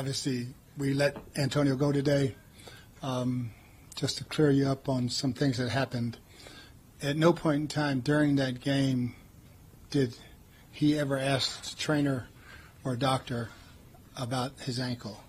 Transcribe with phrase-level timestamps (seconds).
[0.00, 0.46] Obviously,
[0.78, 2.34] we let Antonio go today.
[3.02, 3.50] Um,
[3.94, 6.16] just to clear you up on some things that happened.
[7.02, 9.14] At no point in time during that game
[9.90, 10.16] did
[10.72, 12.28] he ever ask trainer
[12.82, 13.50] or doctor
[14.16, 15.22] about his ankle.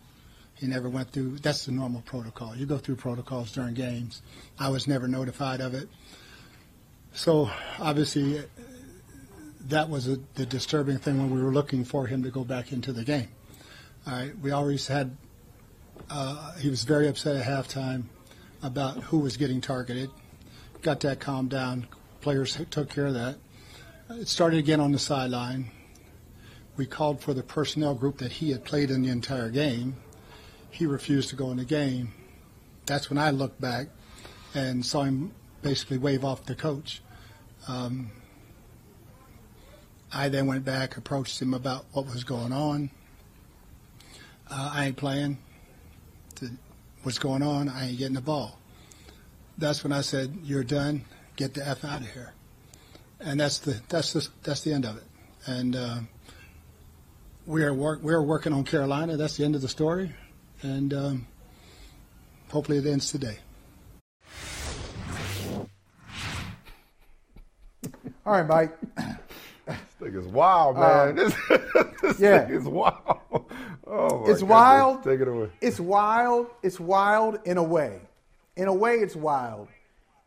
[0.54, 1.40] He never went through.
[1.40, 2.56] That's the normal protocol.
[2.56, 4.22] You go through protocols during games.
[4.58, 5.90] I was never notified of it.
[7.12, 8.42] So obviously,
[9.68, 12.72] that was a, the disturbing thing when we were looking for him to go back
[12.72, 13.28] into the game.
[14.08, 15.16] All right, we always had.
[16.10, 18.06] Uh, he was very upset at halftime
[18.64, 20.10] about who was getting targeted.
[20.82, 21.88] Got that calmed down.
[22.20, 23.38] Players took care of that.
[24.10, 25.70] It started again on the sideline.
[26.78, 29.96] We called for the personnel group that he had played in the entire game.
[30.72, 32.14] He refused to go in the game.
[32.88, 33.90] That's when I looked back
[34.56, 37.04] and saw him basically wave off the coach.
[37.68, 38.10] Um,
[40.12, 42.90] I then went back, approached him about what was going on.
[44.52, 45.38] Uh, I ain't playing.
[47.04, 47.70] what's going on?
[47.70, 48.60] I ain't getting the ball.
[49.58, 51.06] That's when I said, "You're done.
[51.38, 52.34] Get the f out of here."
[53.22, 55.04] And that's the that's the that's the end of it.
[55.46, 56.00] And uh,
[57.46, 59.16] we are work we are working on Carolina.
[59.16, 60.14] That's the end of the story.
[60.62, 61.28] And um,
[62.50, 63.38] hopefully it ends today.
[68.26, 69.28] All right, Mike.
[70.02, 70.86] This thing is wild, man.
[70.86, 71.34] Uh, this,
[72.02, 72.46] this yeah.
[72.46, 72.96] thing is wild.
[73.94, 75.04] Oh it's wild.
[75.04, 75.50] Take it away.
[75.60, 76.48] It's wild.
[76.64, 78.00] It's wild in a way.
[78.56, 79.68] In a way, it's wild.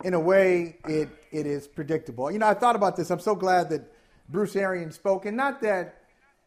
[0.03, 2.31] In a way, it it is predictable.
[2.31, 3.11] You know, I thought about this.
[3.11, 3.91] I'm so glad that
[4.29, 6.03] Bruce Arians spoke, and not that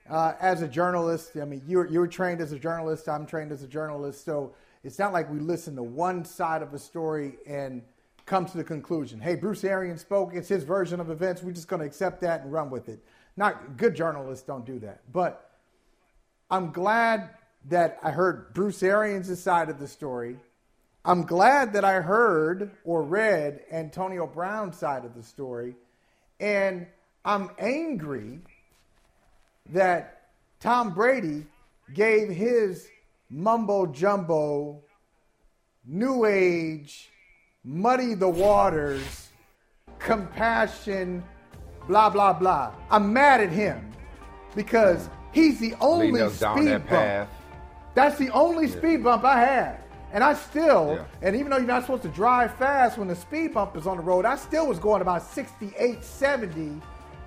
[0.07, 1.31] uh, as a journalist.
[1.41, 3.09] I mean, you you were trained as a journalist.
[3.09, 4.23] I'm trained as a journalist.
[4.23, 4.53] So
[4.83, 7.81] it's not like we listen to one side of a story and
[8.27, 9.19] come to the conclusion.
[9.19, 10.35] Hey, Bruce Arians spoke.
[10.35, 11.41] It's his version of events.
[11.41, 12.99] We're just going to accept that and run with it.
[13.37, 15.01] Not good journalists don't do that.
[15.13, 15.49] But
[16.49, 17.29] I'm glad
[17.69, 20.37] that I heard Bruce Arians' side of the story.
[21.05, 25.75] I'm glad that I heard or read Antonio Brown's side of the story.
[26.39, 26.87] And
[27.23, 28.39] I'm angry
[29.71, 31.45] that Tom Brady
[31.93, 32.87] gave his
[33.29, 34.81] mumbo jumbo,
[35.85, 37.09] new age,
[37.63, 39.29] muddy the waters,
[39.99, 41.23] compassion,
[41.87, 42.73] blah, blah, blah.
[42.89, 43.91] I'm mad at him
[44.55, 47.29] because He's the only speed that bump.
[47.93, 48.77] That's the only yeah.
[48.77, 49.79] speed bump I had.
[50.11, 51.27] And I still, yeah.
[51.27, 53.97] and even though you're not supposed to drive fast when the speed bump is on
[53.97, 56.81] the road, I still was going about 68, 70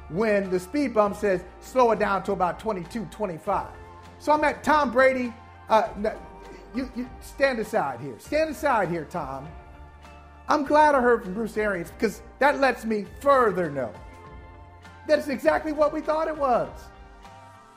[0.09, 3.66] when the speed bump says slow it down to about 22, 25.
[4.19, 5.32] So I'm at Tom Brady.
[5.69, 5.88] Uh,
[6.75, 8.19] you, you stand aside here.
[8.19, 9.47] Stand aside here, Tom.
[10.49, 13.93] I'm glad I heard from Bruce Arians because that lets me further know
[15.06, 16.69] that it's exactly what we thought it was.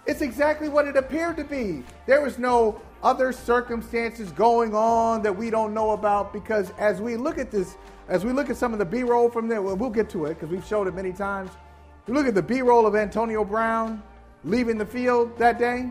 [0.06, 1.84] It's exactly what it appeared to be.
[2.06, 7.16] There was no other circumstances going on that we don't know about because as we
[7.16, 7.76] look at this,
[8.10, 10.26] as we look at some of the B roll from there, well, we'll get to
[10.26, 11.52] it because we've showed it many times.
[11.52, 14.04] If You look at the B roll of Antonio Brown
[14.44, 15.90] leaving the field that day.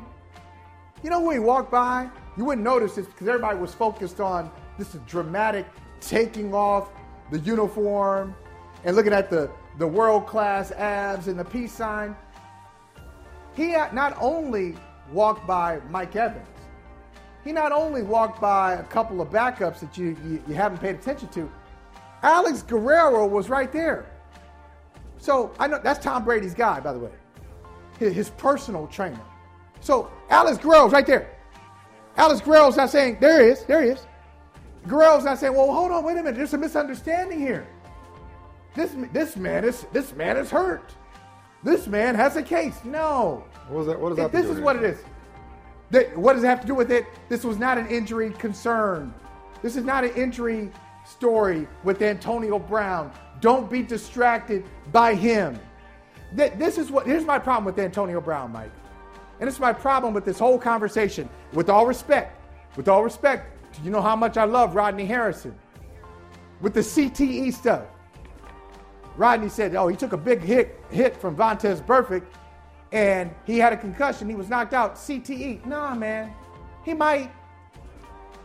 [1.03, 4.50] You know, who he walked by, you wouldn't notice this because everybody was focused on
[4.78, 5.66] this dramatic
[6.00, 6.91] taking off
[7.31, 8.34] the uniform
[8.84, 12.16] and looking at the, the world class abs and the peace sign.
[13.54, 14.74] He not only
[15.12, 16.46] walked by Mike Evans,
[17.44, 20.94] he not only walked by a couple of backups that you, you, you haven't paid
[20.94, 21.50] attention to,
[22.22, 24.06] Alex Guerrero was right there.
[25.18, 27.10] So I know that's Tom Brady's guy, by the way,
[27.98, 29.20] his, his personal trainer.
[29.80, 31.30] So Alex Guerrero's right there.
[32.16, 34.06] Alex Guerrero's not saying, there he is, there he is.
[34.86, 37.66] Guerrero's not saying, well, hold on, wait a minute, there's a misunderstanding here.
[38.74, 40.94] This, this man is this man is hurt.
[41.62, 42.78] This man has a case.
[42.84, 43.44] No.
[43.69, 44.00] What is that?
[44.00, 44.32] What does that?
[44.32, 44.98] This is what it is.
[45.90, 47.06] That, what does it have to do with it?
[47.28, 49.12] This was not an injury concern.
[49.60, 50.72] This is not an injury
[51.04, 53.12] story with Antonio Brown.
[53.40, 55.58] Don't be distracted by him.
[56.32, 57.06] This is what.
[57.06, 58.72] Here's my problem with Antonio Brown, Mike,
[59.38, 61.28] and it's my problem with this whole conversation.
[61.52, 62.40] With all respect,
[62.75, 63.54] with all respect,
[63.84, 65.54] you know how much I love Rodney Harrison.
[66.62, 67.84] With the CTE stuff,
[69.17, 72.25] Rodney said, oh, he took a big hit, hit from Vontaze Burfict.
[72.93, 74.29] and he had a concussion.
[74.29, 74.97] He was knocked out.
[74.97, 75.64] CTE.
[75.67, 76.32] Nah, man.
[76.85, 77.31] He might.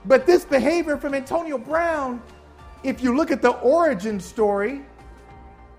[0.06, 2.22] But this behavior from Antonio Brown,
[2.84, 4.84] if you look at the origin story,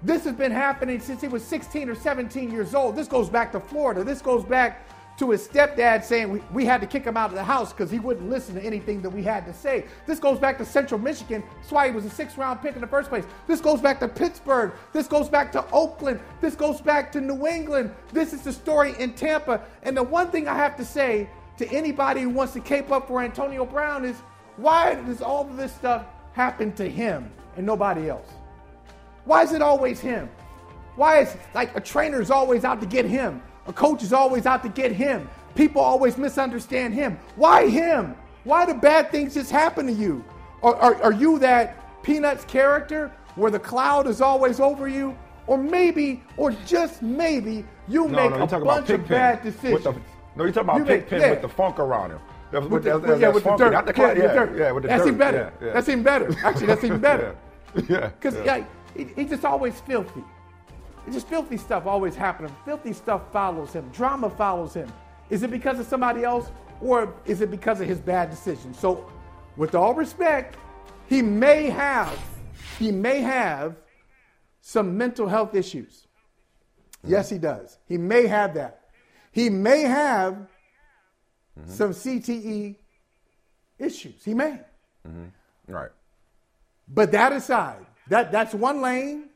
[0.02, 2.94] this has been happening since he was 16 or 17 years old.
[2.94, 4.04] This goes back to Florida.
[4.04, 4.87] This goes back
[5.18, 7.90] to his stepdad saying we, we had to kick him out of the house because
[7.90, 9.84] he wouldn't listen to anything that we had to say.
[10.06, 11.42] This goes back to Central Michigan.
[11.56, 13.24] That's why he was a six round pick in the first place.
[13.46, 14.72] This goes back to Pittsburgh.
[14.92, 16.20] This goes back to Oakland.
[16.40, 17.92] This goes back to New England.
[18.12, 19.62] This is the story in Tampa.
[19.82, 21.28] And the one thing I have to say
[21.58, 24.16] to anybody who wants to cape up for Antonio Brown is
[24.56, 28.28] why does all of this stuff happen to him and nobody else?
[29.24, 30.28] Why is it always him?
[30.94, 33.42] Why is like a trainer is always out to get him?
[33.68, 35.28] A coach is always out to get him.
[35.54, 37.18] People always misunderstand him.
[37.36, 38.16] Why him?
[38.44, 40.24] Why do bad things just happen to you?
[40.62, 45.16] Or are, are you that Peanuts character where the cloud is always over you?
[45.46, 49.84] Or maybe, or just maybe, you No, make no, a bunch of bad decisions.
[49.84, 49.94] the-
[50.36, 51.30] no, you're talking about You make- yeah.
[51.30, 52.20] with the funk around him.
[52.52, 53.72] That was- With the, yeah, that's with the dirt.
[53.72, 54.16] not the cloud.
[54.16, 54.58] with Yeah, dirt.
[54.58, 55.06] yeah, with the That's dirt.
[55.08, 55.52] even better.
[55.60, 55.72] Yeah, yeah.
[55.74, 56.36] That's even better.
[56.44, 57.36] Actually, that's even better.
[57.88, 58.08] Yeah.
[58.08, 58.56] Because yeah.
[58.56, 58.64] yeah,
[58.96, 60.22] he, he's just always filthy.
[61.08, 62.54] It's just filthy stuff always happening.
[62.66, 63.88] Filthy stuff follows him.
[63.94, 64.92] Drama follows him.
[65.30, 66.50] Is it because of somebody else
[66.82, 68.78] or is it because of his bad decisions?
[68.78, 69.10] So,
[69.56, 70.58] with all respect,
[71.08, 72.14] he may have,
[72.78, 73.76] he may have
[74.60, 76.06] some mental health issues.
[77.02, 77.78] Yes, he does.
[77.86, 78.82] He may have that.
[79.32, 81.70] He may have mm-hmm.
[81.70, 82.76] some CTE
[83.78, 84.22] issues.
[84.22, 84.60] He may.
[85.08, 85.72] Mm-hmm.
[85.72, 85.90] Right.
[86.86, 89.27] But that aside, that, that's one lane.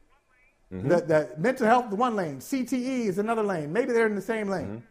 [0.73, 2.39] The, the mental health is one lane.
[2.39, 3.73] CTE is another lane.
[3.73, 4.83] Maybe they're in the same lane.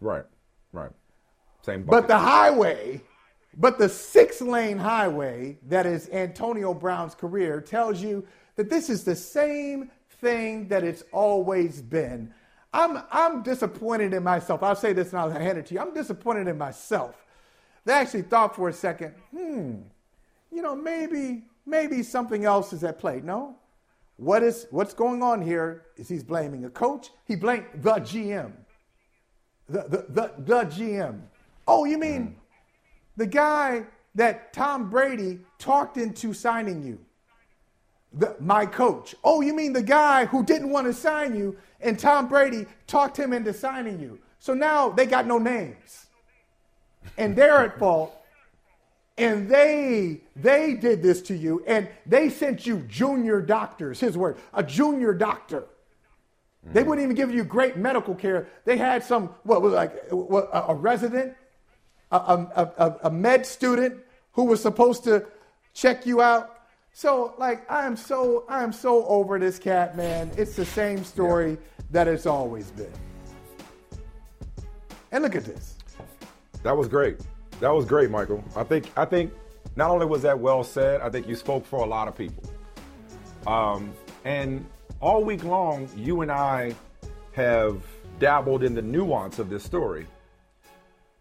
[0.00, 0.24] Right.
[0.72, 0.90] Right.
[1.62, 3.02] Same But the highway,
[3.56, 8.26] but the six lane highway that is Antonio Brown's career tells you
[8.56, 9.90] that this is the same
[10.20, 12.32] thing that it's always been.
[12.72, 14.62] I'm, I'm disappointed in myself.
[14.62, 15.80] I'll say this and I'll hand it to you.
[15.80, 17.24] I'm disappointed in myself.
[17.86, 19.76] They actually thought for a second, hmm,
[20.52, 23.20] you know, maybe, maybe something else is at play.
[23.24, 23.56] No.
[24.16, 27.10] What is what's going on here is he's blaming a coach.
[27.26, 28.52] He blamed the GM.
[29.68, 31.20] The, the, the, the GM.
[31.66, 32.34] Oh, you mean mm.
[33.16, 33.84] the guy
[34.14, 36.98] that Tom Brady talked into signing you?
[38.14, 39.14] The, my coach.
[39.22, 43.18] Oh, you mean the guy who didn't want to sign you and Tom Brady talked
[43.18, 44.18] him into signing you?
[44.38, 46.06] So now they got no names.
[47.18, 48.16] And they're at fault.
[49.18, 54.36] And they they did this to you and they sent you junior doctors, his word,
[54.52, 55.64] a junior doctor.
[56.72, 56.86] They mm.
[56.86, 58.48] wouldn't even give you great medical care.
[58.64, 61.34] They had some, what was like, a, resident,
[62.10, 64.00] a, a, a, a med student
[64.32, 65.26] who was supposed to
[65.72, 66.52] check you out.
[66.92, 70.30] So, like, I am so, I am so over this cat, man.
[70.36, 71.58] It's the same story
[71.90, 72.92] that it's always been.
[75.12, 75.76] And look at this.
[76.62, 77.18] That was great.
[77.60, 78.44] That was great, Michael.
[78.54, 79.32] I think I think
[79.76, 82.42] not only was that well said, I think you spoke for a lot of people.
[83.46, 83.92] Um,
[84.24, 84.64] and
[85.00, 86.74] all week long, you and I
[87.32, 87.82] have
[88.18, 90.06] dabbled in the nuance of this story,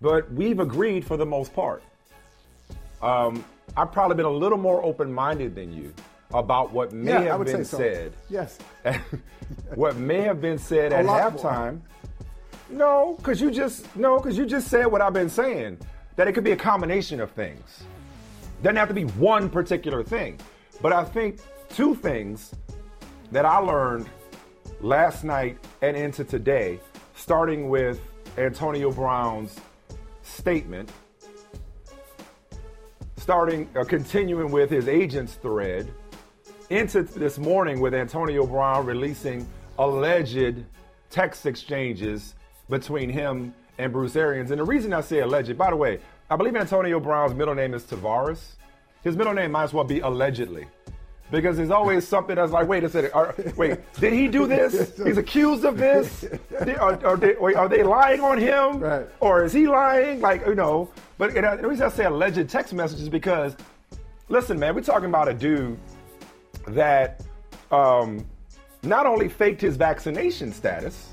[0.01, 1.83] but we've agreed for the most part.
[3.01, 3.43] Um,
[3.77, 5.93] I've probably been a little more open-minded than you
[6.33, 7.77] about what may Yeah, have been so.
[7.77, 8.13] said.
[8.29, 8.57] Yes.
[9.75, 11.43] what may have been said A at lot more.
[11.43, 11.79] halftime.
[12.69, 15.77] No, because you just no, because you just said what I've been saying.
[16.15, 17.84] That it could be a combination of things.
[18.63, 20.39] Doesn't have to be one particular thing.
[20.81, 22.53] But I think two things
[23.31, 24.10] that I learned
[24.81, 26.79] last night and into today,
[27.15, 28.00] starting with
[28.38, 29.60] Antonio Brown's
[30.24, 30.91] statement,
[33.17, 35.91] starting uh, continuing with his agent's thread,
[36.69, 40.63] into this morning with Antonio Brown releasing alleged
[41.10, 42.36] text exchanges
[42.69, 44.51] between him and Bruce Arians.
[44.51, 47.74] And the reason I say alleged, by the way, I believe Antonio Brown's middle name
[47.74, 48.53] is Tavares.
[49.03, 50.65] His middle name might as well be allegedly.
[51.32, 54.96] Because there's always something that's like, wait a second, are, wait, did he do this?
[55.03, 56.24] He's accused of this?
[56.79, 58.79] Are, are they, wait, are they lying on him?
[58.79, 59.08] Right.
[59.20, 60.22] Or is he lying?
[60.22, 63.55] Like, you know, but and I- the reason I say alleged text messages because,
[64.29, 65.79] listen, man, we're talking about a dude
[66.67, 67.22] that
[67.72, 68.24] um,
[68.84, 71.10] not only faked his vaccination status,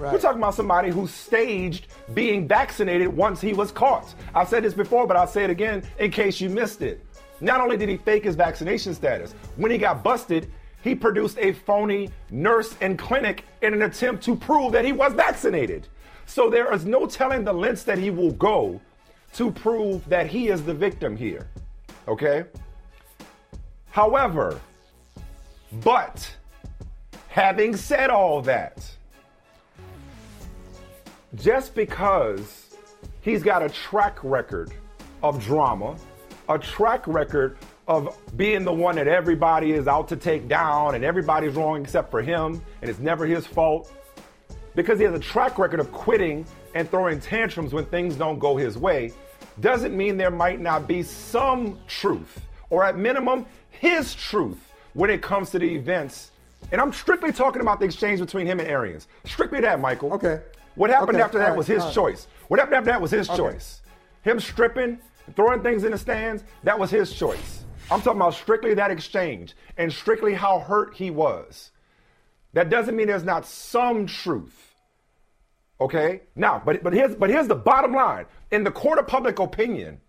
[0.00, 0.14] Right.
[0.14, 4.14] we're talking about somebody who staged being vaccinated once he was caught.
[4.34, 7.04] I've said this before, but I'll say it again in case you missed it.
[7.42, 10.50] Not only did he fake his vaccination status, when he got busted,
[10.82, 15.12] he produced a phony nurse and clinic in an attempt to prove that he was
[15.12, 15.86] vaccinated.
[16.24, 18.80] So there is no telling the lengths that he will go
[19.34, 21.46] to prove that he is the victim here.
[22.08, 22.44] Okay?
[23.90, 24.58] However,
[25.84, 26.34] but
[27.28, 28.90] having said all that,
[31.34, 32.76] just because
[33.20, 34.72] he's got a track record
[35.22, 35.96] of drama,
[36.48, 37.56] a track record
[37.86, 42.10] of being the one that everybody is out to take down and everybody's wrong except
[42.10, 43.92] for him and it's never his fault,
[44.74, 46.44] because he has a track record of quitting
[46.74, 49.12] and throwing tantrums when things don't go his way,
[49.60, 55.22] doesn't mean there might not be some truth, or at minimum, his truth when it
[55.22, 56.30] comes to the events.
[56.72, 59.08] And I'm strictly talking about the exchange between him and Arians.
[59.24, 60.12] Strictly that, Michael.
[60.12, 60.40] Okay.
[60.80, 61.92] What happened Okay, after that all was his right.
[61.92, 62.26] choice.
[62.48, 63.36] What happened after that was his Okay.
[63.36, 63.82] choice.
[64.22, 64.98] Him stripping,
[65.36, 67.66] throwing things in the stands, that was his choice.
[67.90, 71.70] I'm talking about strictly that exchange and strictly how hurt he was.
[72.54, 74.74] That doesn't mean there's not some truth.
[75.82, 76.22] Okay?
[76.34, 78.24] Now, but but here's but here's the bottom line.
[78.50, 80.00] In the court of public opinion,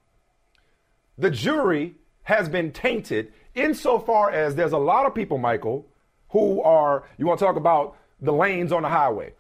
[1.18, 5.86] the jury has been tainted insofar as there's a lot of people, Michael,
[6.30, 9.34] who are, you want to talk about the lanes on the highway.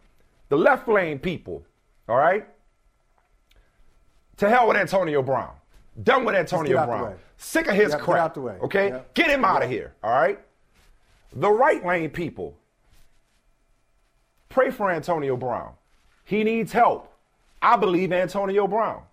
[0.51, 1.65] The left lane people,
[2.09, 2.45] all right?
[4.35, 5.53] To hell with Antonio Brown.
[6.03, 7.15] Done with Antonio Brown.
[7.37, 8.19] Sick of his Yep, get crap.
[8.19, 8.57] out the way.
[8.61, 8.89] Okay?
[8.89, 9.13] Yep.
[9.13, 10.37] Get him out of here, all right?
[11.31, 12.57] The right lane people,
[14.49, 15.71] pray for Antonio Brown.
[16.25, 17.13] He needs help.
[17.61, 19.03] I believe Antonio Brown.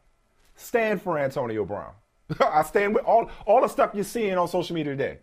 [0.56, 1.92] Stand for Antonio Brown.
[2.40, 5.18] I stand with all, all the stuff you're seeing on social media today.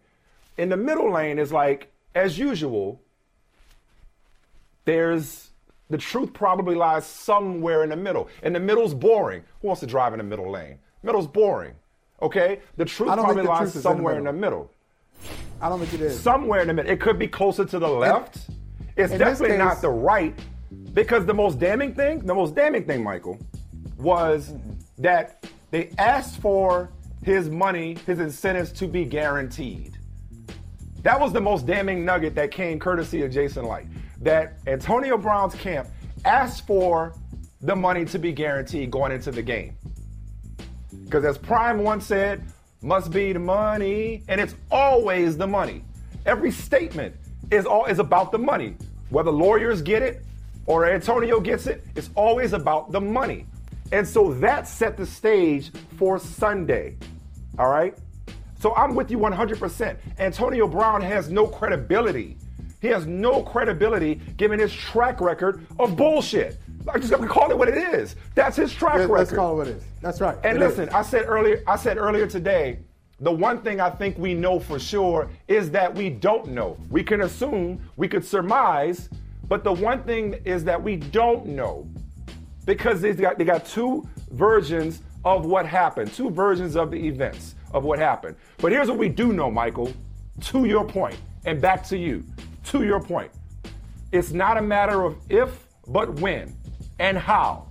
[0.57, 3.01] In the middle lane is like, as usual,
[4.85, 5.51] there's
[5.89, 8.29] the truth probably lies somewhere in the middle.
[8.43, 9.43] And the middle's boring.
[9.61, 10.79] Who wants to drive in the middle lane?
[11.03, 11.73] Middle's boring.
[12.21, 12.59] Okay?
[12.77, 14.33] The truth I don't think probably the lies truth is in the somewhere in the
[14.33, 14.71] middle.
[15.61, 16.19] I don't think it is.
[16.19, 16.91] Somewhere in the middle.
[16.91, 18.47] It could be closer to the left.
[18.95, 20.37] It's definitely not the right.
[20.93, 23.37] Because the most damning thing, the most damning thing, Michael,
[23.97, 24.53] was
[24.97, 26.89] that they asked for
[27.23, 29.97] his money, his incentives to be guaranteed.
[31.03, 33.87] That was the most damning nugget that came courtesy of Jason Light.
[34.21, 35.87] That Antonio Brown's camp
[36.23, 37.13] asked for
[37.61, 39.75] the money to be guaranteed going into the game.
[41.03, 42.43] Because as Prime once said,
[42.81, 45.83] must be the money, and it's always the money.
[46.25, 47.15] Every statement
[47.51, 48.75] is all is about the money.
[49.09, 50.23] Whether lawyers get it
[50.65, 53.45] or Antonio gets it, it's always about the money.
[53.91, 56.97] And so that set the stage for Sunday.
[57.59, 57.95] All right?
[58.59, 59.97] So I'm with you 100%.
[60.17, 62.37] Antonio Brown has no credibility.
[62.85, 66.57] He has no credibility given his track record of bullshit.
[66.87, 68.15] I just gonna call it what it is.
[68.35, 69.17] That's his track Let- record.
[69.17, 69.83] Let's call it what it is.
[70.03, 70.37] That's right.
[70.43, 70.93] And It listen, is.
[70.93, 72.77] I said earlier, I said earlier today,
[73.21, 76.77] the one thing I think we know for sure is that we don't know.
[76.91, 79.09] We can assume, we could surmise,
[79.47, 81.87] but the one thing is that we don't know.
[82.67, 87.55] Because they got they got two versions of what happened, two versions of the events
[87.73, 88.35] of what happened.
[88.57, 89.91] But here's what we do know, Michael,
[90.41, 92.23] to your point, and back to you,
[92.65, 93.31] to your point.
[94.11, 96.55] It's not a matter of if, but when
[96.99, 97.67] and how.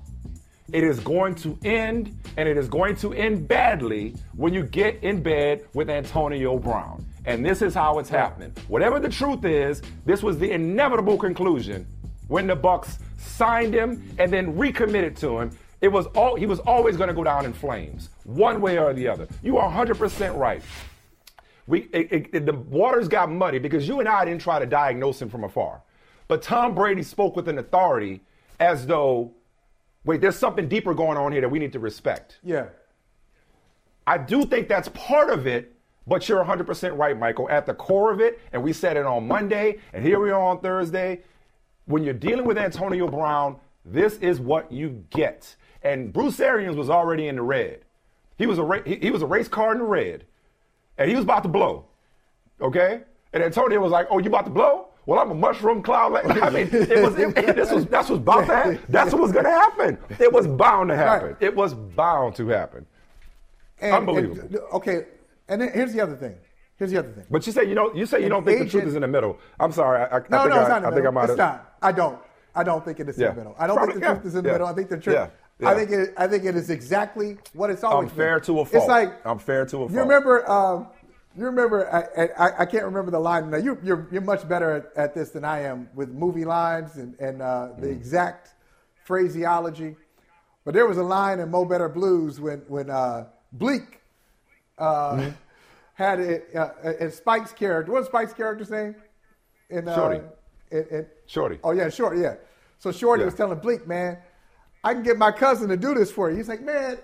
[0.73, 5.03] It is going to end, and it is going to end badly when you get
[5.03, 7.05] in bed with Antonio Brown.
[7.27, 8.53] And this is how it's happening.
[8.69, 11.87] Whatever the truth is, this was the inevitable conclusion
[12.29, 15.51] when the Bucs signed him and then recommitted to him.
[15.81, 18.95] It was all he was always going to go down in flames, one way or
[18.95, 19.29] the other.
[19.43, 20.63] You are 100% right.
[21.67, 24.67] We it, it- it- the waters got muddy because you and I didn't try to
[24.67, 25.83] diagnose him from afar,
[26.29, 28.21] but Tom Brady spoke with an authority
[28.61, 29.33] as though,
[30.05, 32.39] wait, there's something deeper going on here that we need to respect.
[32.43, 32.67] yeah.
[34.07, 35.73] I do think that's part of it,
[36.07, 37.49] but you're 100% right, Michael.
[37.49, 40.39] At the core of it, and we said it on Monday, and here we are
[40.43, 41.23] on Thursday.
[41.87, 45.57] When you're dealing with Antonio Brown, this is what you get.
[45.83, 47.81] And Bruce Arians was already in the red.
[48.37, 50.25] He was a ra- he, he was a race car in the red,
[50.99, 51.87] and he was about to blow.
[52.61, 54.89] Okay, and Antonio was like, "Oh, you about to blow?
[55.07, 58.21] Well, I'm a mushroom cloud." Like, I mean, it was it, this was that's what's
[58.21, 58.79] about to happen.
[58.89, 59.99] That's what was going to happen.
[60.21, 61.29] It was bound to happen.
[61.29, 61.37] Right.
[61.41, 62.87] It was bound to happen.
[63.81, 64.41] And- Unbelievable.
[64.41, 65.07] and- okay,
[65.49, 66.37] and then here's the other thing.
[66.77, 67.25] Here's the other thing.
[67.31, 67.95] But you say you don't.
[67.97, 69.39] You say you An don't think the truth is in the middle.
[69.61, 70.01] I'm sorry.
[70.03, 71.07] I, I, I No, think no, I, it's not in the I think middle.
[71.09, 71.75] I might it's not.
[71.83, 72.19] I don't.
[72.57, 73.31] I don't think it is Yeah.
[73.31, 73.57] in the middle.
[73.59, 74.15] I don't Probably- think the yeah.
[74.15, 74.53] truth is in the Yeah.
[74.55, 74.67] middle.
[74.69, 75.31] I think the truth.
[75.65, 75.71] Yeah.
[75.71, 76.15] I think it.
[76.17, 78.11] I think it is exactly what it's always.
[78.11, 78.47] I'm fair been.
[78.47, 78.75] to a fault.
[78.75, 79.91] It's like I'm fair to a fault.
[79.93, 80.51] You remember?
[80.51, 80.87] Um,
[81.37, 81.93] you remember?
[81.93, 83.51] I, I, I can't remember the line.
[83.51, 86.97] Now you, you're you're much better at, at this than I am with movie lines
[86.97, 87.93] and and uh, the Mm.
[87.93, 88.55] exact
[89.05, 89.97] phraseology.
[90.65, 94.01] But there was a line in Mo Better Blues when when uh, Bleek
[94.79, 95.31] uh, Mm-hmm.
[95.95, 97.93] had it uh, and Spike's character.
[97.93, 98.97] What's Spike's character's name?
[99.71, 100.21] In, uh, Shorty.
[100.73, 101.59] in- in- Shorty.
[101.63, 102.21] Oh yeah, Shorty.
[102.21, 102.35] Yeah.
[102.79, 103.27] So Shorty Yeah.
[103.27, 104.19] was telling Bleek, man,
[104.85, 106.37] I can get my cousin to do this for you.
[106.37, 106.99] He's like, man,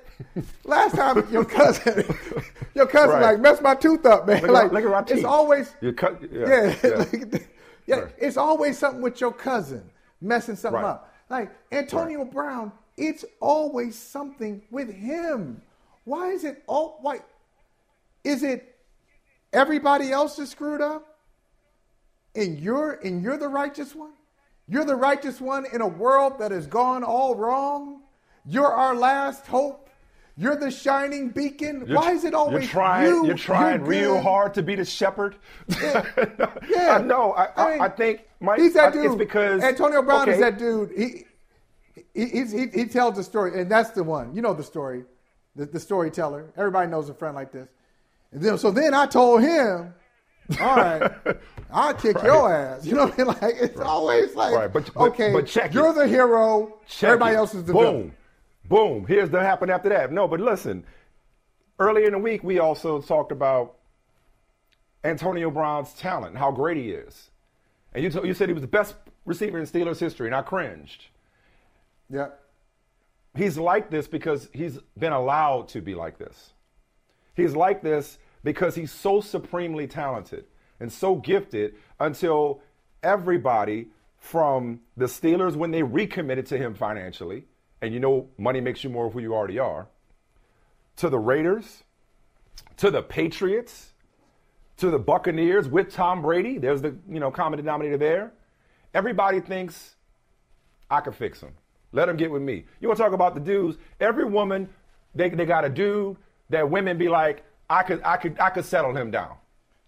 [0.64, 2.04] last time your cousin,
[2.74, 3.22] your cousin Right.
[3.32, 4.42] like messed my tooth up, man.
[4.42, 6.90] Look at- like look at my it's always your cut- yeah, yeah, yeah.
[6.98, 7.50] like,
[7.86, 8.12] yeah, Right.
[8.18, 9.82] it's always something with your cousin
[10.20, 10.90] messing something Right.
[10.90, 11.12] up.
[11.30, 12.24] Like Antonio.
[12.24, 15.62] Brown, it's always something with him.
[16.04, 17.20] Why is it all why
[18.24, 18.76] is it
[19.52, 21.06] everybody else is screwed up?
[22.34, 24.12] And you're and you're the righteous one?
[24.70, 28.02] You're the righteous one in a world that has gone all wrong?
[28.46, 29.90] You're our last hope.
[30.36, 31.84] You're the shining beacon.
[31.88, 33.06] You're, Why is it always you're trying?
[33.06, 33.26] You?
[33.26, 35.34] You're trying you're real hard to be the shepherd.
[35.68, 36.06] Yeah,
[36.68, 36.98] yeah.
[36.98, 37.32] I know.
[37.32, 39.06] I, I, mean, I, think Mike, he's that dude.
[39.06, 40.32] It's because Antonio Brown okay.
[40.34, 40.92] is that dude.
[40.96, 41.24] He
[42.14, 44.34] he, he he tells the story, and that's the one.
[44.34, 45.04] You know the story,
[45.56, 46.46] the, the storyteller.
[46.56, 47.68] Everybody knows a friend like this.
[48.30, 49.92] And then, so then I told him,
[50.58, 51.12] all right,
[51.72, 52.24] I'll kick right.
[52.24, 52.84] your ass.
[52.84, 53.26] You know what I mean?
[53.40, 53.86] Like it's right.
[53.86, 54.72] always like, right.
[54.72, 55.94] but, but, okay, but check you're it.
[55.94, 56.78] the hero.
[56.88, 57.38] Check everybody it.
[57.38, 57.82] else is the Boom.
[57.82, 58.14] villain.
[58.68, 59.06] Boom.
[59.06, 60.12] Here's the happen after that.
[60.12, 60.84] No, but listen,
[61.78, 63.76] earlier in the week, we also talked about
[65.04, 67.30] Antonio Brown's talent, how great he is.
[67.92, 70.42] And you, t- you said he was the best receiver in Steelers history, and I
[70.42, 71.06] cringed.
[72.08, 72.28] Yeah.
[73.36, 76.52] He's like this because he's been allowed to be like this.
[77.36, 80.44] He's like this because he's so supremely talented
[80.78, 82.62] and so gifted until
[83.02, 87.44] everybody from the Steelers, when they recommitted to him financially,
[87.80, 89.88] and you know money makes you more of who you already are,
[90.96, 91.84] to the Raiders,
[92.76, 93.92] to the Patriots,
[94.76, 96.58] to the Buccaneers with Tom Brady.
[96.58, 98.32] There's the you know common denominator there.
[98.92, 99.96] Everybody thinks
[100.90, 101.52] I can fix him.
[101.92, 102.64] Let him get with me.
[102.80, 103.78] You want to talk about the dudes?
[104.00, 104.68] Every woman,
[105.14, 106.16] they, they got a dude
[106.50, 109.36] that women be like, I could I could I could settle him down.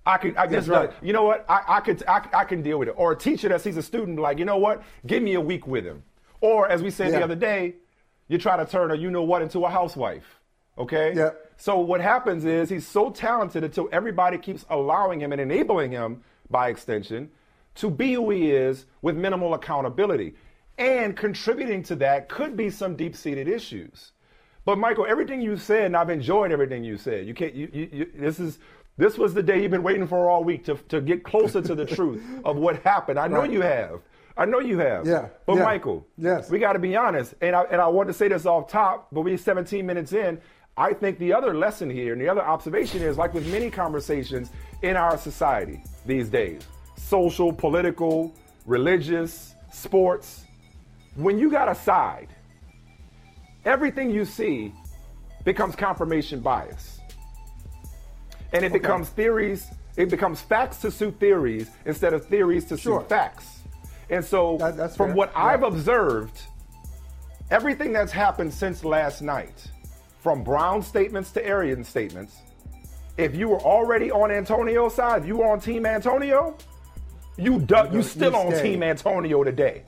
[0.07, 0.91] I could I just right.
[1.03, 2.95] you know what I, I could I, I can deal with it.
[2.97, 5.67] Or a teacher that sees a student like you know what, give me a week
[5.67, 6.05] with him.
[6.41, 7.19] Or as we said yeah.
[7.19, 7.75] the other day,
[8.29, 10.41] you try to turn a you know what into a housewife.
[10.79, 11.13] Okay?
[11.15, 11.31] Yeah.
[11.57, 16.23] So what happens is he's so talented until everybody keeps allowing him and enabling him
[16.49, 17.31] by extension
[17.75, 20.35] to be who he is with minimal accountability.
[20.79, 24.13] And contributing to that could be some deep-seated issues.
[24.65, 27.27] But Michael, everything you said, and I've enjoyed everything you said.
[27.27, 27.55] You can't.
[27.55, 28.59] You, you, you, this is
[28.97, 31.75] this was the day you've been waiting for all week to to get closer to
[31.75, 33.19] the truth of what happened.
[33.19, 33.51] I know right.
[33.51, 34.01] you have.
[34.37, 35.07] I know you have.
[35.07, 35.29] Yeah.
[35.47, 35.65] But yeah.
[35.65, 37.35] Michael, yes, we got to be honest.
[37.41, 40.41] And I and I want to say this off top, but we're 17 minutes in.
[40.77, 44.51] I think the other lesson here and the other observation is like with many conversations
[44.81, 46.63] in our society these days,
[46.97, 50.45] social, political, religious, sports,
[51.17, 52.29] when you got a side,
[53.65, 54.73] everything you see
[55.45, 57.01] becomes confirmation bias.
[58.53, 58.79] And it okay.
[58.79, 63.01] becomes theories, it becomes facts to suit theories instead of theories to sure.
[63.01, 63.61] suit facts.
[64.11, 65.17] And so, that, from fair.
[65.17, 65.45] what yeah.
[65.45, 66.43] I've observed,
[67.51, 69.67] everything that's happened since last night,
[70.21, 72.37] from Brown statements to Arian statements,
[73.17, 76.57] if you were already on Antonio's side, if you were on Team Antonio,
[77.37, 79.83] you du- you still on Team Antonio today.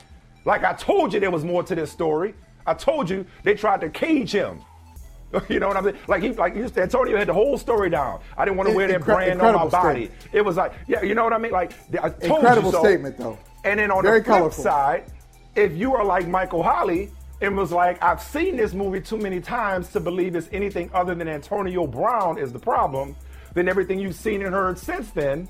[0.45, 2.35] Like I told you, there was more to this story.
[2.67, 4.61] I told you they tried to cage him.
[5.49, 5.99] You know what I'm saying?
[6.07, 8.21] Like he, like Antonio had the whole story down.
[8.37, 10.05] I didn't want to wear that brand on my body.
[10.07, 10.29] Statement.
[10.33, 11.51] It was like, yeah, you know what I mean?
[11.51, 12.85] Like I told incredible you so.
[12.85, 13.37] statement though.
[13.65, 14.63] And then on Very the flip colorful.
[14.63, 15.11] side,
[15.57, 19.41] if you are like Michael Holley and was like, I've seen this movie too many
[19.41, 23.17] times to believe it's anything other than Antonio Brown is the problem,
[23.55, 25.49] then everything you've seen and heard since then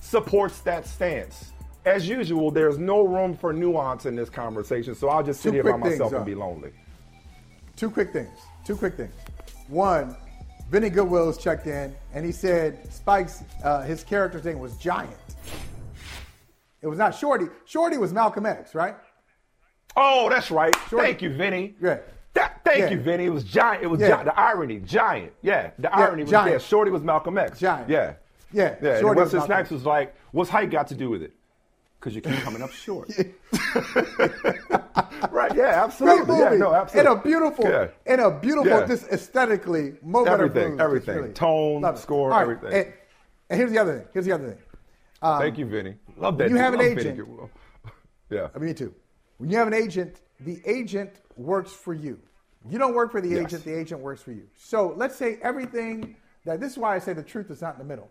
[0.00, 1.51] supports that stance.
[1.84, 5.54] As usual, there's no room for nuance in this conversation, so I'll just sit Two
[5.54, 6.70] here by myself things, and be lonely.
[7.76, 8.38] Two quick things.
[8.64, 9.12] Two quick things.
[9.68, 10.16] One,
[10.70, 15.16] Vinny Goodwill has checked in, and he said Spike's uh, his character's name was Giant.
[16.82, 17.46] It was not Shorty.
[17.64, 18.94] Shorty was Malcolm X, right?
[19.96, 20.74] Oh, that's right.
[20.88, 21.06] Shorty.
[21.06, 21.74] Thank you, Vinny.
[21.80, 21.98] Yeah.
[22.34, 22.90] That, thank Yeah.
[22.90, 23.26] you, Vinny.
[23.26, 23.82] It was giant.
[23.84, 24.22] It was Yeah.
[24.22, 24.78] the irony.
[24.80, 25.32] Giant.
[25.42, 25.70] Yeah.
[25.78, 26.50] The Yeah, irony was giant.
[26.50, 26.60] there.
[26.60, 27.58] Shorty was Malcolm X.
[27.58, 27.88] Giant.
[27.90, 28.14] Yeah.
[28.52, 28.90] Yeah, Yeah.
[28.92, 31.32] And Shorty was Wesley Snipes was like, "What's height got to do with it?"
[32.02, 33.08] Because you keep coming up short.
[35.30, 35.54] right.
[35.54, 35.84] Yeah.
[35.84, 36.24] Absolutely.
[36.26, 36.56] Great Yeah.
[36.58, 36.74] No.
[36.74, 37.12] Absolutely.
[37.12, 37.86] In a beautiful, Yeah.
[38.06, 38.86] in a beautiful, Yeah.
[38.86, 39.94] just aesthetically,
[40.26, 41.16] Everything, everything.
[41.16, 42.72] Really- Tone, score, right, everything.
[42.72, 42.92] And,
[43.50, 44.08] and here's the other thing.
[44.12, 44.58] Here's the other thing.
[45.22, 45.94] Um, Thank you, Vinny.
[46.16, 46.50] Love that.
[46.50, 47.20] you have an Love agent.
[48.30, 48.48] Yeah.
[48.54, 48.92] I mean, me too.
[49.38, 52.18] When you have an agent, the agent works for you.
[52.68, 53.44] You don't work for the Yes.
[53.44, 54.48] agent, the agent works for you.
[54.56, 57.78] So let's say everything that this is why I say the truth is not in
[57.78, 58.10] the middle.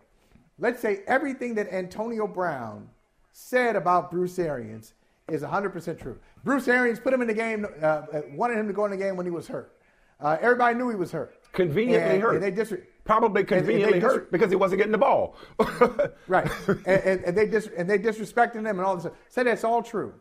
[0.59, 2.87] Let's say everything that Antonio Brown
[3.31, 4.93] said about Bruce Arians
[5.29, 6.19] is 100% true.
[6.43, 8.97] Bruce Arians put him in the game, uh, uh, wanted him to go in the
[8.97, 9.77] game when he was hurt.
[10.19, 11.35] Uh, everybody knew he was hurt.
[11.53, 12.33] Conveniently And- hurt.
[12.35, 15.35] and they dis- Probably conveniently dis- hurt because he wasn't getting the ball.
[16.27, 16.49] right.
[16.67, 19.11] and, and, and they dis- and they disrespecting him and all this.
[19.29, 20.13] Say that's all true.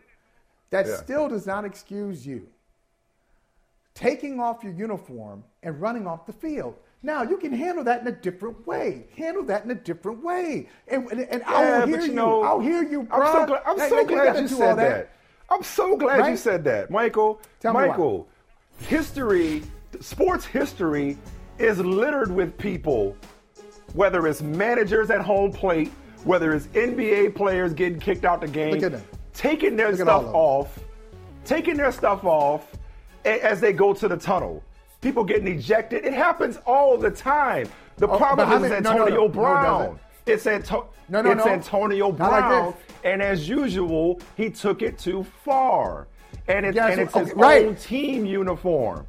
[0.70, 0.96] That Yeah.
[0.96, 2.48] still does not excuse you
[3.94, 6.74] taking off your uniform and running off the field.
[7.02, 9.06] Now you can handle that in a different way.
[9.16, 12.12] Handle that in a different way, and, and, and Yeah, I'll hear you you.
[12.12, 13.20] know, I'll hear you, bro.
[13.20, 15.10] I'm so glad, I'm so glad you said that.
[15.48, 16.30] I'm so glad Right?
[16.30, 17.40] you said that, Michael.
[17.58, 17.72] Tell.
[17.72, 18.28] Michael,
[18.86, 19.62] history,
[20.00, 21.16] sports history
[21.58, 23.16] is littered with people,
[23.94, 25.90] whether it's managers at home plate,
[26.24, 29.02] whether it's NBA players getting kicked out the game, Look at them.
[29.34, 30.78] taking their Look stuff of off,
[31.44, 32.72] taking their stuff off
[33.24, 34.62] as they go to the tunnel.
[35.00, 36.04] People getting ejected.
[36.04, 37.68] It happens all the time.
[37.96, 39.20] The Oh, problem is how is many- no, no, Antonio no.
[39.20, 39.80] No, it Brown.
[39.82, 39.98] doesn't.
[40.26, 41.50] it's Anto- No, no, it's no.
[41.52, 42.74] Antonio Not like Brown.
[43.04, 46.06] and as usual, he took it too far.
[46.48, 47.64] And it's, Yes, and it's his right.
[47.66, 49.06] own team uniform.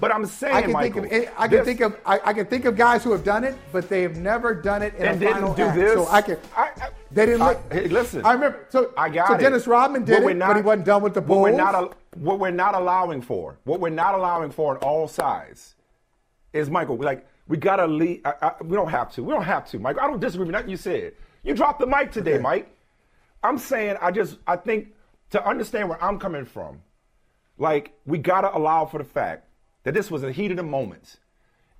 [0.00, 2.32] But I'm saying, I can Michael, think of I can this- think of I, I
[2.32, 5.06] can think of guys who have done it, but they have never done it in
[5.06, 5.94] and a final didn't do act.
[5.94, 5.94] this.
[5.94, 6.36] So I can.
[6.56, 6.70] I,
[7.14, 7.72] They didn't I- look.
[7.72, 8.66] hey, listen, I remember.
[8.70, 9.38] So I got so it.
[9.38, 11.42] Dennis Rodman did it, but he wasn't done with the Bulls.
[11.42, 15.06] What we're not, what we're not allowing for, what we're not allowing for on all
[15.06, 15.76] sides,
[16.52, 16.96] is Michael.
[16.96, 18.20] We like we gotta leave.
[18.24, 19.22] I, I, we don't have to.
[19.22, 20.02] We don't have to, Michael.
[20.02, 21.12] I don't disagree with nothing you said.
[21.44, 22.42] You dropped the mic today, Okay.
[22.42, 22.70] Mike.
[23.44, 24.88] I'm saying I just I think
[25.30, 26.80] to understand where I'm coming from,
[27.58, 29.46] like we gotta allow for the fact
[29.84, 31.16] that this was a heat of the moment,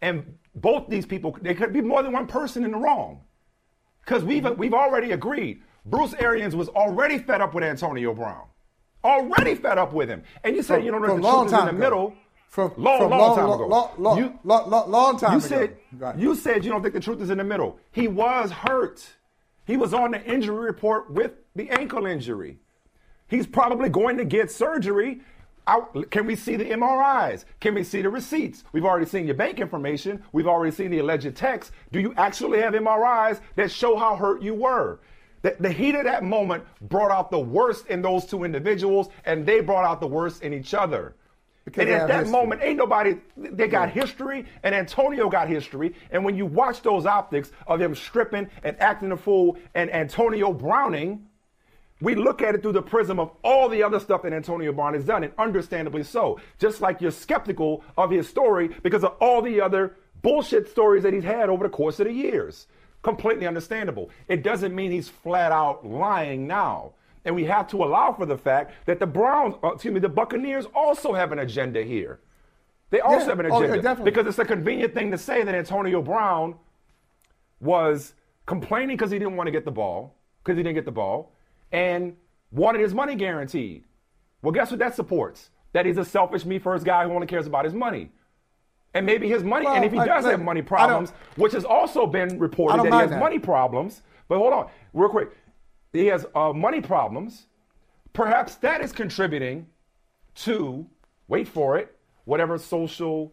[0.01, 3.21] and both these people there could be more than one person in the wrong,
[4.05, 4.59] because we've mm-hmm.
[4.59, 5.63] we've already agreed.
[5.87, 8.47] Bruce Arians was already fed up with Antonio Brown,
[9.03, 11.55] already fed up with him, and you said From- you don't know the long truth
[11.55, 11.79] is in the ago.
[11.79, 12.15] middle.
[12.49, 13.67] From- long, from long, long, time long, ago.
[13.67, 15.47] long, long, you, long, long time you ago.
[15.49, 16.17] said Right.
[16.17, 17.79] you said you don't think the truth is in the middle.
[17.91, 19.05] He was hurt.
[19.67, 22.59] He was on the injury report with the ankle injury.
[23.27, 25.23] He's probably going to get surgery.
[25.67, 27.45] Out, can we see the MRIs?
[27.61, 28.65] Can we see the receipts?
[28.73, 30.23] We've already seen your bank information.
[30.33, 31.73] We've already seen the alleged text.
[31.91, 35.01] Do you actually have MRIs that show how hurt you were?
[35.41, 39.47] The, the heat of that moment brought out the worst in those two individuals, and
[39.47, 41.15] they brought out the worst in each other.
[41.65, 42.33] Because and at that history.
[42.33, 43.17] moment, ain't nobody.
[43.37, 45.95] They got history, and Antonio got history.
[46.11, 50.53] And when you watch those optics of him stripping and acting a fool, and Antonio
[50.53, 51.27] Browning,
[52.05, 54.95] we look at it through the prism of all the other stuff that Antonio Brown
[54.95, 56.39] has done, and understandably so.
[56.59, 61.13] Just like you're skeptical of his story because of all the other bullshit stories that
[61.13, 62.67] he's had over the course of the years.
[63.03, 64.11] Completely understandable.
[64.29, 66.93] It doesn't mean he's flat out lying now.
[67.27, 70.09] And we have to allow for the fact that the Browns, uh, excuse me, the
[70.09, 72.21] Buccaneers also have an agenda here.
[72.91, 73.29] They also Yeah.
[73.31, 74.11] have an Oh, agenda definitely.
[74.11, 76.57] because it's a convenient thing to say that Antonio Brown
[77.61, 78.15] was
[78.47, 81.33] complaining because he didn't want to get the ball, because he didn't get the ball,
[81.75, 82.17] and
[82.53, 83.85] wanted his money guaranteed.
[84.43, 85.51] Well, guess what that supports?
[85.73, 88.11] That he's a selfish, me first guy who only cares about his money.
[88.95, 91.53] And maybe his money, Well, and if he I- does look, have money problems, which
[91.53, 93.19] has also been reported that he has that.
[93.19, 95.31] money problems, but hold on, real quick.
[95.93, 97.47] He has uh, money problems.
[98.13, 99.67] Perhaps that is contributing
[100.37, 100.87] to,
[101.27, 103.33] wait for it, whatever social,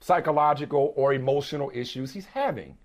[0.00, 2.76] psychological, or emotional issues he's having.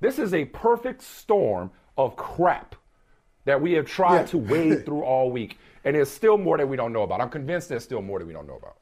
[0.00, 2.74] This is a perfect storm of crap
[3.44, 4.26] that we have tried Yeah.
[4.26, 5.58] to wade through all week.
[5.84, 7.20] And there's still more that we don't know about.
[7.20, 8.76] I'm convinced there's still more that we don't know about.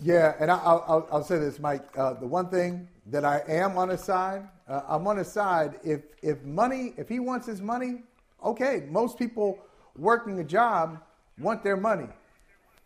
[0.00, 1.84] Yeah, and I, I'll, I'll, I'll say this, Mike.
[1.96, 5.78] Uh, the one thing that I am on his side, uh, I'm on his side.
[5.84, 8.02] If if money, if he wants his money,
[8.44, 8.84] okay.
[8.90, 9.58] Most people
[9.96, 11.00] working a job
[11.38, 12.08] want their money.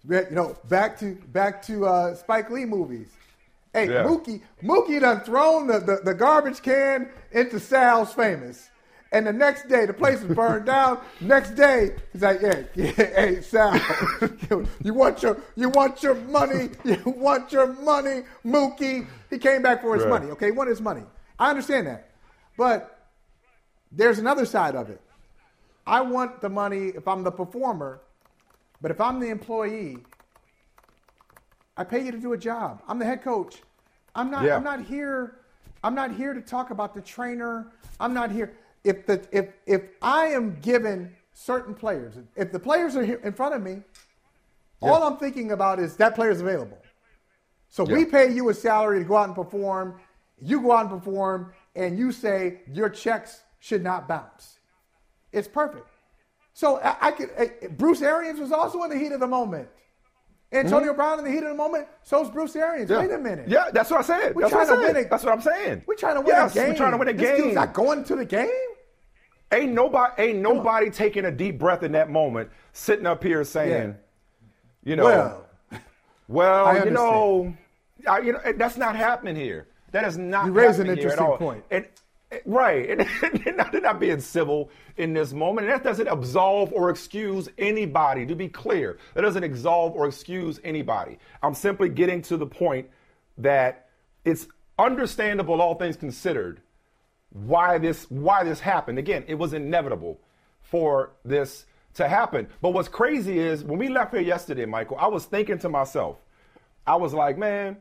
[0.09, 3.09] You know, back to back to uh, Spike Lee movies.
[3.73, 4.05] Hey, Yeah.
[4.05, 8.69] Mookie, Mookie done thrown the, the, the garbage can into Sal's famous.
[9.13, 10.99] And the next day, the place is burned down.
[11.21, 13.81] Next day, he's like, "Yeah, yeah hey Sal,
[14.83, 16.71] you want your you want your money?
[16.85, 20.11] You want your money, Mookie?" He came back for his Right.
[20.21, 20.33] money.
[20.33, 21.03] Okay, he wanted his money.
[21.39, 22.11] I understand that,
[22.57, 23.07] but
[23.93, 25.01] there's another side of it.
[25.87, 28.01] I want the money if I'm the performer,
[28.81, 29.99] but if I'm the employee,
[31.77, 32.83] I pay you to do a job.
[32.89, 33.63] I'm the head coach.
[34.17, 34.45] I'm not.
[34.45, 34.57] Yeah.
[34.57, 35.39] I'm not here.
[35.85, 37.69] I'm not here to talk about the trainer.
[38.01, 38.53] I'm not here.
[38.87, 43.33] If the if if I am given certain players, if the players are here in
[43.33, 43.83] front of me,
[44.81, 46.79] all I'm thinking about is that player's available.
[47.69, 50.01] So we pay you a salary to go out and perform.
[50.41, 54.61] You go out and perform, and you say your checks should not bounce.
[55.33, 55.89] It's perfect.
[56.53, 57.31] So I, I could.
[57.37, 59.69] eh, Bruce Arians was also in the heat of the moment.
[60.53, 61.89] Antonio Brown in the heat of the moment.
[62.03, 62.89] So's Bruce Arians.
[62.89, 63.01] Mm-hmm.
[63.03, 63.09] Yeah.
[63.09, 63.49] Wait a minute.
[63.49, 64.35] Yeah, that's what I said.
[64.37, 64.95] We're that's what trying I to said.
[64.97, 65.83] win a- That's what I'm saying.
[65.87, 66.69] We're trying to win yes, a game.
[66.71, 67.37] We're trying to win a this game.
[67.43, 68.49] dude's not going to the game.
[69.53, 73.97] Ain't nobody, ain't nobody taking a deep breath in that moment, sitting up here saying,
[74.85, 75.81] you know, Well,
[76.29, 77.57] well, I you know,
[78.09, 79.69] I, you know, that's not happening here.
[79.93, 80.47] That is not.
[80.47, 81.65] You raise an happening here at interesting point.
[81.71, 81.85] And,
[82.31, 85.69] and- right, and not, they're not being civil in this moment.
[85.69, 88.27] And that doesn't absolve or excuse anybody.
[88.27, 91.19] To be clear, that doesn't absolve or excuse anybody.
[91.43, 92.89] I'm simply getting to the point
[93.39, 93.89] that
[94.25, 96.61] it's understandable, all things considered,
[97.45, 98.99] why this why this happened.
[98.99, 100.21] Again, it was inevitable
[100.61, 102.49] for this to happen.
[102.61, 106.19] But what's crazy is when we left here yesterday, Michael, I was thinking to myself,
[106.87, 107.79] I was like, man,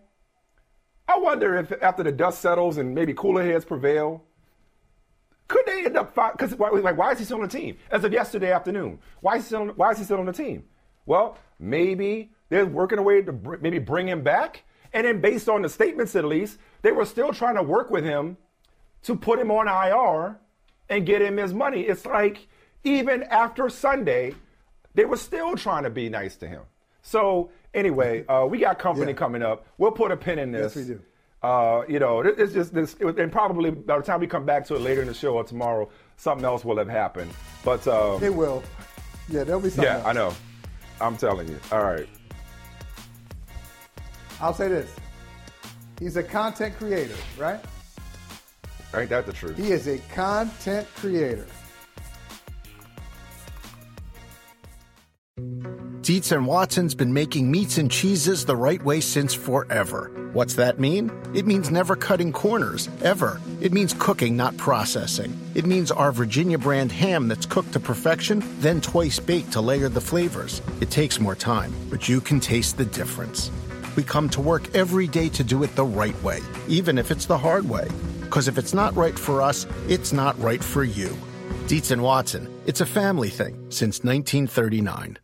[1.07, 4.23] I wonder if after the dust settles and maybe cooler heads prevail,
[5.47, 8.11] could they end up because like why is he still on the team as of
[8.11, 8.99] yesterday afternoon?
[9.21, 10.65] Why is he still on, why is he still on the team?
[11.05, 15.47] Well, maybe they're working a way to br- maybe bring him back, and then based
[15.47, 18.37] on the statements at least, they were still trying to work with him
[19.05, 20.39] to put him on IR
[20.89, 21.81] and get him his money.
[21.81, 22.47] It's like
[22.83, 24.33] even after Sunday,
[24.95, 26.61] they were still trying to be nice to him.
[27.01, 29.17] So anyway, uh, we got company yeah.
[29.17, 29.67] coming up.
[29.77, 30.75] We'll put a pin in this.
[30.75, 31.01] Yes, we do.
[31.43, 34.75] Uh, you know, it's just this, and probably by the time we come back to
[34.75, 35.87] it later in the show or tomorrow,
[36.17, 37.31] something else will have happened.
[37.63, 38.63] But uh, it will.
[39.29, 39.83] Yeah, there'll be something.
[39.83, 40.07] Yeah, else.
[40.07, 40.33] I know.
[40.99, 41.59] I'm telling you.
[41.71, 42.09] All right.
[44.41, 44.89] I'll say this:
[45.99, 47.59] he's a content creator, right?
[48.95, 49.57] Ain't that the truth?
[49.57, 51.45] He is a content creator.
[56.01, 60.11] Dietz and Watson's been making meats and cheeses the right way since forever.
[60.33, 61.11] What's that mean?
[61.33, 63.41] It means never cutting corners, ever.
[63.59, 65.35] It means cooking, not processing.
[65.55, 69.89] It means our Virginia brand ham that's cooked to perfection, then twice baked to layer
[69.89, 70.61] the flavors.
[70.79, 73.49] It takes more time, but you can taste the difference.
[73.95, 77.25] We come to work every day to do it the right way, even if it's
[77.25, 77.87] the hard way.
[78.25, 81.15] Because if it's not right for us, it's not right for you.
[81.67, 85.17] Dietz and Watson, it's a family thing since 1939.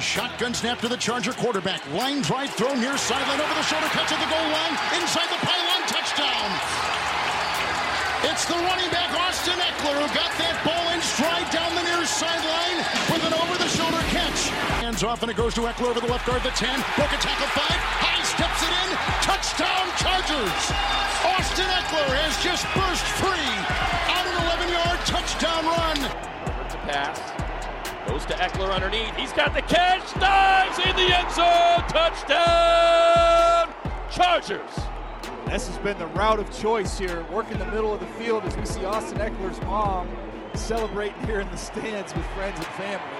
[0.00, 1.80] Shotgun snap to the Charger quarterback.
[1.94, 4.74] Line drive throw near sideline over the shoulder catch at the goal line.
[4.98, 6.50] Inside the pylon touchdown.
[8.26, 12.02] It's the running back Austin Ekeler, who got that ball in stride down the near
[12.06, 12.78] sideline
[13.14, 14.50] with an over-the-shoulder catch.
[15.02, 16.78] Hands off and it goes to Ekeler over the left guard, the 10.
[16.94, 17.58] Broke a tackle 5.
[17.58, 18.94] High steps it in.
[19.26, 20.62] Touchdown Chargers.
[21.26, 23.50] Austin Ekeler has just burst free
[24.14, 25.98] on an 11-yard touchdown run.
[26.64, 27.18] It's a pass.
[28.06, 29.10] Goes to Ekeler underneath.
[29.16, 30.06] He's got the catch.
[30.20, 31.82] Dives in the end zone.
[31.90, 33.74] Touchdown.
[34.08, 34.86] Chargers.
[35.50, 37.26] This has been the route of choice here.
[37.32, 40.08] Working the middle of the field as we see Austin Ekeler's mom
[40.54, 43.18] celebrating here in the stands with friends and family.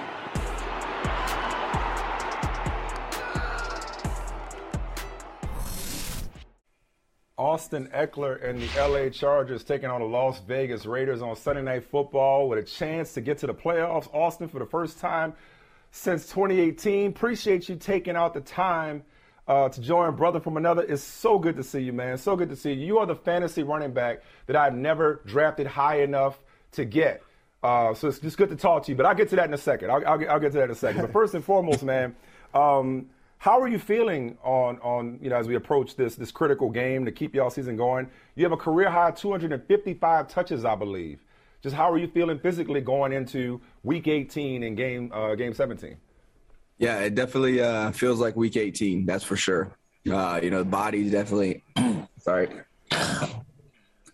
[7.37, 11.83] Austin Ekeler and the LA Chargers taking on the Las Vegas Raiders on Sunday Night
[11.83, 14.07] Football with a chance to get to the playoffs.
[14.13, 15.33] Austin, for the first time
[15.89, 17.09] since 2018.
[17.09, 19.01] Appreciate you taking out the time
[19.47, 20.83] uh, to join Brother from Another.
[20.83, 22.19] It's so good to see you, man.
[22.19, 22.85] So good to see you.
[22.85, 26.37] You are the fantasy running back that I've never drafted high enough
[26.73, 27.23] to get.
[27.63, 28.95] Uh, so it's just good to talk to you.
[28.95, 29.89] But I'll get to that in a second.
[29.89, 31.01] I'll, I'll, get, I'll get, to that in a second.
[31.01, 32.15] But first and foremost, man.
[32.53, 33.07] Um,
[33.43, 37.03] how are you feeling on on you know as we approach this this critical game
[37.03, 38.09] to keep y'all season going?
[38.35, 41.19] You have a career high 255 touches, I believe.
[41.61, 45.97] Just how are you feeling physically going into Week 18 and game uh, Game 17?
[46.77, 49.05] Yeah, it definitely uh, feels like Week 18.
[49.05, 49.73] That's for sure.
[50.09, 51.63] Uh, you know, the body's definitely
[52.19, 52.47] sorry.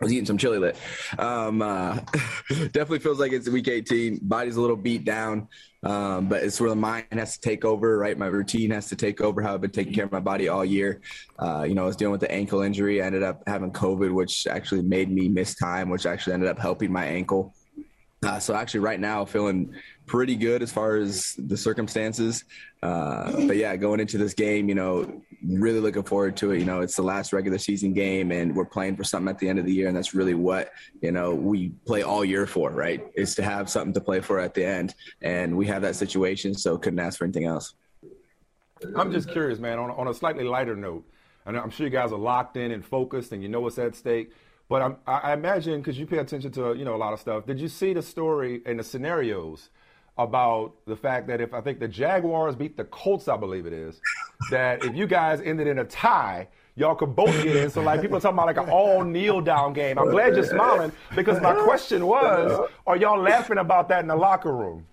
[0.01, 0.77] I was eating some chili lit.
[1.17, 1.95] Um, uh,
[2.49, 4.19] definitely feels like it's week 18.
[4.21, 5.49] Body's a little beat down,
[5.83, 8.17] um, but it's where the mind has to take over, right?
[8.17, 10.63] My routine has to take over how I've been taking care of my body all
[10.63, 11.01] year.
[11.38, 13.01] Uh, you know, I was dealing with the ankle injury.
[13.01, 16.59] I ended up having COVID, which actually made me miss time, which actually ended up
[16.59, 17.53] helping my ankle.
[18.23, 19.73] Uh, so actually, right now, feeling
[20.05, 22.45] pretty good as far as the circumstances.
[22.83, 26.60] Uh, but yeah, going into this game, you know, really looking forward to it.
[26.60, 29.49] You know, it's the last regular season game, and we're playing for something at the
[29.49, 30.71] end of the year, and that's really what
[31.02, 33.06] you know we play all year for, right?
[33.15, 36.54] Is to have something to play for at the end, and we have that situation,
[36.54, 37.73] so couldn't ask for anything else.
[38.95, 39.80] I'm just curious, man.
[39.80, 41.06] On, on a slightly lighter note,
[41.45, 43.95] and I'm sure you guys are locked in and focused, and you know what's at
[43.95, 44.32] stake.
[44.67, 47.45] But I'm, i imagine because you pay attention to you know a lot of stuff.
[47.45, 49.69] Did you see the story and the scenarios
[50.19, 53.71] about the fact that if I think the Jaguars beat the Colts, I believe it
[53.71, 54.02] is,
[54.52, 57.69] that if you guys ended in a tie, y'all could both get in.
[57.69, 59.99] So like people are talking about like an all kneel down game.
[59.99, 64.15] I'm glad you're smiling because my question was, are y'all laughing about that in the
[64.15, 64.86] locker room?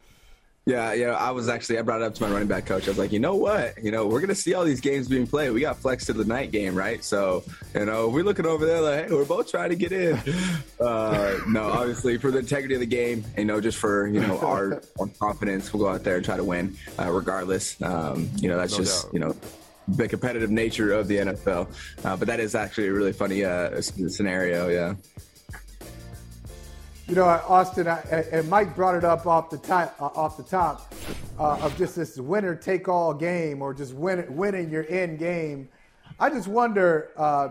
[0.66, 1.12] Yeah, yeah.
[1.12, 2.87] I was actually I brought it up to my running back coach.
[2.87, 3.81] I was like, you know what?
[3.81, 5.50] You know, we're gonna see all these games being played.
[5.50, 7.05] We got flex to the night game, right?
[7.05, 10.20] So, you know, we're looking over there like, hey, we're both trying to get in.
[10.79, 14.38] Uh, no, obviously for the integrity of the game, you know, just for you know
[14.40, 17.81] our, our confidence, we'll go out there and try to win, uh, regardless.
[17.81, 19.14] Um, you know, that's no just doubt.
[19.14, 19.35] you know
[19.88, 21.68] the competitive nature of the NFL.
[22.05, 24.68] Uh, but that is actually a really funny uh, scenario.
[24.68, 24.94] Yeah.
[27.08, 28.00] You know, Austin I,
[28.32, 30.92] and Mike brought it up off the top, uh, off the top
[31.38, 35.68] uh, of just this winner take all game or just win, winning your end game.
[36.18, 37.50] I just wonder, uh,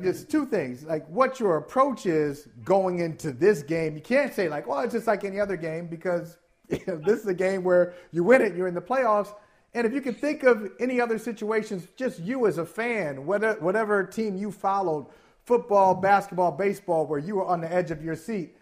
[0.00, 0.84] just two things.
[0.84, 3.96] Like what your approach is going into this game.
[3.96, 7.18] You can't say like, "Well, it's just like any other game," because you know, this
[7.18, 9.34] is a game where you win it, you're in the playoffs.
[9.74, 13.58] And if you can think of any other situations, just you as a fan, whatever,
[13.60, 15.06] whatever team you followed,
[15.44, 18.55] football, basketball, baseball, where you were on the edge of your seat,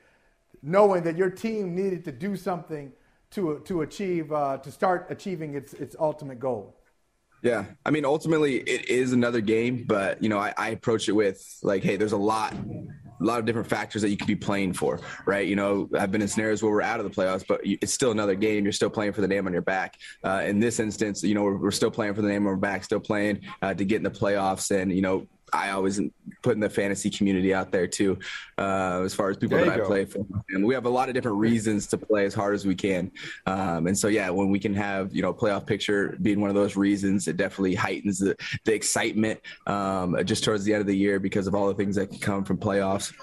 [0.64, 2.92] knowing that your team needed to do something
[3.30, 6.76] to to achieve uh, to start achieving its its ultimate goal.
[7.42, 11.12] Yeah, I mean, ultimately, it is another game, but you know, I, I approach it
[11.12, 12.54] with like, hey, there's a lot
[13.20, 15.46] a lot of different factors that you could be playing for, right?
[15.46, 18.10] You know, I've been in scenarios where we're out of the playoffs, but it's still
[18.10, 18.64] another game.
[18.64, 19.98] You're still playing for the name on your back.
[20.22, 22.56] Uh, in this instance, you know, we're, we're, still playing for the name on our
[22.56, 26.00] back, still playing uh, to get in the playoffs, and you know, I always
[26.42, 28.18] put in the fantasy community out there too,
[28.58, 29.86] uh, as far as people that I go.
[29.86, 30.26] play for.
[30.50, 33.12] And we have a lot of different reasons to play as hard as we can.
[33.46, 36.56] Um, and so, yeah, when we can have, you know, playoff picture being one of
[36.56, 40.96] those reasons, it definitely heightens the, the excitement um, just towards the end of the
[40.96, 43.14] year because of all the things that can come from playoffs.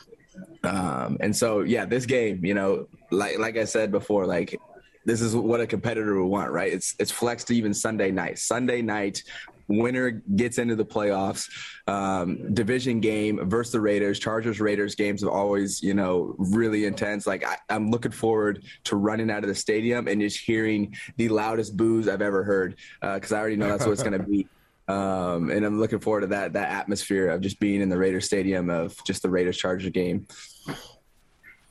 [0.64, 4.58] Um, and so, yeah, this game, you know, like, like I said before, like
[5.06, 6.72] this is what a competitor would want, right?
[6.72, 8.38] It's it's flexed even Sunday night.
[8.40, 9.24] Sunday night,
[9.68, 11.50] winner gets into the playoffs.
[11.88, 14.20] Um, division game versus the Raiders.
[14.20, 17.28] Chargers Raiders games are always, you know, really intense.
[17.28, 21.30] Like I, am looking forward to running out of the stadium and just hearing the
[21.30, 24.28] loudest boos I've ever heard because uh, I already know that's what it's going to
[24.28, 24.48] be.
[24.88, 28.26] Um, and I'm looking forward to that that atmosphere of just being in the Raiders
[28.26, 30.28] stadium of just the Raiders Chargers game.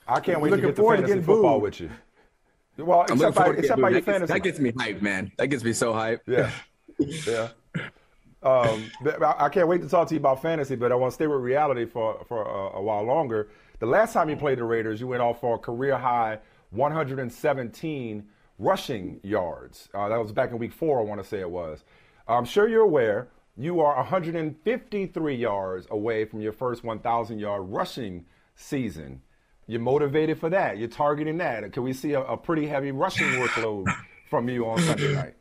[0.08, 1.62] I can't wait to get to getting football booed.
[1.62, 1.90] with you.
[2.78, 4.32] Well, I'm except by, except by your fantasy.
[4.32, 5.32] That gets me hyped, man.
[5.36, 6.20] That gets me so hyped.
[6.26, 6.50] Yeah.
[6.98, 7.48] Yeah.
[8.42, 8.90] Um,
[9.22, 11.40] I can't wait to talk to you about fantasy, but I want to stay with
[11.40, 13.50] reality for, for a, a, while longer.
[13.80, 16.38] The last time you played the Raiders, you went off for a career high
[16.70, 18.24] 117
[18.58, 19.88] rushing yards.
[19.92, 21.84] Uh, that was back in week four, I want to say it was.
[22.26, 28.24] I'm sure you're aware you are 153 yards away from your first 1,000 yard rushing
[28.54, 29.20] season.
[29.66, 30.78] You're motivated for that.
[30.78, 31.70] You're targeting that.
[31.72, 33.86] Can we see a, a pretty heavy rushing workload
[34.30, 35.34] from you on Sunday night?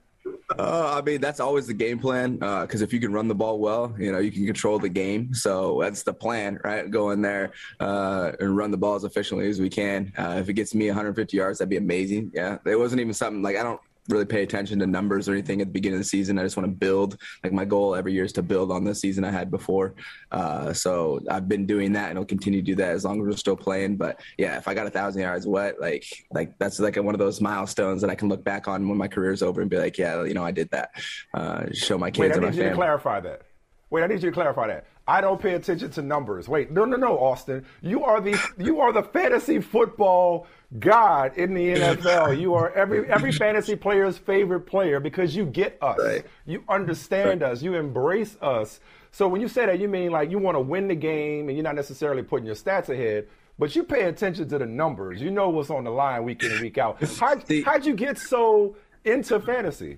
[0.57, 2.33] Uh, I mean, that's always the game plan.
[2.37, 4.89] Because uh, if you can run the ball well, you know, you can control the
[4.89, 5.33] game.
[5.33, 6.89] So that's the plan, right?
[6.89, 10.11] Go in there uh, and run the ball as efficiently as we can.
[10.17, 12.31] Uh, if it gets me 150 yards, that'd be amazing.
[12.33, 15.61] Yeah, it wasn't even something like I don't really pay attention to numbers or anything
[15.61, 16.37] at the beginning of the season.
[16.37, 17.17] I just want to build.
[17.43, 19.95] Like my goal every year is to build on the season I had before.
[20.31, 23.27] Uh, so I've been doing that and I'll continue to do that as long as
[23.27, 23.97] we're still playing.
[23.97, 27.19] But yeah, if I got a thousand yards wet, like like that's like one of
[27.19, 29.97] those milestones that I can look back on when my career's over and be like,
[29.97, 30.91] yeah, you know, I did that.
[31.33, 32.37] Uh, show my kids.
[32.37, 32.69] Wait, need you family.
[32.69, 33.41] to clarify that.
[33.89, 34.85] Wait, I need you to clarify that.
[35.07, 36.47] I don't pay attention to numbers.
[36.47, 37.65] Wait, no, no, no, Austin.
[37.81, 40.45] You are the you are the fantasy football
[40.79, 42.39] god in the NFL.
[42.39, 45.97] You are every every fantasy player's favorite player because you get us.
[45.99, 46.25] Right.
[46.45, 47.51] You understand right.
[47.51, 47.63] us.
[47.63, 48.79] You embrace us.
[49.11, 51.57] So when you say that, you mean like you want to win the game and
[51.57, 55.19] you're not necessarily putting your stats ahead, but you pay attention to the numbers.
[55.21, 57.01] You know what's on the line week in and week out.
[57.19, 59.97] How, how'd you get so into fantasy?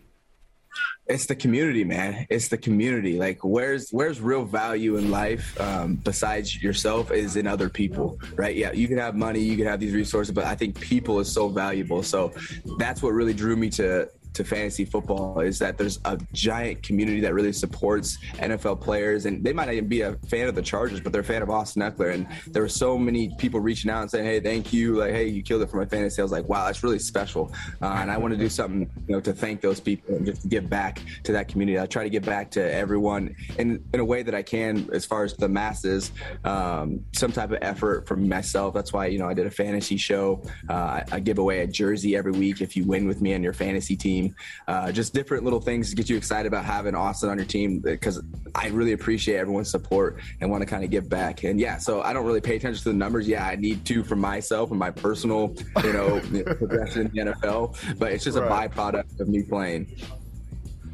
[1.07, 2.25] It's the community man.
[2.29, 3.17] It's the community.
[3.17, 8.55] Like where's where's real value in life um, besides yourself is in other people right?
[8.55, 11.31] Yeah you can have money you can have these resources but i think people is
[11.31, 12.03] so valuable.
[12.03, 12.33] So
[12.77, 17.19] that's what really drew me to to fantasy football is that there's a giant community
[17.21, 20.61] that really supports NFL players, and they might not even be a fan of the
[20.61, 22.13] Chargers, but they're a fan of Austin Ekeler.
[22.13, 24.95] And there were so many people reaching out and saying, "Hey, thank you!
[24.95, 27.51] Like, hey, you killed it for my fantasy." I was like, "Wow, that's really special,"
[27.81, 30.47] uh, and I want to do something, you know, to thank those people and just
[30.47, 31.79] give back to that community.
[31.79, 35.05] I try to give back to everyone in in a way that I can, as
[35.05, 36.11] far as the masses,
[36.45, 38.73] um, some type of effort from myself.
[38.73, 40.41] That's why you know I did a fantasy show.
[40.69, 43.53] Uh, I give away a jersey every week if you win with me on your
[43.53, 44.35] fantasy team team.
[44.67, 47.79] Uh, just different little things to get you excited about having Austin on your team
[47.79, 48.21] because
[48.55, 51.43] I really appreciate everyone's support and want to kind of give back.
[51.43, 53.27] And yeah, so I don't really pay attention to the numbers.
[53.27, 56.19] Yeah, I need to for myself and my personal, you know,
[56.57, 58.65] progression in the NFL, but it's just right.
[58.65, 59.95] a byproduct of me playing.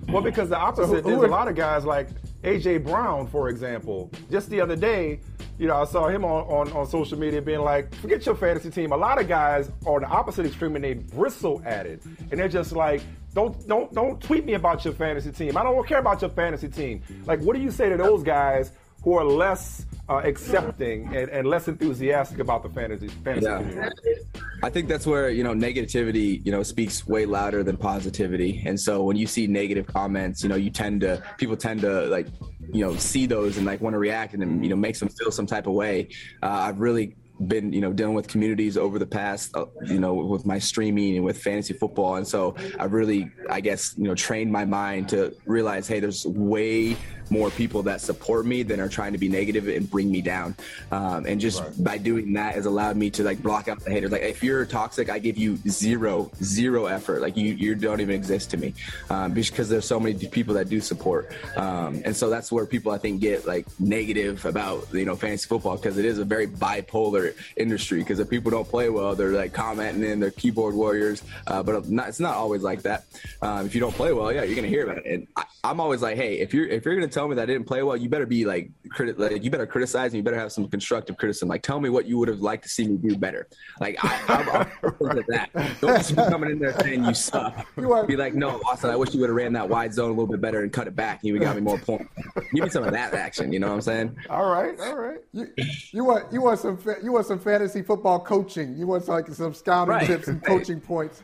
[0.09, 2.07] Well, because the opposite, so there's a lot of guys like
[2.43, 4.09] AJ Brown, for example.
[4.31, 5.19] Just the other day,
[5.59, 8.69] you know, I saw him on, on, on social media being like, forget your fantasy
[8.69, 8.91] team.
[8.93, 12.03] A lot of guys are the opposite extreme and they bristle at it.
[12.05, 13.01] And they're just like,
[13.33, 15.57] don't don't don't tweet me about your fantasy team.
[15.57, 17.03] I don't care about your fantasy team.
[17.25, 18.71] Like, what do you say to those guys
[19.07, 23.59] who are less uh, accepting and, and, less enthusiastic about the fantasy fantasy yeah.
[23.59, 24.15] community?
[24.61, 28.77] I think that's where you know negativity you know speaks way louder than positivity, and
[28.77, 32.27] so when you see negative comments, you know you tend to people tend to like
[32.73, 35.31] you know see those and like want to react and you know makes them feel
[35.31, 36.09] some type of way.
[36.43, 40.15] Uh, I've really been you know dealing with communities over the past uh, you know
[40.15, 44.15] with my streaming and with fantasy football and so i really i guess you know
[44.15, 46.97] trained my mind to realize hey there's way
[47.29, 50.55] more people that support me than are trying to be negative and bring me down.
[50.91, 51.83] Um, and just right.
[51.83, 54.11] by doing that has allowed me to like block out the haters.
[54.11, 57.21] Like if you're toxic, I give you zero, zero effort.
[57.21, 58.73] Like you, you don't even exist to me
[59.09, 61.31] um, because there's so many people that do support.
[61.55, 65.47] Um, and so that's where people I think get like negative about, you know, fantasy
[65.47, 69.31] football because it is a very bipolar industry because if people don't play well, they're
[69.31, 71.23] like commenting in their keyboard warriors.
[71.45, 73.05] Uh, but not, it's not always like that.
[73.41, 75.05] Um, if you don't play well, yeah, you're gonna hear about it.
[75.05, 77.45] And I, am always like, hey, if you're if you're gonna tell me that I
[77.47, 80.37] didn't play well, you better be like, criti- like you better criticize and you better
[80.37, 81.49] have some constructive criticism.
[81.49, 83.47] Like, tell me what you would have liked to see me do better.
[83.79, 85.49] Like, I, I'm, that.
[85.81, 87.65] Don't just be coming in there saying you suck.
[87.75, 90.09] You are- be like, no, Austin, I wish you would have ran that wide zone
[90.09, 91.21] a little bit better and cut it back.
[91.21, 92.05] And you would got me more points.
[92.53, 93.51] Give me some of that action.
[93.51, 94.15] You know what I'm saying?
[94.29, 95.17] All right, all right.
[95.33, 95.47] You,
[95.91, 98.77] you want you want some you want some fantasy football coaching.
[98.77, 100.05] You want like some scouting right.
[100.05, 101.23] tips and coaching points.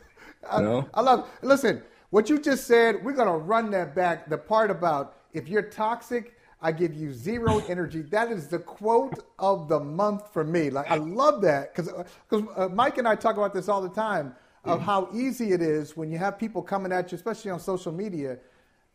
[0.50, 0.82] I.
[0.92, 1.28] I love.
[1.42, 3.04] Listen, what you just said.
[3.04, 4.28] We're gonna run that back.
[4.28, 8.00] The part about if you're toxic, I give you zero energy.
[8.00, 10.70] That is the quote of the month for me.
[10.70, 11.92] Like I love that because
[12.28, 15.60] because uh, Mike and I talk about this all the time of how easy it
[15.60, 18.38] is when you have people coming at you, especially on social media.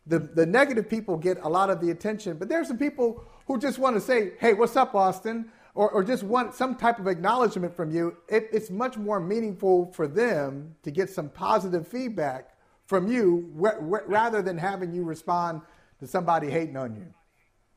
[0.06, 3.58] The the negative people get a lot of the attention, but there's some people who
[3.58, 7.06] just want to say, "Hey, what's up, Austin?" Or, or just want some type of
[7.06, 8.16] acknowledgement from you.
[8.28, 13.78] It, it's much more meaningful for them to get some positive feedback from you wh-
[13.78, 15.62] wh- rather than having you respond
[16.00, 17.06] to somebody hating on you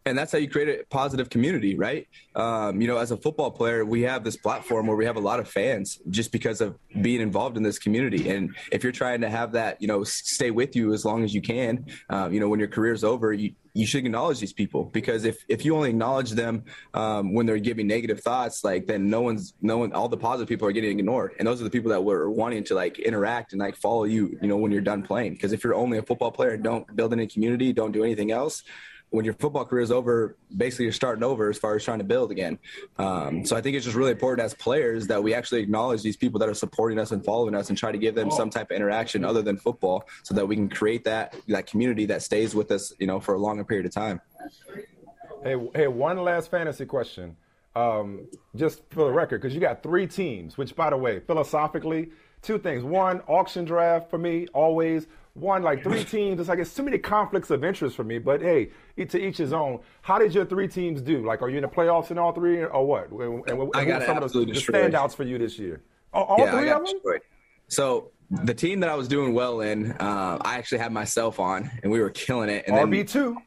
[0.06, 2.08] and that's how you create a positive community, right?
[2.36, 5.22] Um, you know, as a football player, we have this platform where we have a
[5.22, 8.30] lot of fans just because of being involved in this community.
[8.30, 11.34] And if you're trying to have that, you know, stay with you as long as
[11.34, 14.84] you can, um, you know, when your career's over, you, you should acknowledge these people
[14.86, 19.10] because if, if you only acknowledge them um, when they're giving negative thoughts, like then
[19.10, 21.72] no one's no one all the positive people are getting ignored, and those are the
[21.72, 24.82] people that were wanting to like interact and like follow you, you know, when you're
[24.82, 25.34] done playing.
[25.34, 28.62] Because if you're only a football player don't build any community, don't do anything else,
[29.14, 32.03] when your football career is over, basically you're starting over as far as trying to
[32.03, 32.57] build again.
[32.97, 36.18] Um, so I think it's just really important as players that we actually acknowledge these
[36.18, 38.72] people that are supporting us and following us and try to give them some type
[38.72, 42.55] of interaction other than football so that we can create that, that community that stays
[42.55, 44.20] with us, you know, for a longer period of time.
[45.43, 47.38] Hey, hey, one last fantasy question.
[47.76, 52.09] Um, just for the record, because you got three teams, which by the way, philosophically,
[52.41, 52.84] two things.
[52.84, 55.05] One, auction draft for me, always
[55.36, 56.40] won like three teams.
[56.40, 58.20] It's like it's too many conflicts of interest for me.
[58.20, 59.80] But hey, to each his own.
[60.02, 61.26] How did your three teams do?
[61.26, 63.12] Like, are you in the playoffs in all three, or what?
[63.12, 65.82] And, and, I got some of the, the standouts for you this year?
[66.14, 66.94] All, all yeah, three of them.
[66.94, 67.22] Destroyed.
[67.68, 71.70] So the team that I was doing well in, uh, I actually had myself on,
[71.82, 72.66] and we were killing it.
[72.68, 73.38] And RB two.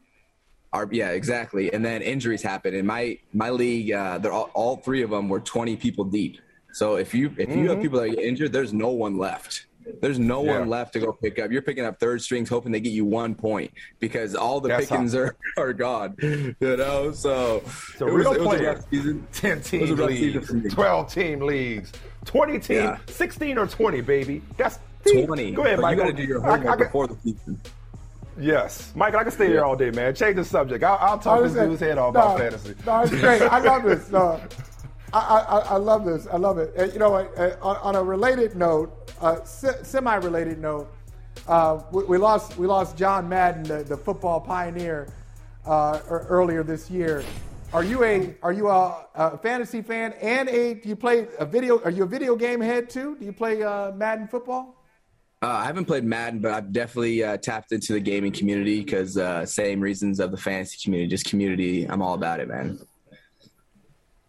[0.73, 1.71] Our, yeah, exactly.
[1.73, 2.75] And then injuries happened.
[2.75, 6.41] In my my league, uh, they're all, all three of them were 20 people deep.
[6.73, 7.67] So if you if you mm-hmm.
[7.67, 9.65] have people that get injured, there's no one left.
[10.01, 10.59] There's no yeah.
[10.59, 11.51] one left to go pick up.
[11.51, 14.87] You're picking up third strings, hoping they get you one point because all the That's
[14.87, 16.15] pickings are, are gone.
[16.21, 18.83] You know, so it's a real was, player.
[19.33, 21.91] Ten team leagues, twelve team leagues,
[22.25, 22.97] twenty team, yeah.
[23.07, 24.41] sixteen or twenty, baby.
[24.57, 25.51] That's twenty.
[25.51, 25.97] Go ahead, Mike.
[25.97, 27.59] You got to do your homework I, I, before the season.
[28.39, 29.51] Yes, Mike, I can stay yeah.
[29.51, 30.13] here all day, man.
[30.13, 30.83] Change the subject.
[30.83, 32.75] I'll, I'll talk oh, this dude's head off no, about fantasy.
[32.85, 33.41] No, it's great.
[33.41, 34.11] I love this.
[34.11, 34.39] No,
[35.13, 36.27] I, I, love this.
[36.27, 36.93] I love it.
[36.93, 40.91] You know, on, on, a related note, uh, se- semi-related note,
[41.47, 45.07] uh, we, we, lost we lost John Madden, the, the football pioneer,
[45.65, 47.23] uh, earlier this year.
[47.73, 51.45] Are you a are you a, a, fantasy fan and a do you play a
[51.45, 51.81] video?
[51.83, 53.17] Are you a video game head too?
[53.17, 53.57] Do you play
[53.95, 54.73] Madden football?
[55.41, 59.17] I haven't played Madden, but I've definitely tapped into the gaming community because
[59.51, 61.85] same reasons of the fantasy community, just community.
[61.85, 62.79] I'm all about it, man.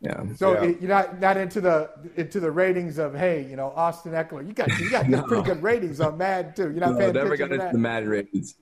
[0.00, 0.22] Yeah.
[0.36, 0.74] So yeah.
[0.80, 4.46] you're not not into the into the ratings of hey, you know, Austin Ekeler.
[4.46, 5.22] You got you got no.
[5.22, 6.70] pretty good ratings on Madden too.
[6.70, 7.72] You're not no, paying never got into that.
[7.72, 8.54] the Madden ratings.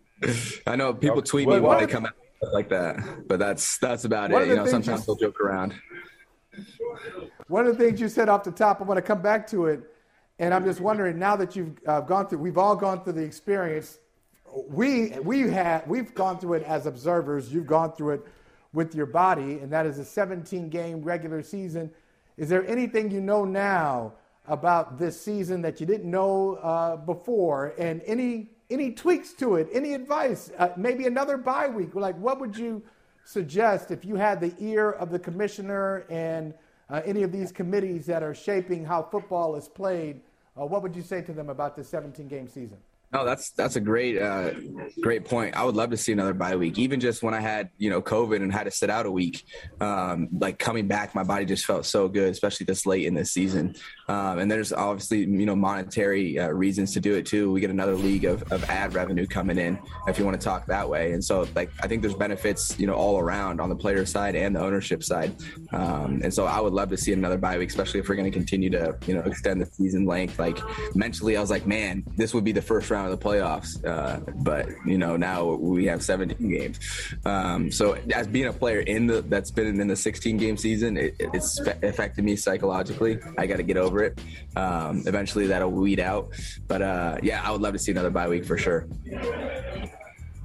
[0.66, 2.14] I know people tweet me when they come out
[2.52, 4.48] like that, but that's that's about it.
[4.48, 5.74] You know, sometimes you, they'll joke around.
[7.48, 9.66] One of the things you said off the top, I want to come back to
[9.66, 9.80] it,
[10.38, 13.22] and I'm just wondering now that you've uh, gone through, we've all gone through the
[13.22, 13.98] experience.
[14.68, 17.52] We we had we've gone through it as observers.
[17.52, 18.26] You've gone through it
[18.76, 21.90] with your body, and that is a 17 game regular season.
[22.36, 24.12] Is there anything you know now
[24.46, 29.68] about this season that you didn't know uh, before, and any any tweaks to it?
[29.72, 30.50] Any advice?
[30.58, 31.94] Uh, maybe another bye week.
[31.94, 32.82] Like, what would you
[33.24, 36.52] suggest if you had the ear of the commissioner and
[36.90, 40.20] uh, any of these committees that are shaping how football is played?
[40.60, 42.76] Uh, what would you say to them about this 17 game season?
[43.12, 44.50] No, that's that's a great uh,
[45.00, 45.56] great point.
[45.56, 46.76] I would love to see another bye week.
[46.76, 49.46] Even just when I had you know COVID and had to sit out a week,
[49.80, 53.30] um, like coming back, my body just felt so good, especially this late in this
[53.30, 53.76] season.
[54.08, 57.52] Um, and there's obviously you know monetary uh, reasons to do it too.
[57.52, 59.78] We get another league of, of ad revenue coming in
[60.08, 61.12] if you want to talk that way.
[61.12, 64.34] And so like I think there's benefits you know all around on the player side
[64.34, 65.36] and the ownership side.
[65.72, 68.30] Um, and so I would love to see another bye week, especially if we're going
[68.30, 70.40] to continue to you know extend the season length.
[70.40, 70.58] Like
[70.96, 73.84] mentally, I was like, man, this would be the first round of the playoffs.
[73.84, 76.80] Uh, but you know, now we have 17 games.
[77.24, 80.96] Um, so as being a player in the that's been in the 16 game season,
[80.96, 83.18] it, it's affected me psychologically.
[83.38, 84.20] I got to get over it.
[84.56, 86.30] Um, eventually, that'll weed out.
[86.66, 88.86] But uh, yeah, I would love to see another bye week for sure.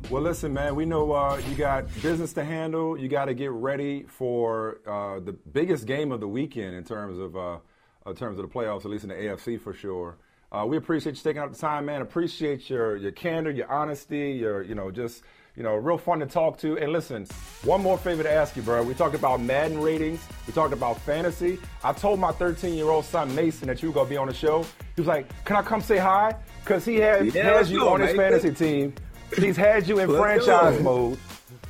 [0.10, 2.98] Well, listen, man, we know uh, you got business to handle.
[2.98, 7.18] You got to get ready for uh, the biggest game of the weekend in terms
[7.18, 7.60] of uh,
[8.06, 10.18] in terms of the playoffs, at least in the AFC for sure.
[10.52, 12.02] Uh, we appreciate you taking out the time, man.
[12.02, 15.24] Appreciate your your candor, your honesty, your you know just
[15.56, 16.78] you know real fun to talk to.
[16.78, 17.26] And listen,
[17.64, 18.84] one more favor to ask you, bro.
[18.84, 20.20] We talked about Madden ratings.
[20.46, 21.58] We talked about fantasy.
[21.86, 24.34] I told my 13 year old son Mason that you were gonna be on the
[24.34, 24.64] show.
[24.96, 27.90] He was like, "Can I come say hi?" Because he has, Yeah, has you go,
[27.94, 28.94] on his fantasy team.
[29.38, 30.84] He's had you in Let's franchise go.
[30.84, 31.18] mode.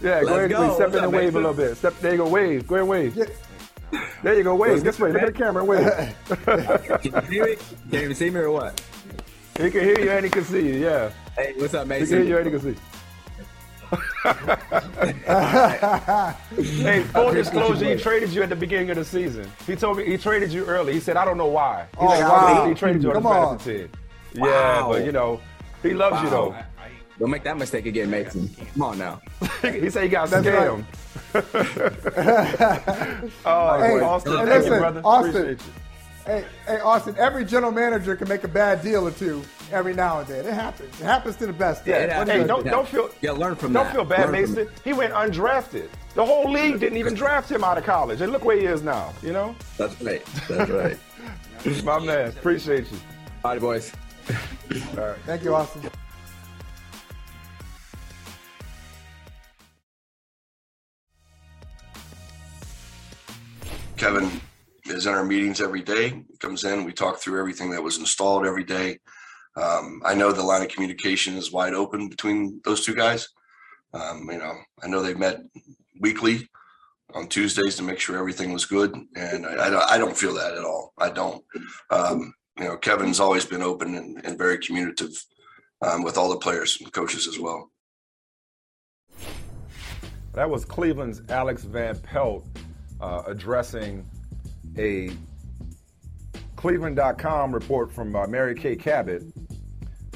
[0.02, 0.74] Yeah, go ahead, go.
[0.74, 1.78] step What's in and up, wave a little bit.
[1.78, 2.68] Step there you go, wave.
[2.68, 3.16] Go ahead, and wave.
[3.16, 3.26] Yeah.
[4.24, 4.84] There you go, wave.
[4.84, 5.88] Let's This get way, look at the camera and wave.
[7.02, 7.56] Can you hear me?
[7.56, 8.82] Can you even see me or what?
[9.58, 10.74] he can hear you and he can see you.
[10.76, 12.28] Yeah, Hey, what's up, he can hear Mason?
[12.28, 12.76] you and he can see.
[16.82, 19.50] hey, full disclosure, he traded you at the beginning of the season.
[19.68, 20.94] He told me he traded you early.
[20.94, 21.86] He said, I don't know why.
[21.92, 22.64] He's Oh, like, wow.
[22.64, 23.58] He, he traded you on Come the on.
[23.60, 23.90] fantasy team.
[24.34, 25.42] Yeah, but you know,
[25.84, 26.56] he loves you though.
[27.20, 28.50] Don't make that mistake again, Mason.
[28.74, 29.22] Come on now.
[29.62, 30.86] he said he got That's scammed.
[33.46, 35.02] Oh, Hey, boy, Austin, and thank you, listen, brother.
[35.04, 35.74] Austin, Appreciate you.
[36.26, 39.42] Hey, hey, Austin, every general manager can make a bad deal or two
[39.72, 40.46] every now and then.
[40.46, 41.02] It happens.
[41.02, 41.86] It happens to the best.
[41.88, 43.94] Yeah, it hey, don't gonna don't feel Yeah, learn from don't that.
[43.94, 44.70] feel bad, Learn Mason.
[44.84, 45.90] He went undrafted.
[46.14, 48.84] The whole league didn't even draft him out of college, and look where he is
[48.84, 49.14] now.
[49.24, 50.24] You know, That's right.
[50.48, 50.98] That's right.
[51.84, 52.28] my man.
[52.30, 52.98] Appreciate you.
[53.44, 53.92] All right, boys.
[54.30, 55.18] All right.
[55.26, 55.90] Thank you, Austin.
[64.02, 64.42] Kevin
[64.86, 66.10] is in our meetings every day.
[66.10, 68.98] He comes in, we talk through everything that was installed every day.
[69.56, 73.30] Um, I know the line of communication is wide open between those two guys.
[73.94, 75.42] Um, you know, I know they've met
[76.00, 76.50] weekly
[77.14, 80.66] on Tuesdays to make sure everything was good, and I, I don't feel that at
[80.66, 80.94] all.
[80.98, 81.46] I don't.
[81.92, 85.14] Um, you know, Kevin's always been open and, and very communicative
[85.84, 87.70] um, with all the players and coaches as well.
[90.34, 92.48] That was Cleveland's Alex Van Pelt
[93.02, 94.06] uh, addressing
[94.78, 95.12] a
[96.56, 99.24] Cleveland.com report from uh, Mary Kay Cabot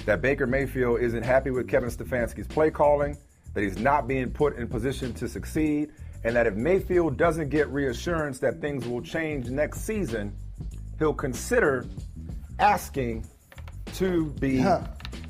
[0.06, 3.18] that Baker Mayfield isn't happy with Kevin Stefanski's play calling,
[3.54, 5.92] that he's not being put in position to succeed,
[6.24, 10.36] and that if Mayfield doesn't get reassurance that things will change next season,
[11.00, 11.86] he'll consider
[12.60, 13.26] asking
[13.96, 14.64] to be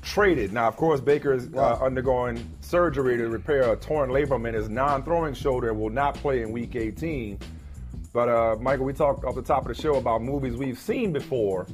[0.06, 0.54] traded.
[0.54, 4.70] Now, of course, Baker is uh, undergoing surgery to repair a torn labrum in his
[4.70, 7.40] non-throwing shoulder and will not play in Week 18.
[8.14, 11.12] But uh, Michael, we talked off the top of the show about movies we've seen
[11.12, 11.68] before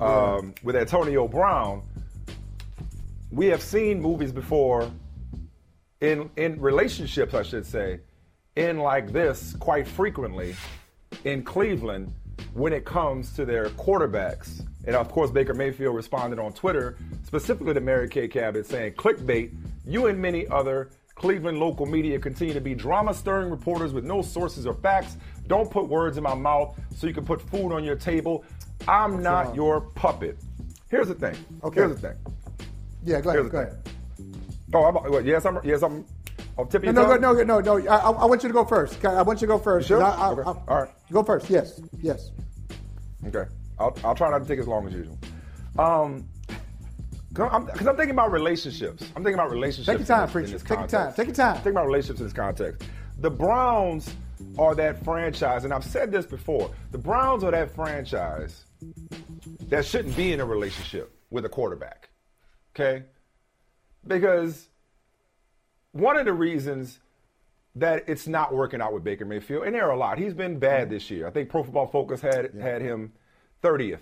[0.00, 1.82] um, with Antonio Brown.
[3.30, 4.90] We have seen movies before
[6.00, 8.00] in in relationships, I should say,
[8.56, 10.54] in like this quite frequently
[11.24, 12.12] in Cleveland
[12.52, 14.64] when it comes to their quarterbacks.
[14.86, 19.54] And of course, Baker Mayfield responded on Twitter, specifically to Mary Kay Cabot, saying, clickbait,
[19.86, 24.20] you and many other Cleveland local media continue to be drama stirring reporters with no
[24.20, 25.16] sources or facts.
[25.46, 28.44] Don't put words in my mouth so you can put food on your table.
[28.88, 29.54] I'm not wrong?
[29.54, 30.38] your puppet.
[30.90, 31.36] Here's the thing.
[31.62, 31.80] Okay.
[31.80, 32.16] Here's the thing.
[33.04, 33.46] Yeah, go Here's ahead.
[33.46, 33.68] the Go thing.
[33.68, 33.88] ahead.
[34.74, 35.58] Oh, I'm, uh, well, yes, I'm.
[35.64, 36.04] Yes, I'm.
[36.58, 36.92] I'll tip No, you.
[36.94, 37.88] no, no, no, no, no.
[37.88, 39.04] I, I want you to go first.
[39.04, 39.88] I want you to go first.
[39.88, 40.02] Sure?
[40.02, 40.42] I, I, Okay.
[40.68, 40.90] All right.
[41.12, 41.48] Go first.
[41.50, 41.80] Yes.
[42.00, 42.30] Yes.
[43.26, 43.44] Okay.
[43.78, 45.18] I'll, I'll try not to take as long as usual.
[45.78, 46.28] Um,
[47.28, 49.02] because I'm, I'm thinking about relationships.
[49.16, 49.86] I'm thinking about relationships.
[49.98, 50.52] Take your time, in this- in preacher.
[50.52, 51.14] this Take your time.
[51.14, 51.54] Take your time.
[51.56, 52.88] Think about relationships in this context.
[53.18, 54.14] The Browns
[54.58, 56.70] are that franchise, and I've said this before.
[56.92, 58.64] The Browns are that franchise
[59.68, 62.10] that shouldn't be in a relationship with a quarterback.
[62.74, 63.04] Okay?
[64.06, 64.68] Because
[65.92, 67.00] one of the reasons
[67.76, 70.18] that it's not working out with Baker Mayfield, and there are a lot.
[70.18, 71.26] He's been bad this year.
[71.26, 73.12] I think Pro Football Focus had had him
[73.64, 73.98] 30th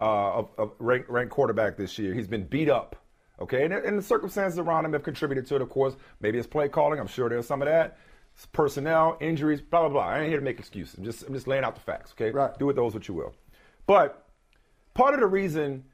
[0.00, 2.14] uh, of, of ranked, ranked quarterback this year.
[2.14, 2.96] He's been beat up.
[3.40, 5.62] Okay, and, and the circumstances around him have contributed to it.
[5.62, 7.00] Of course, maybe it's play calling.
[7.00, 7.96] I'm sure there's some of that.
[8.34, 10.02] It's personnel, injuries, blah blah blah.
[10.02, 10.98] I ain't here to make excuses.
[10.98, 12.12] I'm just I'm just laying out the facts.
[12.12, 12.56] Okay, Right.
[12.58, 13.34] do with those what you will.
[13.86, 14.26] But
[14.92, 15.84] part of the reason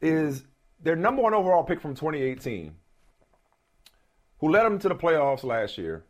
[0.00, 0.44] is
[0.82, 2.74] their number one overall pick from 2018,
[4.38, 6.04] who led them to the playoffs last year,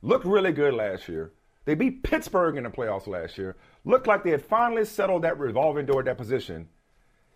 [0.00, 1.32] looked really good last year.
[1.64, 3.56] They beat Pittsburgh in the playoffs last year.
[3.86, 6.68] Looked like they had finally settled that revolving door at that position.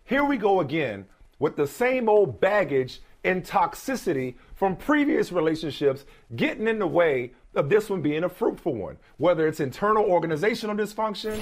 [0.03, 1.05] Here we go again
[1.39, 6.03] with the same old baggage and toxicity from previous relationships
[6.35, 8.97] getting in the way of this one being a fruitful one.
[9.15, 11.41] Whether it's internal organizational dysfunction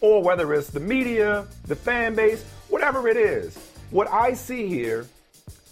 [0.00, 3.58] or whether it's the media, the fan base, whatever it is.
[3.90, 5.08] What I see here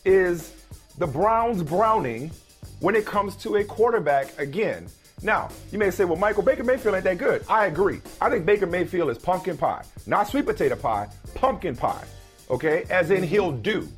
[0.04, 0.54] is
[0.98, 2.32] the Browns browning
[2.80, 4.88] when it comes to a quarterback again.
[5.24, 7.44] Now, you may say, well, Michael, Baker Mayfield ain't that good.
[7.48, 8.02] I agree.
[8.20, 12.04] I think Baker Mayfield is pumpkin pie, not sweet potato pie, pumpkin pie,
[12.50, 12.84] okay?
[12.90, 13.88] As in he'll do.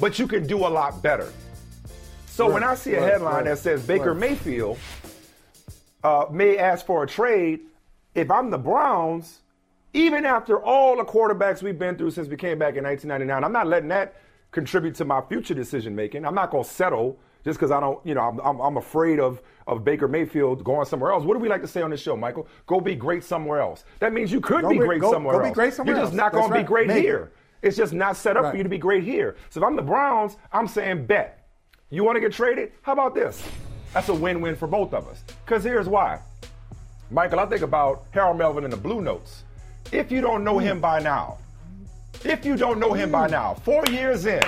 [0.00, 1.32] But you can do a lot better.
[2.26, 4.12] So Right, when I see a right, headline right, that says Baker.
[4.12, 4.76] Mayfield
[6.02, 7.60] uh, may ask for a trade,
[8.16, 9.38] if I'm the Browns,
[9.92, 13.52] even after all the quarterbacks we've been through since we came back in 1999, I'm
[13.52, 14.16] not letting that
[14.50, 16.26] contribute to my future decision making.
[16.26, 19.20] I'm not going to settle just because I don't, you know, I'm, I'm, I'm afraid
[19.20, 21.24] of, of Baker Mayfield going somewhere else.
[21.24, 22.48] What do we like to say on this show, Michael?
[22.66, 23.84] Go be great somewhere else.
[24.00, 25.54] That means you could Go be be- great go- somewhere go be else.
[25.54, 27.02] great somewhere You're just not to be great Maybe.
[27.02, 27.32] here.
[27.62, 28.50] It's just not set up Right.
[28.52, 29.36] for you to be great here.
[29.50, 31.46] So if I'm the Browns, I'm saying bet.
[31.90, 32.72] You want to get traded?
[32.82, 33.46] How about this?
[33.92, 35.22] That's a win-win for both of us.
[35.44, 36.20] Because here's why.
[37.10, 39.44] Michael, I think about Harold Melvin and the Blue Notes.
[39.92, 40.64] If you don't know hmm.
[40.64, 41.38] him by now,
[42.24, 43.32] if you don't know him by hmm.
[43.32, 44.42] now, four years in,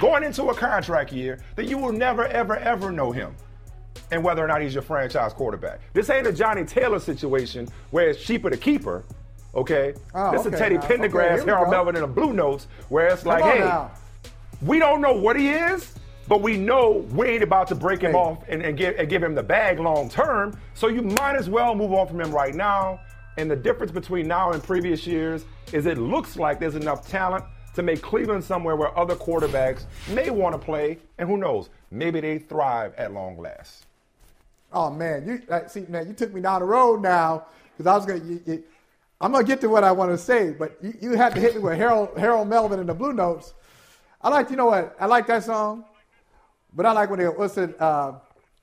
[0.00, 3.34] going into a contract year, that you will never, ever, ever know him
[4.10, 5.78] and whether or not he's your franchise quarterback.
[5.92, 9.04] This ain't a Johnnie Taylor situation where it's cheaper to keep her.
[9.54, 10.80] Okay, Oh, this is okay, Teddy now.
[10.82, 11.70] Pendergrass, here we Harold.
[11.70, 13.90] Melvin, and the Blue Notes, where it's like, Come hey, now.
[14.62, 15.92] we don't know what he is,
[16.28, 18.16] but we know we ain't about to break him Hey.
[18.18, 20.56] off and, and, give, and give him the bag long term.
[20.74, 23.00] So you might as well move on from him right now.
[23.38, 27.44] And the difference between now and previous years is it looks like there's enough talent
[27.74, 30.98] to make Cleveland somewhere where other quarterbacks may want to play.
[31.18, 33.86] And who knows, maybe they thrive at long last.
[34.72, 37.46] Oh man, you see, man, you took me down the road now
[37.76, 38.24] because I was gonna.
[38.24, 38.64] You, you,
[39.20, 41.54] I'm gonna get to what I want to say, but you, you had to hit
[41.56, 43.52] me with Harold Harold Melvin and the Blue Notes.
[44.22, 44.94] I like, you know what?
[45.00, 45.84] I like that song,
[46.72, 47.80] but I like when it what's it?
[47.80, 48.12] Uh,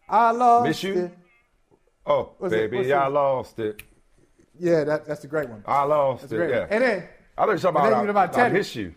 [0.07, 0.93] I lost Miss you?
[1.05, 1.11] it.
[2.05, 3.09] Oh, What's baby, what's I it?
[3.09, 3.83] lost it.
[4.57, 5.61] Yeah, that, that's a great one.
[5.67, 6.49] I lost it.
[6.49, 6.59] Yeah.
[6.61, 6.67] one.
[6.71, 7.03] And then
[7.37, 8.53] I thought you were talking about, I, about I Teddy.
[8.53, 8.95] miss you.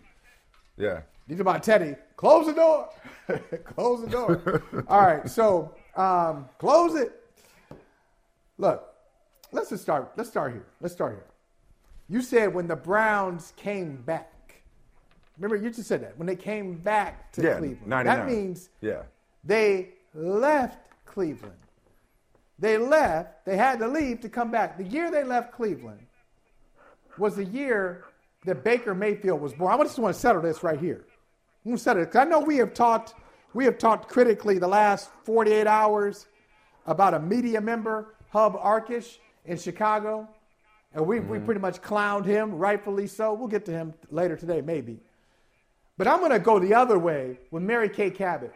[0.81, 1.01] Yeah.
[1.27, 1.95] These are about Teddy.
[2.17, 2.89] Close the door.
[3.75, 4.63] close the door.
[4.87, 7.21] All right, so um, close it.
[8.57, 8.83] Look,
[9.51, 10.11] let's just start.
[10.17, 10.65] Let's start here.
[10.81, 11.25] Let's start here.
[12.09, 14.27] You said when the Browns came back.
[15.37, 17.87] Remember, you just said that when they came back to Yeah, Cleveland.
[17.87, 18.17] 99.
[18.17, 19.03] That means Yeah.
[19.43, 21.53] they left Cleveland.
[22.59, 23.45] They left.
[23.45, 24.77] They had to leave to come back.
[24.77, 26.05] The year they left Cleveland
[27.17, 28.05] was the year
[28.45, 29.73] that Baker Mayfield was born.
[29.73, 31.05] I just want to settle this right here.
[31.63, 33.13] I'm going to settle it 'cause I know we have talked.
[33.53, 36.27] We have talked critically the last 48 hours
[36.87, 40.27] about a media member, Hub Arkush in Chicago,
[40.93, 43.33] and we we pretty much clowned him, rightfully so.
[43.33, 44.99] We'll get to him later today, maybe.
[45.97, 48.53] But I'm going to go the other way with Mary Kay Cabot.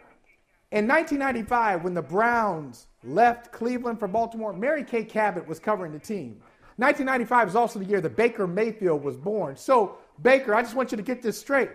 [0.72, 6.00] In 1995, when the Browns left Cleveland for Baltimore, Mary Kay Cabot was covering the
[6.00, 6.42] team.
[6.78, 9.56] 1995 is also the year that Baker Mayfield was born.
[9.56, 11.70] So, Baker, I just want you to get this straight.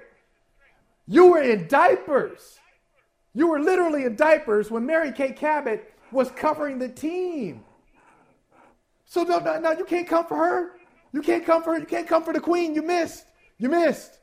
[1.06, 2.58] You were in diapers.
[3.34, 7.64] You were literally in diapers when Mary Kay Cabot was covering the team.
[9.06, 10.72] So, no, no, no, you can't come for her.
[11.12, 11.80] You can't come for her.
[11.80, 12.74] You can't come for the queen.
[12.74, 13.24] You missed.
[13.58, 14.18] You missed.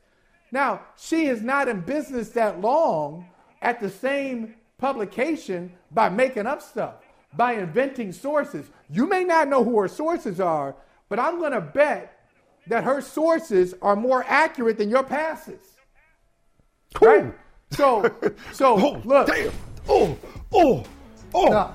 [0.50, 3.26] Now, she is not in business that long
[3.60, 6.94] at the same publication by making up stuff,
[7.36, 8.70] by inventing sources.
[8.90, 10.74] You may not know who her sources are,
[11.08, 12.14] but I'm going to bet
[12.66, 15.60] that her sources are more accurate than your passes.
[17.00, 17.32] Right?
[17.72, 18.10] So,
[18.52, 19.26] so Oh, look.
[19.26, 19.52] damn.
[19.88, 20.16] Oh,
[20.52, 20.84] oh,
[21.34, 21.74] oh.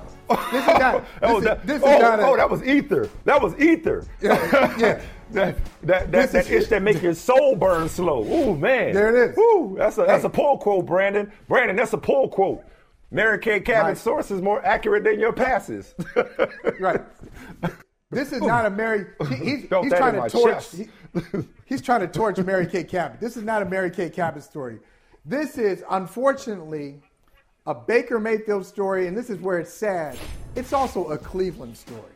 [0.50, 1.04] This is not.
[1.22, 3.08] oh, This is, that, this is oh, not a- oh, that was ether.
[3.24, 4.06] That was ether.
[4.20, 5.00] Yeah, yeah.
[5.32, 8.24] that that that, that itch that make your soul burn slow.
[8.24, 8.94] Ooh, man.
[8.94, 9.38] There it is.
[9.38, 10.26] Ooh, that's a that's Hey.
[10.26, 11.30] a pull quote, Brandon.
[11.48, 12.64] Brandon, that's a pull quote.
[13.14, 13.98] Mary Kay Cabot's Right.
[13.98, 15.94] source is more accurate than your passes.
[16.80, 17.00] Right.
[18.10, 19.06] This is not a Mary.
[19.28, 20.70] He, he's he's trying to torch.
[20.72, 20.88] he-
[21.64, 23.20] he's trying to torch Mary Kay Cabot.
[23.20, 24.78] This is not a Mary Kay Cabot story.
[25.24, 27.00] This is unfortunately
[27.66, 30.18] a Baker Mayfield story, and this is where it's sad.
[30.56, 32.12] It's also a Cleveland story.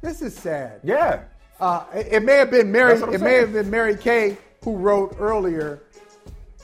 [0.00, 0.80] This is sad.
[0.82, 1.22] yeah.
[1.60, 2.88] Uh, it, it may have been Mary.
[2.90, 5.82] That's what I'm It may have been Mary Kay who wrote earlier,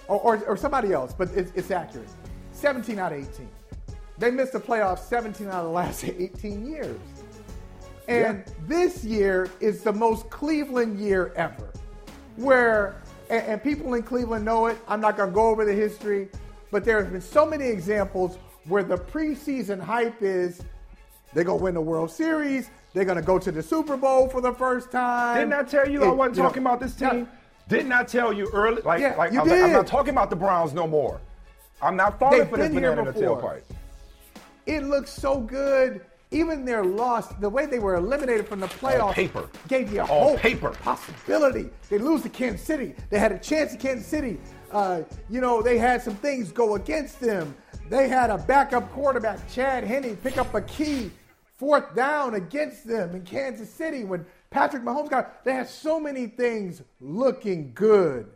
[0.08, 2.08] or, or, or somebody else, but it's, it's accurate.
[2.52, 3.48] 17 out of 18.
[4.18, 6.98] They missed the playoffs 17 out of the last 18 years.
[8.08, 11.70] And this year is the most Cleveland year ever,
[12.36, 14.78] where and, and people in Cleveland know it.
[14.88, 16.28] I'm not going to go over the history,
[16.70, 20.62] but there have been so many examples where the preseason hype is
[21.34, 24.26] they're going to win the World Series, they're going to go to the Super Bowl
[24.28, 25.36] for the first time.
[25.36, 27.08] Didn't I tell you It- I wasn't you know, talking about this team?
[27.10, 27.24] yeah.
[27.68, 28.80] Didn't I tell you early?
[28.80, 31.20] Like, Yeah, like, you I was like, I'm not talking about the Browns no more.
[31.82, 33.60] I'm not falling They've for this banana in the tailpipe.
[34.68, 36.02] It looks so good.
[36.30, 39.48] Even their loss, the way they were eliminated from the playoffs, paper.
[39.66, 40.70] gave you a On hope, paper.
[40.82, 41.70] possibility.
[41.88, 42.94] They lose to Kansas City.
[43.08, 44.38] They had a chance at Kansas City.
[44.70, 45.00] Uh,
[45.30, 47.56] you know, they had some things go against them.
[47.88, 51.10] They had a backup quarterback, Chad Henne, pick up a key
[51.56, 55.42] fourth down against them in Kansas City when Patrick Mahomes got.
[55.46, 58.28] They had so many things looking good.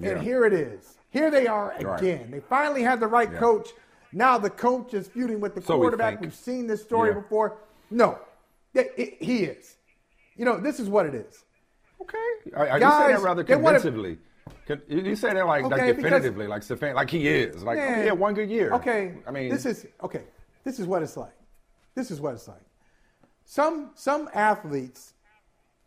[0.00, 0.12] Yeah.
[0.12, 0.96] And here it is.
[1.10, 2.00] Here they are Right.
[2.00, 2.30] again.
[2.30, 3.38] They finally have the right Yeah.
[3.38, 3.68] coach.
[4.14, 6.14] Now the coach is feuding with the So quarterback.
[6.14, 6.22] think.
[6.22, 7.20] We've seen this story Yeah.
[7.20, 7.58] before.
[7.90, 8.18] No,
[8.72, 9.76] It- it- he is.
[10.36, 11.44] You know, this is what it is.
[12.00, 12.16] Okay.
[12.56, 14.18] I, I, you say Guys, that rather wanna- convincingly.
[14.66, 17.62] Con- You say that like, like Okay, because- definitively, like Stefan, like he is.
[17.62, 18.72] Like, Man, okay, yeah, one good year.
[18.74, 19.14] Okay.
[19.26, 20.24] I mean, this is okay.
[20.64, 21.34] This is what it's like.
[21.94, 22.62] This is what it's like.
[23.44, 25.14] Some some athletes,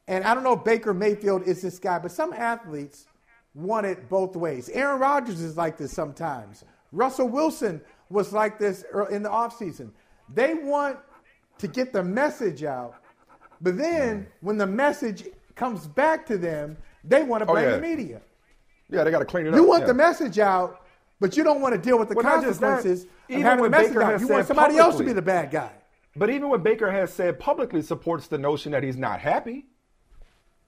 [0.07, 3.05] and I don't know if Baker Mayfield is this guy, but some athletes
[3.53, 4.69] want it both ways.
[4.69, 6.63] Aaron Rodgers is like this sometimes.
[6.91, 9.91] Russell Wilson was like this in the offseason.
[10.33, 10.97] They want
[11.59, 12.95] to get the message out,
[13.61, 14.27] but then mm.
[14.41, 17.75] when the message comes back to them, they want to Oh, blame yeah.
[17.75, 18.21] the media.
[18.89, 19.55] yeah, they got to clean it up.
[19.55, 19.87] You want yeah.
[19.87, 20.85] the message out,
[21.19, 23.69] but you don't want to deal with the Well, that, consequences of even having the
[23.69, 24.19] message Baker out.
[24.19, 25.71] You want somebody else to be the bad guy.
[26.15, 29.67] But even when Baker has said publicly supports the notion that he's not happy.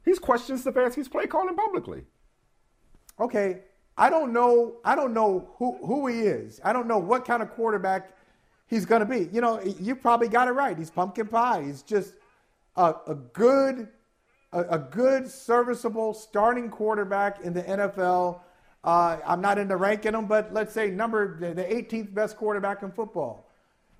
[0.05, 2.03] He's questioned Stefanski's play calling publicly.
[3.19, 3.61] Okay,
[3.99, 4.77] I don't know.
[4.85, 6.61] I don't know who who he is.
[6.63, 8.11] I don't know what kind of quarterback
[8.67, 9.29] he's going to be.
[9.33, 10.77] You know, you probably got it right.
[10.77, 11.63] He's pumpkin pie.
[11.63, 12.13] He's just
[12.77, 13.89] a, a good,
[14.53, 18.39] a, a good, serviceable starting quarterback in the NFL.
[18.85, 22.81] Uh, I'm not into ranking him, but let's say number the the 18th best quarterback
[22.83, 23.51] in football.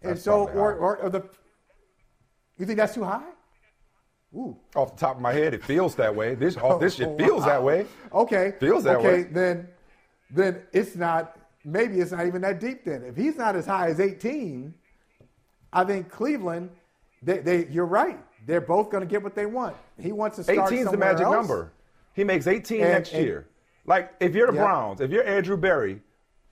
[0.02, 1.24] And That's so, or, or, or the,
[2.58, 3.28] you think that's too high?
[4.34, 4.56] Ooh.
[4.76, 6.36] Off the top of my head, it feels that way.
[6.36, 7.86] This off this shit Oh, feels that way.
[8.14, 8.54] Okay.
[8.62, 9.14] Feels that okay, way.
[9.22, 9.68] Okay, then
[10.32, 13.04] then it's not maybe it's not even that deep then.
[13.04, 14.74] If he's not as high as 18,
[15.74, 16.70] I think Cleveland,
[17.22, 18.20] they, they you're right.
[18.46, 19.76] They're both going to get what they want.
[20.00, 21.34] He wants to start 18 is the magic else.
[21.36, 21.72] number.
[22.14, 23.48] He makes 18 And- next and- year.
[23.86, 24.54] Like if you're the.
[24.54, 26.00] Browns, if you're Andrew Berry,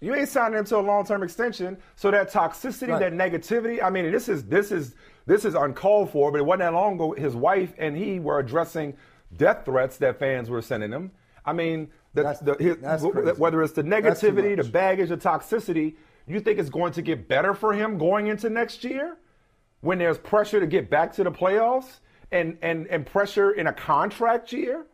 [0.02, 1.78] you ain't signing him to a long-term extension.
[1.96, 3.00] So that toxicity, Right.
[3.00, 3.82] that negativity.
[3.84, 4.96] I mean, this is this is
[5.28, 6.32] this is uncalled for.
[6.32, 7.12] But it wasn't that long ago.
[7.12, 8.96] His wife and he were addressing
[9.36, 11.12] death threats that fans were sending him.
[11.46, 11.90] I mean,
[12.24, 13.04] That's- the, his, that's
[13.38, 15.96] whether it's the negativity, the baggage, the toxicity,
[16.28, 19.18] you think it's going to get better for him going into next year?
[19.82, 22.00] when there's pressure to get back to the playoffs
[22.32, 24.88] and and and pressure in a contract year?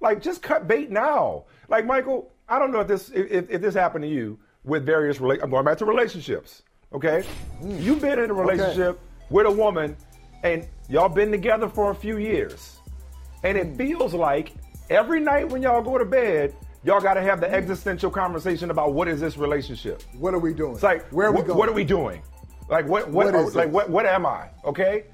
[0.00, 1.44] Like just cut bait now.
[1.68, 5.18] Like michael i don't know if this if, if this happened to you with various
[5.18, 6.62] rela- i'm going back to relationships
[6.94, 7.24] okay?
[7.62, 7.82] Mm.
[7.82, 9.00] You've been in a relationship
[9.30, 9.96] with a woman
[10.42, 12.78] and y'all been together for a few years.
[13.42, 13.76] And it mm.
[13.76, 14.52] feels like
[14.88, 16.54] every night when y'all go to bed
[16.84, 20.54] y'all got to have the existential conversation about what is this relationship What are we
[20.54, 20.74] doing?
[20.74, 21.58] it's like, where are we what, going?
[21.58, 22.22] what are we doing?
[22.68, 24.48] Like, what, what, like, what, what am I?
[24.64, 25.04] Okay,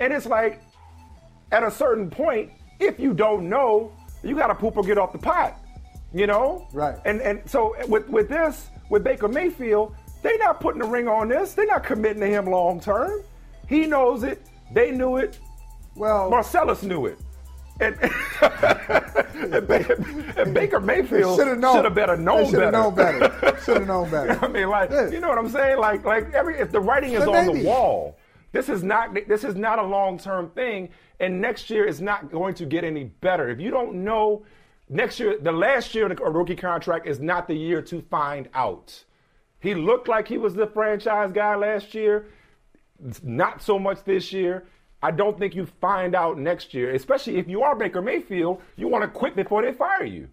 [0.00, 0.60] and it's like,
[1.52, 2.50] at a certain point,
[2.80, 3.92] if you don't know,
[4.22, 5.58] you got to poop or get off the pot.
[6.12, 6.96] You know, Right.
[7.04, 11.28] And and so with with this, with Baker Mayfield, they're not putting a ring on
[11.28, 11.52] this.
[11.52, 13.22] They're not committing to him long term.
[13.68, 14.46] He knows it.
[14.72, 15.38] They knew it.
[15.94, 17.18] Well, Marcellus knew it.
[17.80, 17.96] And,
[18.40, 19.70] and,
[20.36, 21.92] and Baker Mayfield should have known.
[21.94, 22.82] better known should have better.
[22.82, 23.58] known better.
[23.64, 24.38] Should have known better.
[24.44, 25.10] I mean, like, Yeah.
[25.10, 25.78] you know what I'm saying?
[25.78, 27.60] Like, like every if the writing is on maybe.
[27.60, 28.18] the wall,
[28.52, 30.88] this is not this is not a long term thing,
[31.20, 33.48] and next year is not going to get any better.
[33.48, 34.44] If you don't know,
[34.88, 38.48] next year, the last year of a rookie contract is not the year to find
[38.54, 39.04] out.
[39.60, 42.26] He looked like he was the franchise guy last year.
[43.22, 44.66] Not so much this year.
[45.02, 48.60] I don't think you find out next year, especially if you are Baker Mayfield.
[48.76, 50.28] You want to quit before they fire you.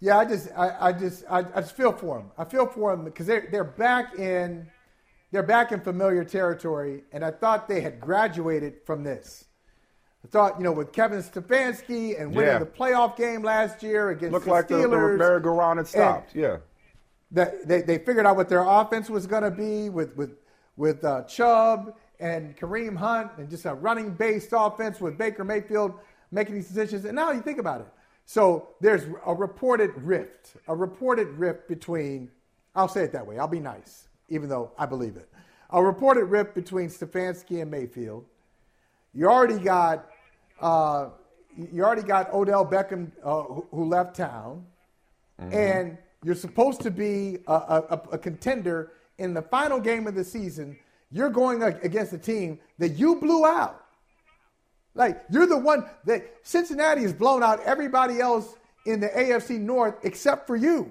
[0.00, 2.30] Yeah, I just, I, I just, I, I just feel for them.
[2.38, 4.66] I feel for them because they're they're back in,
[5.30, 9.44] they're back in familiar territory, and I thought they had graduated from this.
[10.24, 12.58] I thought, you know, with Kevin Stefanski and winning Yeah.
[12.58, 16.34] the playoff game last year against Looked the like the, the merry-go-round had stopped.
[16.34, 16.58] yeah.
[17.30, 20.32] that they, they figured out what their offense was going to be with with
[20.76, 25.94] with uh, Chubb and Kareem Hunt and just a running based offense with Baker Mayfield
[26.30, 27.04] making these decisions.
[27.04, 27.88] And now you think about it.
[28.26, 32.30] So there's a reported rift, a reported rift between.
[32.76, 33.38] I'll say it that way.
[33.38, 35.28] I'll be nice, even though I believe it.
[35.70, 38.24] A reported rift between Stefanski and Mayfield.
[39.12, 40.06] You already got
[40.60, 41.08] uh,
[41.56, 44.64] you already got Odell Beckham uh, who, left town,
[45.40, 45.52] mm-hmm.
[45.52, 50.24] and you're supposed to be a, a, a, contender in the final game of the
[50.24, 50.78] season.
[51.10, 53.84] You're going against a team that you blew out.
[54.94, 58.54] Like you're the one that Cincinnati has blown out everybody else
[58.86, 60.90] in the AFC North except for you.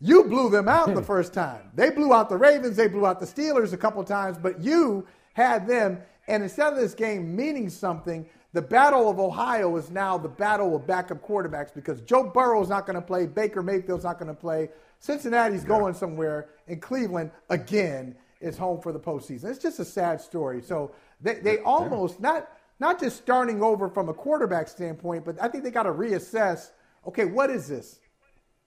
[0.00, 1.06] You blew them out the hmm.
[1.06, 1.70] first time.
[1.74, 5.06] They blew out the Ravens, they blew out the Steelers a couple times, but you
[5.32, 5.98] had them.
[6.28, 10.76] And instead of this game meaning something, the Battle of Ohio is now the battle
[10.76, 14.28] of backup quarterbacks because Joe Burrow is not going to play, Baker Mayfield's not going
[14.28, 15.68] to play, Cincinnati's yeah.
[15.68, 19.44] going somewhere, and Cleveland again is home for the postseason.
[19.44, 20.62] It's just a sad story.
[20.62, 22.48] So they, they almost not
[22.80, 26.70] not just starting over from a quarterback standpoint, but I think they got to reassess.
[27.06, 27.98] Okay, what is this?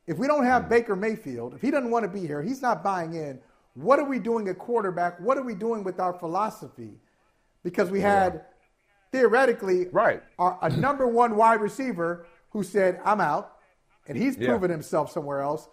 [0.08, 0.70] If we don't have hmm.
[0.70, 3.40] Baker Mayfield, if he doesn't want to be here, he's not buying in.
[3.74, 5.20] What are we doing at quarterback?
[5.22, 7.00] What are we doing with our philosophy?
[7.64, 8.34] Because we had.
[8.34, 8.42] Yeah
[9.12, 13.58] theoretically, right, are a number one wide receiver who said, "I'm out,"
[14.08, 14.50] and he's yeah.
[14.50, 15.68] proven himself somewhere else.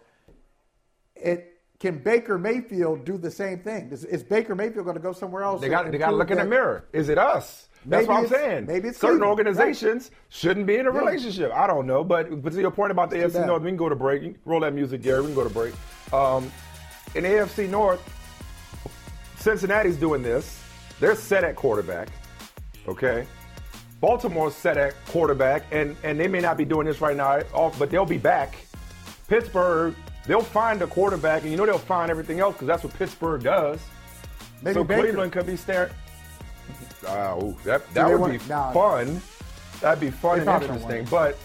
[1.14, 3.90] It can Baker Mayfield do the same thing?
[3.92, 5.60] Is, is Baker Mayfield going to go somewhere else?
[5.60, 6.86] They got they got to look in the mirror.
[6.92, 7.68] Is it us?
[7.86, 8.66] That's what I'm saying.
[8.66, 9.38] Maybe it's certain Cleveland.
[9.38, 10.20] organizations right.
[10.28, 10.98] shouldn't be in a yeah.
[10.98, 11.52] relationship.
[11.52, 13.88] I don't know, but but to your point about the AFC North, we can go
[13.88, 14.36] to break.
[14.44, 15.20] Roll that music, Gary.
[15.20, 15.74] We can go to break.
[16.12, 16.50] Um,
[17.14, 18.02] in AFC North,
[19.36, 20.62] Cincinnati's doing this.
[20.98, 22.08] They're set at quarterback.
[22.88, 23.26] Okay.
[24.00, 27.40] Baltimore's set at quarterback, and, and they may not be doing this right now,
[27.78, 28.56] but they'll be back.
[29.26, 29.94] Pittsburgh,
[30.28, 33.42] they'll find a quarterback, and you know they'll find everything else because that's what Pittsburgh
[33.42, 33.80] does.
[34.62, 35.02] Maybe so Baker.
[35.02, 35.90] Cleveland could be staring.
[37.06, 39.20] Oh, that that would be fun.
[39.80, 41.06] That'd be fun and interesting.
[41.10, 41.36] But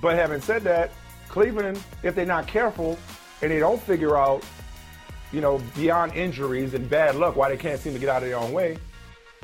[0.00, 0.92] but having said that,
[1.28, 2.98] Cleveland, if they're not careful
[3.42, 4.44] and they don't figure out,
[5.32, 8.28] you know, beyond injuries and bad luck why they can't seem to get out of
[8.28, 8.78] their own way,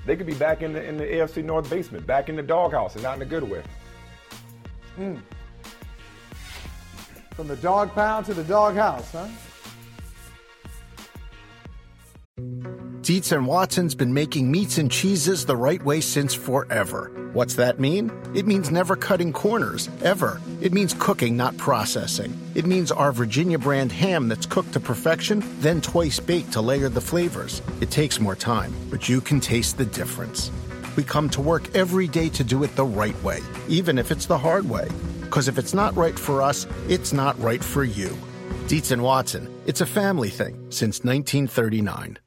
[0.05, 2.95] they could be back in the in the AFC North basement, back in the doghouse,
[2.95, 3.63] and not in a good way.
[4.99, 5.21] Mm.
[7.37, 9.29] From the dog pound to the doghouse, huh?
[13.03, 17.31] Dietz and Watson's been making meats and cheeses the right way since forever.
[17.35, 18.11] What's that mean?
[18.35, 20.41] It means never cutting corners, ever.
[20.63, 22.37] It means cooking, not processing.
[22.55, 26.89] It means our Virginia brand ham that's cooked to perfection, then twice baked to layer
[26.89, 27.61] the flavors.
[27.83, 30.51] It takes more time, but you can taste the difference.
[30.97, 34.25] We come to work every day to do it the right way, even if it's
[34.25, 34.89] the hard way.
[35.27, 38.17] Because if it's not right for us, it's not right for you.
[38.69, 42.19] Dietz and Watson, it's a family thing since 1939.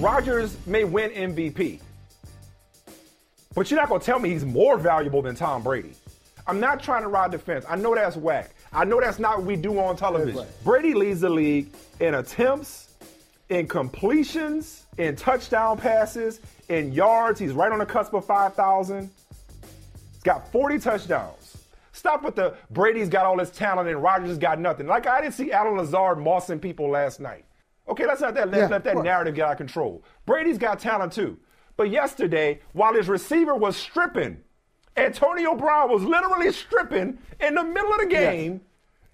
[0.00, 1.80] Rodgers may win MVP,
[3.54, 5.92] but you're not going to tell me he's more valuable than Tom Brady.
[6.46, 7.64] I'm not trying to ride the fence.
[7.68, 8.50] I know that's whack.
[8.72, 10.46] I know that's not what we do on television.
[10.64, 11.68] Brady leads the league
[12.00, 12.88] in attempts,
[13.50, 17.38] in completions, in touchdown passes, in yards.
[17.40, 19.10] He's right on the cusp of 5,000.
[20.12, 21.56] He's got 40 touchdowns.
[21.92, 24.86] Stop with the Brady's got all this talent and Rodgers got nothing.
[24.86, 27.44] Like I didn't see Allen Lazard mossing people last night.
[27.88, 30.02] Okay, let's not that let's yeah, let that narrative get out of control.
[30.26, 31.38] Brady's got talent too.
[31.76, 34.38] But yesterday, while his receiver was stripping,
[34.96, 38.60] Antonio Brown was literally stripping in the middle of the game,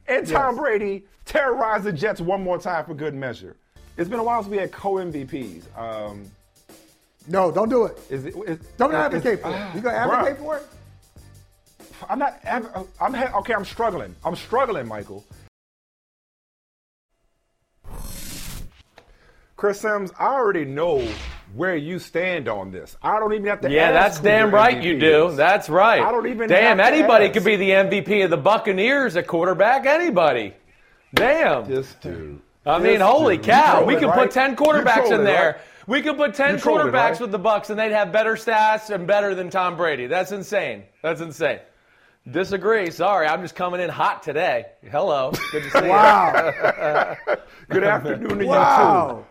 [0.09, 0.18] yes.
[0.18, 0.61] and Tom yes.
[0.61, 3.57] Brady terrorized the Jets one more time for good measure.
[3.96, 5.78] It's been a while since we had co MVPs.
[5.78, 6.30] Um,
[7.30, 7.96] no, don't do it.
[8.10, 9.54] Is it is, don't advocate for it.
[9.54, 10.66] Ah, you gonna advocate for it?
[12.08, 12.40] I'm not.
[12.44, 13.54] Uh, I'm okay.
[13.54, 14.14] I'm struggling.
[14.24, 15.24] I'm struggling, Michael.
[19.56, 21.06] Chris Sims, I already know
[21.54, 22.96] where you stand on this.
[23.00, 23.70] I don't even have to.
[23.70, 25.28] Yeah, that's damn right MVP you do.
[25.28, 25.36] Is.
[25.36, 26.02] That's right.
[26.02, 26.48] I don't even.
[26.48, 29.86] Damn, anybody could be the MVP of the Buccaneers at quarterback.
[29.86, 30.54] Anybody.
[31.14, 31.68] Damn.
[31.68, 32.40] Just do.
[32.66, 33.84] I mean, holy cow!
[33.84, 34.18] We can right?
[34.18, 35.52] put ten quarterbacks in there.
[35.52, 35.60] Right?
[35.86, 37.20] We could put ten quarterbacks right?
[37.20, 40.06] with the Bucs, and they'd have better stats and better than Tom Brady.
[40.06, 40.84] That's insane.
[41.02, 41.60] That's insane.
[42.30, 42.90] Disagree.
[42.90, 44.66] Sorry, I'm just coming in hot today.
[44.90, 45.32] Hello.
[45.52, 47.16] Good to see wow.
[47.26, 47.36] you.
[47.70, 49.08] Good afternoon to wow.
[49.08, 49.26] you too.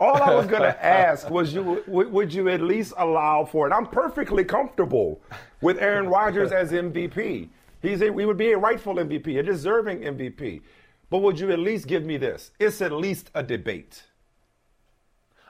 [0.00, 3.72] All I was going to ask was, you would you at least allow for it?
[3.72, 5.20] I'm perfectly comfortable
[5.60, 7.48] with Aaron Rodgers as MVP.
[7.82, 10.62] He's a, we would be a rightful MVP, a deserving MVP.
[11.10, 12.50] But would you at least give me this?
[12.58, 14.02] It's at least a debate.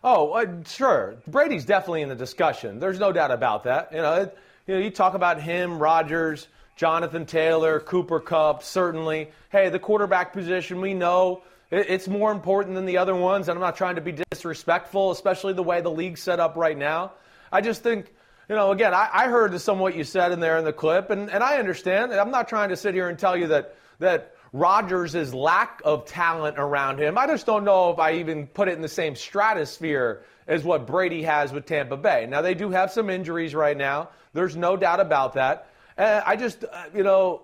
[0.05, 1.17] Oh, uh, sure.
[1.27, 2.81] Brady's definitely in the discussion.
[2.81, 3.93] There's no doubt about that.
[3.93, 9.31] You know, it, you know, you talk about him, Rodgers, Jonathan Taylor, Cooper Kupp, certainly.
[9.51, 13.63] Hey, the quarterback position, we know it's more important than the other ones, and I'm
[13.63, 17.13] not trying to be disrespectful, especially the way the league's set up right now.
[17.51, 18.13] I just think
[18.49, 21.11] you know, again, I, I heard some what you said in there in the clip,
[21.11, 22.13] and, and I understand.
[22.13, 26.59] I'm not trying to sit here and tell you that that Rodgers' lack of talent
[26.59, 27.17] around him.
[27.17, 30.87] I just don't know if I even put it in the same stratosphere as what
[30.87, 32.27] Brady has with Tampa Bay.
[32.29, 34.11] Now they do have some injuries right now.
[34.35, 35.69] There's no doubt about that.
[35.97, 37.43] And I just, uh, you know,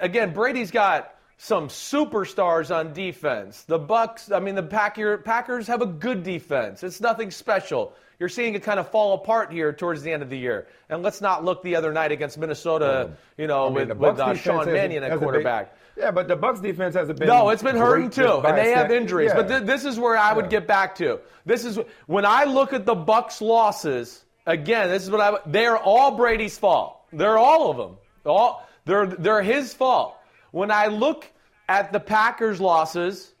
[0.00, 3.62] again, Brady's got some superstars on defense.
[3.62, 6.82] The Bucs, I mean, the Packer, Packers have a good defense.
[6.82, 7.94] It's nothing special.
[8.20, 10.66] You're seeing it kind of fall apart here towards the end of the year.
[10.90, 14.20] And let's not look the other night against Minnesota, you know, I mean, with, with
[14.20, 15.74] uh, Sean Mannion at quarterback.
[15.96, 17.28] yeah, but the Bucs defense hasn't been.
[17.28, 19.30] No, it's been hurting too, and they have injuries.
[19.30, 19.36] Yeah.
[19.36, 21.18] But th- this is where I would get back to.
[21.46, 24.22] This is when I look at the Bucs' losses.
[24.46, 25.38] Again, this is what I.
[25.46, 27.00] They are all Brady's fault.
[27.14, 27.96] They're all of them.
[28.26, 30.14] All they're they're his fault.
[30.50, 31.26] When I look
[31.70, 33.32] at the Packers' losses,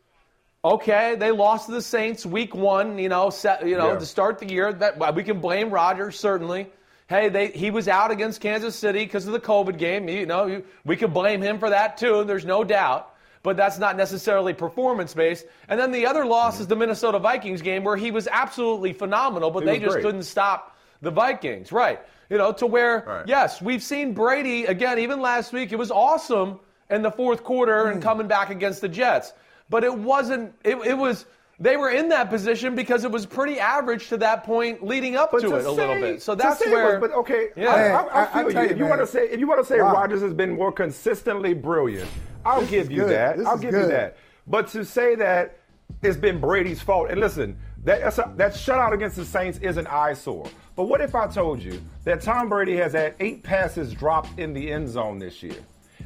[0.64, 2.98] okay, they lost to the Saints week one.
[2.98, 3.98] You know, set, you know Yeah.
[3.98, 4.72] to start the year.
[4.72, 6.70] That we can blame Rodgers certainly.
[7.08, 10.08] Hey, they, he was out against Kansas City because of the COVID game.
[10.08, 12.22] You know, you, we could blame him for that too.
[12.24, 13.08] There's no doubt.
[13.42, 15.46] But that's not necessarily performance based.
[15.68, 19.50] And then the other loss is the Minnesota Vikings game where he was absolutely phenomenal,
[19.50, 20.04] but He they just great.
[20.04, 21.72] couldn't stop the Vikings.
[21.72, 22.00] Right.
[22.28, 23.26] You know, to where, Right.
[23.26, 27.84] yes, we've seen Brady, again, even last week, it was awesome in the fourth quarter
[27.86, 27.92] Mm.
[27.92, 29.32] and coming back against the Jets.
[29.70, 31.26] But it wasn't, it, it was,
[31.60, 35.30] they were in that position because it was pretty average to that point leading up
[35.30, 36.20] But to, it a little bit.
[36.22, 36.98] So that's say it where.
[36.98, 37.70] was- but okay, Yeah.
[37.72, 38.58] I, Hey, I, I I- I feel you.
[38.60, 39.92] you, If you want to say, if you want to say Wow.
[39.94, 42.10] Rodgers has been more consistently brilliant,
[42.44, 43.10] I'll This give you good.
[43.10, 43.38] that.
[43.38, 44.16] This I'll is give you that.
[44.46, 45.58] But to say that
[46.02, 49.76] it's been Brady's fault, and listen, that that's a, that shutout against the Saints is
[49.76, 50.48] an eyesore.
[50.76, 54.52] But what if I told you that Tom Brady has had eight passes dropped in
[54.54, 55.56] the end zone this year?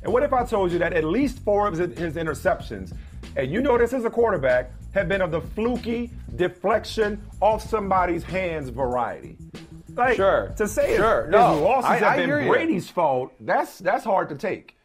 [0.03, 2.93] And what if I told you that at least four of his, his interceptions,
[3.37, 8.23] and you know this as a quarterback, have been of the fluky deflection off somebody's
[8.23, 9.37] hands variety?
[9.95, 10.53] Like, Sure.
[10.57, 11.23] To say Sure.
[11.25, 12.49] his, No, losses I- have I been.
[12.49, 14.77] Brady's fault, that's that's hard to take.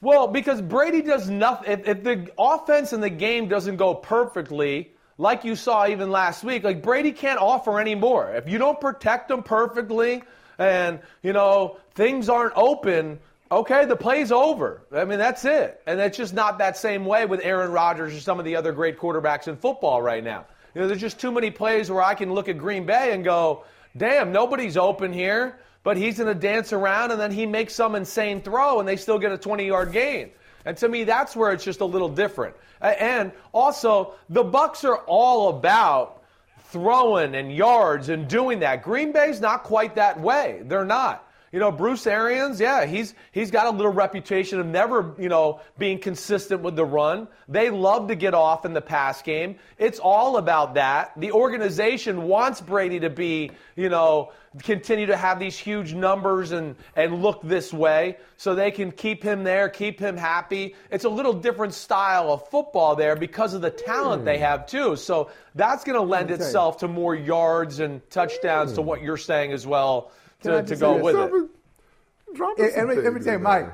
[0.00, 1.70] Well, because Brady does nothing.
[1.72, 6.42] If, if the offense in the game doesn't go perfectly, like you saw even last
[6.42, 8.30] week, like Brady can't offer any more.
[8.34, 10.22] If you don't protect him perfectly,
[10.58, 13.18] and you know things aren't open,
[13.50, 14.82] okay, the play's over.
[14.92, 15.80] I mean that's it.
[15.86, 18.72] And it's just not that same way with Aaron Rodgers or some of the other
[18.72, 20.46] great quarterbacks in football right now.
[20.74, 23.24] You know, there's just too many plays where I can look at Green Bay and
[23.24, 23.64] go,
[23.96, 27.94] "Damn, nobody's open here." but he's going to dance around and then he makes some
[27.94, 30.30] insane throw and they still get a 20 yard gain.
[30.64, 32.54] And to me, that's where it's just a little different.
[32.82, 36.22] And also, the Bucs are all about
[36.64, 38.82] throwing and yards and doing that.
[38.82, 40.62] Green Bay's not quite that way.
[40.64, 41.26] They're not.
[41.52, 45.60] You know, Bruce Arians, yeah, he's he's got a little reputation of never, you know,
[45.78, 47.26] being consistent with the run.
[47.48, 49.56] They love to get off in the pass game.
[49.76, 51.18] It's all about that.
[51.18, 54.30] The organization wants Brady to be, you know,
[54.62, 59.20] continue to have these huge numbers and and look this way so they can keep
[59.20, 60.76] him there, keep him happy.
[60.88, 64.94] It's a little different style of football there because of the talent they have too.
[64.94, 66.36] So that's going to lend you.
[66.36, 70.12] itself to more yards and touchdowns to what you're saying as well
[70.42, 71.42] to, to go say with this?
[71.42, 72.36] it.
[72.36, 73.72] Dropping And, and let me- tell you, Mike,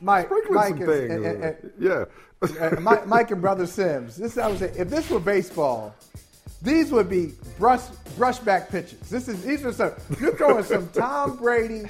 [0.00, 2.04] Mike, Sprinkling Mike, some is, and, and, and, yeah.
[2.42, 4.16] Eh, uh, Mike, Mike and brother Sims.
[4.16, 4.74] This I was saying.
[4.78, 5.94] If this were baseball,
[6.62, 7.82] these would be brush
[8.16, 8.98] brushback pitches.
[9.10, 9.92] This is these are some.
[10.18, 11.82] You're throwing some Tom Brady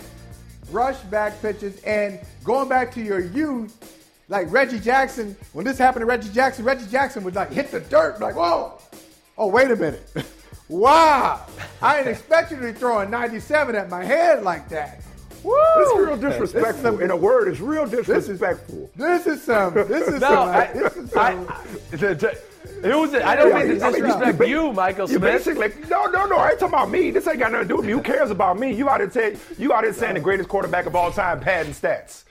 [0.73, 3.77] brushback pitches, and going back to your youth,
[4.29, 5.37] like Reggie Jackson.
[5.53, 8.77] When this happened to Reggie Jackson, Reggie Jackson would like hit the dirt, like whoa.
[9.39, 10.03] Oh wait a minute.
[10.71, 11.45] Wow,
[11.83, 15.03] I didn't expect you to be throwing 97 at my head like that.
[15.43, 15.53] Woo!
[15.97, 16.83] Real This is disrespectful.
[16.83, 18.91] some- In a word, it's real this is disrespectful.
[18.95, 19.75] this is some.
[19.75, 20.49] This is No, some.
[20.49, 21.47] I, this is some.
[21.49, 22.35] I-
[22.83, 25.23] it was, I don't mean to I mean, disrespect you, Michael You Smith.
[25.45, 26.37] basically no, no, no.
[26.37, 27.11] I ain't talking about me.
[27.11, 27.93] This ain't got nothing to do with me.
[27.93, 28.73] Who cares about me?
[28.73, 31.73] You out here say you out here saying the greatest quarterback of all time, padding
[31.73, 32.25] stats.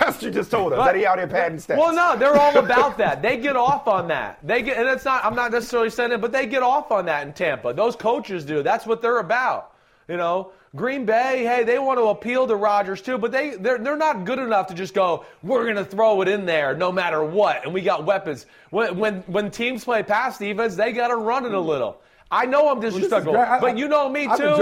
[0.00, 0.84] That's what you just told us.
[0.84, 1.78] That he out here padding stats.
[1.78, 3.22] Well, no, they're all about that.
[3.22, 4.38] They get off on that.
[4.46, 5.24] They get, and it's not.
[5.24, 7.72] I'm not necessarily saying it, but they get off on that in Tampa.
[7.72, 8.62] Those coaches do.
[8.62, 9.72] That's what they're about.
[10.08, 11.44] You know, Green Bay.
[11.44, 14.68] Hey, they want to appeal to Rodgers too, but they they're they're not good enough
[14.68, 15.24] to just go.
[15.42, 18.46] We're going to throw it in there no matter what, and we got weapons.
[18.70, 22.00] When when when teams play pass defense, they got to run it a little.
[22.30, 23.36] I know I'm is disrespectful.
[23.36, 24.56] I- but you know me too.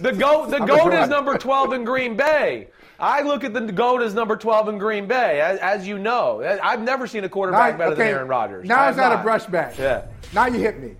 [0.00, 2.68] The goat, the I'm goat enjoying is number 12 in Green Bay.
[3.00, 6.42] I look at the goat as number 12 in Green Bay, as, as you know.
[6.62, 8.66] I've never seen a quarterback Now- better than Aaron Rodgers.
[8.68, 9.78] Now it's have not a brushback.
[9.78, 10.02] Yeah.
[10.34, 10.96] Now you hit me.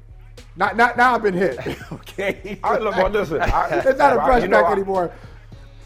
[0.56, 1.58] Now, now, now I've been hit.
[1.92, 2.58] okay.
[2.64, 3.40] I, look, well, listen.
[3.40, 5.12] I, it's not a brushback you know, anymore.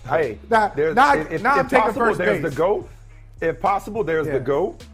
[0.09, 2.51] Hey, Now- there's, now- if, now I'm taking first there's base.
[2.53, 2.89] the goat.
[3.41, 4.35] If possible, there's Yeah.
[4.35, 4.85] the goat.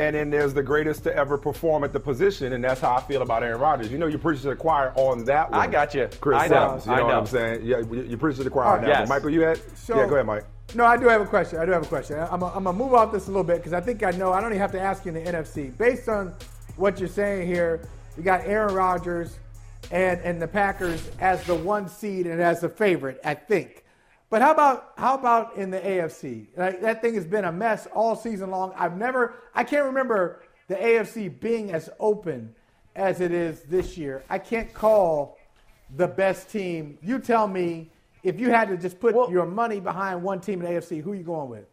[0.00, 3.02] And then there's the greatest to ever perform at the position, and that's how I
[3.02, 3.92] feel about Aaron Rodgers.
[3.92, 5.60] You know, you're preaching to the choir on that one.
[5.60, 6.08] I got you.
[6.22, 6.70] Chris I know.
[6.78, 7.18] Sims, you know, I what know.
[7.18, 7.60] I'm saying?
[7.62, 8.86] Yeah, you- you're preaching to the choir All on right.
[8.86, 9.08] that Yes.
[9.10, 9.18] one.
[9.18, 9.60] Michael, you had?
[9.76, 10.44] So- yeah, go ahead, Mike.
[10.74, 11.58] No, I do have a question.
[11.58, 12.18] I do have a question.
[12.18, 14.32] I'm going to move off this a little bit because I think I know.
[14.32, 15.76] I don't even have to ask you in the NFC.
[15.76, 16.32] Based on
[16.76, 17.80] what you're saying here,
[18.16, 19.36] you got Aaron Rodgers
[19.90, 23.79] and, and the Packers as the one seed and as the favorite, I think.
[24.30, 26.46] But how about how about in the AFC?
[26.56, 28.72] Like, that thing has been a mess all season long.
[28.76, 32.54] I've never, I can't remember the AFC being as open
[32.94, 34.24] as it is this year.
[34.30, 35.36] I can't call
[35.96, 36.96] the best team.
[37.02, 37.90] You tell me
[38.22, 41.10] if you had to just put your money behind one team in the AFC, who
[41.10, 41.64] are you going with?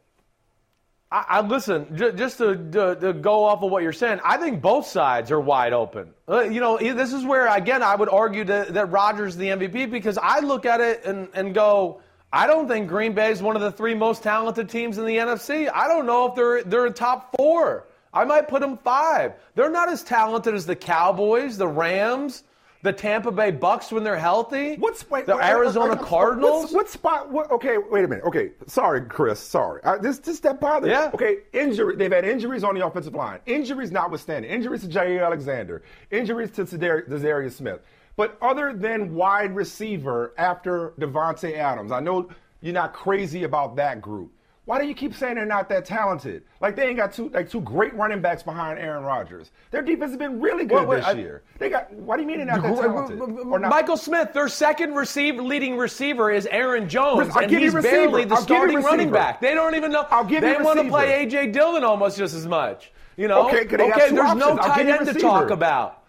[1.11, 4.19] I, I listen j- just to, to, to go off of what you're saying.
[4.25, 6.13] I think both sides are wide open.
[6.27, 9.49] Uh, you know, this is where again I would argue that, that Rodgers is the
[9.49, 12.01] MVP because I look at it and, and go,
[12.37, 15.17] I don't think Green Bay is one of the three most talented teams in the
[15.17, 15.71] NFC.
[15.73, 17.87] I don't know if they're they're top four.
[18.13, 19.33] I might put them five.
[19.55, 22.43] They're not as talented as the Cowboys, the Rams,
[22.83, 24.75] the Tampa Bay Bucs when they're healthy.
[24.75, 26.73] What's wait, the wait, Arizona wait, Cardinals?
[26.73, 27.31] What spot?
[27.31, 28.23] What, okay, wait a minute.
[28.25, 29.39] Okay, sorry, Chris.
[29.39, 29.83] Sorry.
[29.83, 30.91] I, this this that bothers.
[30.91, 31.09] Yeah.
[31.15, 31.95] Okay, injury.
[31.95, 33.39] They've had injuries on the offensive line.
[33.47, 34.51] Injuries notwithstanding.
[34.51, 35.81] Injuries to Jaire Alexander.
[36.11, 37.81] Injuries to Zadar- Za'Darius Smith.
[38.17, 42.29] But other than wide receiver after Davante Adams, I know
[42.61, 44.31] you're not crazy about that group.
[44.65, 46.43] Why do you keep saying they're not that talented?
[46.59, 49.51] Like they ain't got two like two great running backs behind Aaron Rodgers.
[49.71, 51.43] Their defense has been really good Well, wait, this I- year.
[51.57, 51.93] They got.
[51.93, 53.17] What do you mean they're not that talented?
[53.17, 53.61] Not?
[53.69, 57.75] Michael Smith, their second receiver, leading receiver is Aaron Jones, I'll and give you he's
[57.75, 57.95] receiver.
[57.95, 59.39] barely the I'll starting running back.
[59.39, 60.05] They don't even know.
[60.09, 62.91] I'll give they want to play AJ Dillon almost just as much.
[63.15, 63.47] You know?
[63.47, 64.59] Okay, 'cause they got two there's no options.
[64.59, 66.03] I'll tight end to talk about.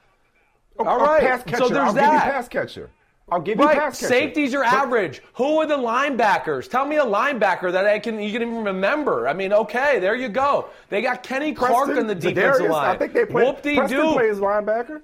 [0.86, 1.56] All a right, pass catcher.
[1.58, 2.04] so there's I'll that.
[2.04, 2.90] give you pass catcher.
[3.30, 4.08] I'll give you Right, pass catcher.
[4.08, 5.22] safeties are But- average.
[5.34, 6.70] Who are the linebackers?
[6.70, 9.28] Tell me a linebacker that I can you can even remember.
[9.28, 10.66] I mean, okay, there you go.
[10.88, 12.90] They got Kenny Clark Preston, on the defensive Za'Darius, line.
[12.90, 13.44] I think they play.
[13.44, 13.76] Whoop-de-doo.
[13.80, 15.02] Preston plays linebacker.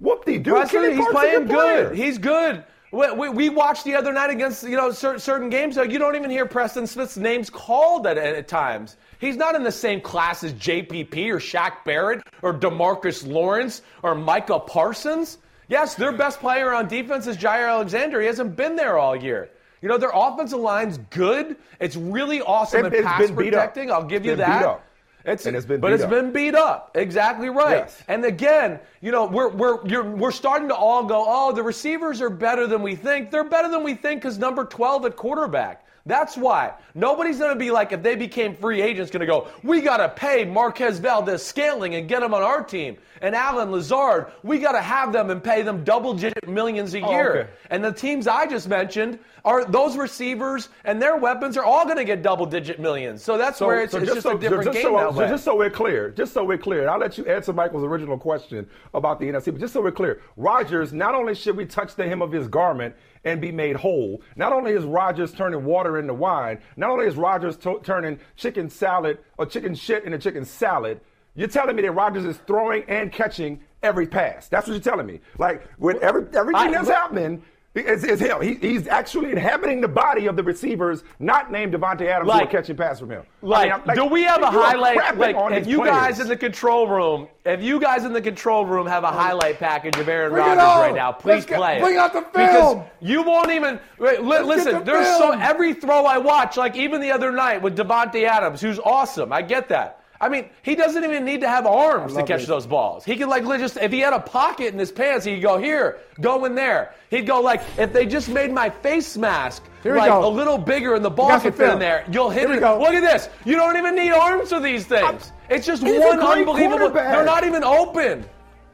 [0.00, 0.50] Whoop-de-doo.
[0.52, 1.94] Presley, Kenny he's Clark's playing good.
[1.94, 2.64] He's good.
[2.92, 5.76] We, we, we watched the other night against you know cer- certain games.
[5.76, 8.96] So you don't even hear Preston Smith's names called at, at times.
[9.20, 14.14] He's not in the same class as JPP or Shaq Barrett or DeMarcus Lawrence or
[14.14, 15.38] Micah Parsons.
[15.68, 18.20] Yes, their best player on defense is Jaire Alexander.
[18.20, 19.50] He hasn't been there all year.
[19.82, 21.56] You know their offensive line's good.
[21.78, 23.60] It's really awesome It- at it's pass been beat up.
[23.60, 23.90] protecting.
[23.92, 24.64] I'll give It's you been beat that.
[24.64, 24.84] up.
[25.22, 26.08] It's, And it's been but it's up.
[26.10, 26.92] been beat up.
[26.94, 27.76] Exactly right.
[27.78, 28.02] Yes.
[28.08, 32.22] And again, you know, we're we're you're, we're starting to all go, oh, the receivers
[32.22, 33.30] are better than we think.
[33.30, 35.84] They're better than we think because number 12 at quarterback.
[36.06, 39.48] That's why nobody's going to be like if they became free agents, going to go,
[39.62, 44.26] we got to pay Marquez Valdes-Scantling and get him on our team, and Allen Lazard,
[44.42, 47.30] we got to have them and pay them double-digit millions a Oh, year.
[47.40, 47.50] okay.
[47.68, 51.96] And the teams I just mentioned are those receivers and their weapons are all going
[51.96, 53.22] to get double-digit millions.
[53.22, 55.70] So that's where it's, it's just, a different just game so, so just so we're
[55.70, 59.26] clear, just so we're clear, and I'll let you answer Michael's original question about the
[59.26, 62.32] NFC, but just so we're clear, Rodgers, not only should we touch the hem of
[62.32, 66.90] his garment and be made whole, not only is Rodgers turning water into wine, not
[66.90, 71.00] only is Rodgers to- turning chicken salad or chicken shit into chicken salad,
[71.34, 74.48] you're telling me that Rodgers is throwing and catching every pass.
[74.48, 75.20] That's what you're telling me.
[75.38, 77.42] Like, with every, everything I- that's but- happening,
[77.74, 78.42] it's, it's him.
[78.42, 82.46] He, he's actually inhabiting the body of the receivers, not named Davante Adams, who are
[82.46, 83.22] catching passes from him.
[83.42, 85.16] I Like, mean, I'm- do we have a highlight?
[85.16, 88.66] Like, on if you guys in the control room, if you guys in the control
[88.66, 91.82] room have a highlight package of Aaron Rodgers right now, please get- play it.
[91.82, 92.32] bring out the film.
[92.32, 94.74] Because you won't even wait, li- listen.
[94.74, 98.60] the There's so every throw I watch, like even the other night with Davante Adams,
[98.60, 99.32] who's awesome.
[99.32, 99.99] I get that.
[100.22, 102.48] I mean, he doesn't even need to have arms to catch this.
[102.48, 103.04] those balls.
[103.04, 105.56] He could like just if he had a pocket in his pants, he could go
[105.56, 106.94] here, go in there.
[107.08, 110.94] He'd go like if they just made my face mask Here like a little bigger
[110.94, 112.60] and the ball could fit in there, you'll hit Here it.
[112.60, 113.30] Look at this.
[113.46, 115.32] You don't even need arms for these things.
[115.48, 116.90] It's just one unbelievable.
[116.90, 118.24] They're not even open.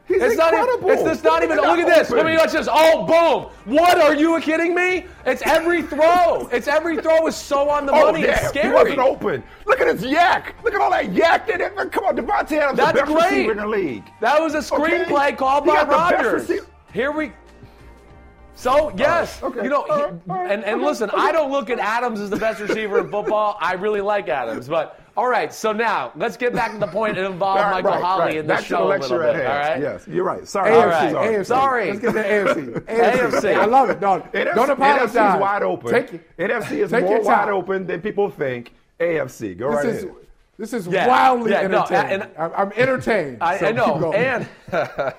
[0.09, 0.93] He's it's not incredible.
[0.93, 1.07] even.
[1.09, 1.57] It's, it's not even.
[1.57, 2.11] Look at this.
[2.11, 2.69] Let me watch this.
[2.71, 3.51] Oh, boom!
[3.75, 5.07] What are you kidding me?
[5.25, 6.47] It's every throw.
[6.53, 8.23] It's every throw is so on the Oh, money.
[8.23, 9.43] yeah, It's he wasn't open.
[9.67, 10.53] Look at his YAC.
[10.63, 11.47] Look at all that YAC.
[11.49, 13.31] That, that- come on, Davante Adams, That's the best great.
[13.31, 14.05] receiver in the league.
[14.21, 15.33] That was a screenplay Okay.
[15.37, 16.51] called He by Rodgers.
[16.93, 17.33] Here we.
[18.55, 19.63] So yes, okay.
[19.65, 21.11] you know, All he- right, and and okay, listen.
[21.15, 23.59] I don't look at Adams as the best receiver in football.
[23.61, 25.53] I really like Adams, but all right.
[25.53, 28.23] So now let's get back to the point and involve All right, Michael right, Holley
[28.25, 28.37] right.
[28.37, 29.47] in the show the a little bit.
[29.47, 29.81] All right.
[29.81, 30.47] Yes, you're right.
[30.47, 30.71] Sorry.
[30.71, 31.15] AFC, All right.
[31.15, 31.47] AFC.
[31.47, 31.87] Sorry.
[31.91, 32.81] Let's get to AFC.
[32.87, 33.57] AFC.
[33.57, 34.01] I love it.
[34.01, 35.15] No, NFC, don't apologize.
[35.15, 35.91] NFC is wide open.
[35.93, 36.37] Take it.
[36.39, 38.73] NFC is take more wide open than people think.
[39.01, 39.57] AFC.
[39.59, 40.17] Go This right is ahead.
[40.59, 42.23] this is Yeah, wildly yeah, entertaining.
[42.23, 43.39] and- I'm, I'm entertained.
[43.43, 44.15] I, so I keep know, going.
[44.15, 44.49] and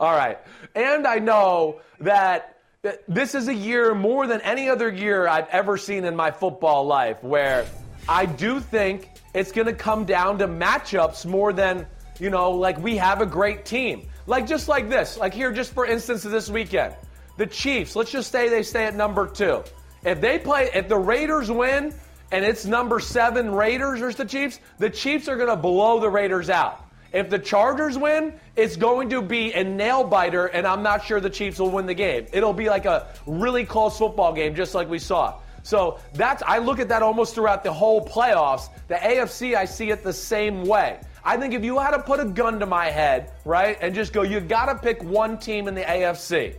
[0.00, 0.38] all right,
[0.74, 5.48] and I know that that this is a year more than any other year I've
[5.48, 7.66] ever seen in my football life, where
[8.08, 11.86] I do think it's going to come down to matchups more than
[12.18, 14.08] you know, like we have a great team.
[14.26, 16.94] Like just like this, like here, just for instance, this weekend,
[17.36, 17.96] the Chiefs.
[17.96, 19.62] Let's just say they stay at number two.
[20.04, 21.94] If they play, if the Raiders win
[22.30, 26.10] and it's number seven Raiders versus the Chiefs, the Chiefs are going to blow the
[26.10, 26.84] Raiders out.
[27.12, 31.20] If the Chargers win, it's going to be a nail biter, and I'm not sure
[31.20, 32.26] the Chiefs will win the game.
[32.32, 35.40] It'll be like a really close football game, just like we saw.
[35.68, 38.70] So that's I look at that almost throughout the whole playoffs.
[38.88, 40.98] The AFC, I see it the same way.
[41.22, 44.14] I think if you had to put a gun to my head, right, and just
[44.14, 46.56] go, you got to pick one team in the AFC,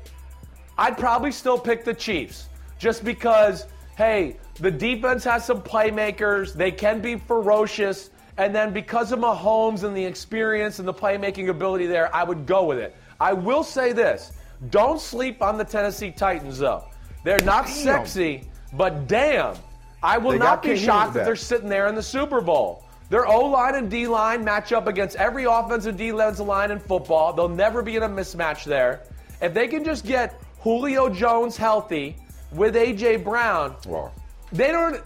[0.77, 3.65] I'd probably still pick the Chiefs just because,
[3.98, 9.84] hey, the defense has some playmakers, they can be ferocious, and then because of Mahomes
[9.84, 12.95] and the experience and the playmaking ability there, I would go with it.
[13.19, 14.34] I will say this
[14.69, 16.86] don't sleep on the Tennessee Titans, though.
[17.23, 17.76] They're not Damn.
[17.76, 19.55] sexy, but damn,
[20.03, 22.83] I will They not be shocked if they're sitting there in the Super Bowl.
[23.09, 27.33] Their O line and D line match up against every offensive defensive line in football.
[27.33, 29.01] They'll never be in a mismatch there.
[29.41, 32.15] If they can just get Julio Jones healthy
[32.51, 34.11] with AJ Brown, Wow.
[34.51, 35.01] they don't.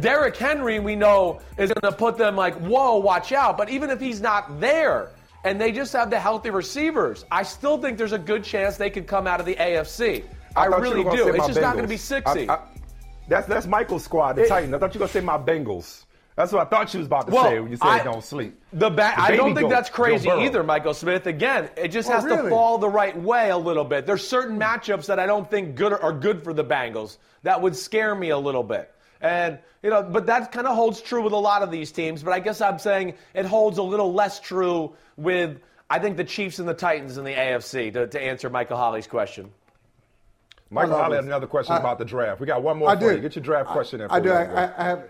[0.00, 3.56] Derrick Henry, we know, is going to put them like, whoa, watch out.
[3.58, 5.08] But even if he's not there,
[5.42, 8.88] and they just have the healthy receivers, I still think there's a good chance they
[8.88, 10.24] could come out of the AFC.
[10.54, 11.28] I, you really do.
[11.34, 11.98] It's just not going to be Bengals.
[11.98, 12.48] sexy.
[12.48, 12.60] I- I-
[13.28, 14.74] that's that's Michael's squad, the It- Titans.
[14.74, 16.04] I thought you were gonna say my Bengals.
[16.36, 18.24] That's what I thought you was about to Well, say when you said I- don't
[18.24, 18.60] sleep.
[18.72, 21.26] The ba- The I don't think that's crazy either, Michael Smith.
[21.26, 24.04] Again, it just Oh, has to fall the right way a little bit.
[24.04, 27.76] There's certain matchups that I don't think good are good for the Bengals that would
[27.76, 28.90] scare me a little bit.
[29.20, 32.22] And you know, but that kind of holds true with a lot of these teams.
[32.22, 36.24] But I guess I'm saying it holds a little less true with I think the
[36.24, 37.92] Chiefs and the Titans in the AFC.
[37.92, 39.50] To, to answer Michael Holley's question.
[40.74, 42.40] Michael I love Holley had another question I- about the draft.
[42.40, 43.16] We got one more I for do.
[43.16, 43.20] you.
[43.22, 44.10] Get your draft question in.
[44.10, 44.32] I for do.
[44.32, 44.42] I.
[44.44, 45.04] I, I have.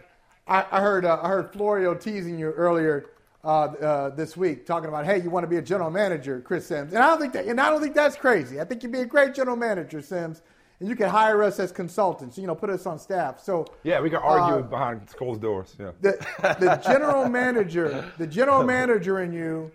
[0.46, 1.04] I, I heard.
[1.06, 3.06] Uh, I heard Florio teasing you earlier
[3.42, 6.66] uh, uh, this week, talking about, hey, you want to be a general manager, Chris
[6.66, 7.46] Sims, and I don't think that.
[7.46, 8.60] And I don't think that's crazy.
[8.60, 10.42] I think you'd be a great general manager, Sims,
[10.80, 12.36] and you can hire us as consultants.
[12.36, 13.40] You know, put us on staff.
[13.40, 15.74] So yeah, we can argue uh, behind closed doors.
[15.80, 15.92] Yeah.
[16.02, 16.12] the
[16.60, 19.70] the general manager, the general manager in you,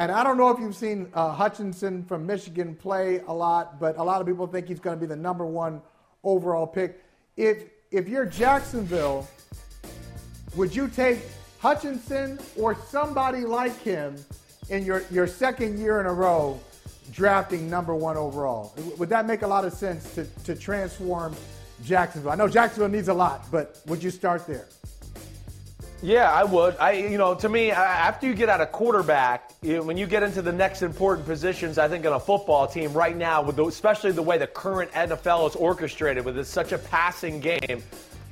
[0.00, 3.98] and I don't know if you've seen uh, Hutchinson from Michigan play a lot, but
[3.98, 5.82] a lot of people think he's going to be the number one
[6.24, 7.04] overall pick.
[7.36, 9.28] If if you're Jacksonville,
[10.56, 11.18] would you take
[11.58, 14.16] Hutchinson or somebody like him
[14.70, 16.58] in your, your second year in a row
[17.12, 18.72] drafting number one overall?
[18.96, 21.36] Would that make a lot of sense to, to transform
[21.84, 22.30] Jacksonville?
[22.30, 24.66] I know Jacksonville needs a lot, but would you start there?
[26.02, 26.76] Yeah, I would.
[26.78, 30.06] I, you know, to me, after you get out of quarterback, you know, when you
[30.06, 33.56] get into the next important positions, I think on a football team right now, with
[33.56, 37.82] the, especially the way the current NFL is orchestrated, with it's such a passing game.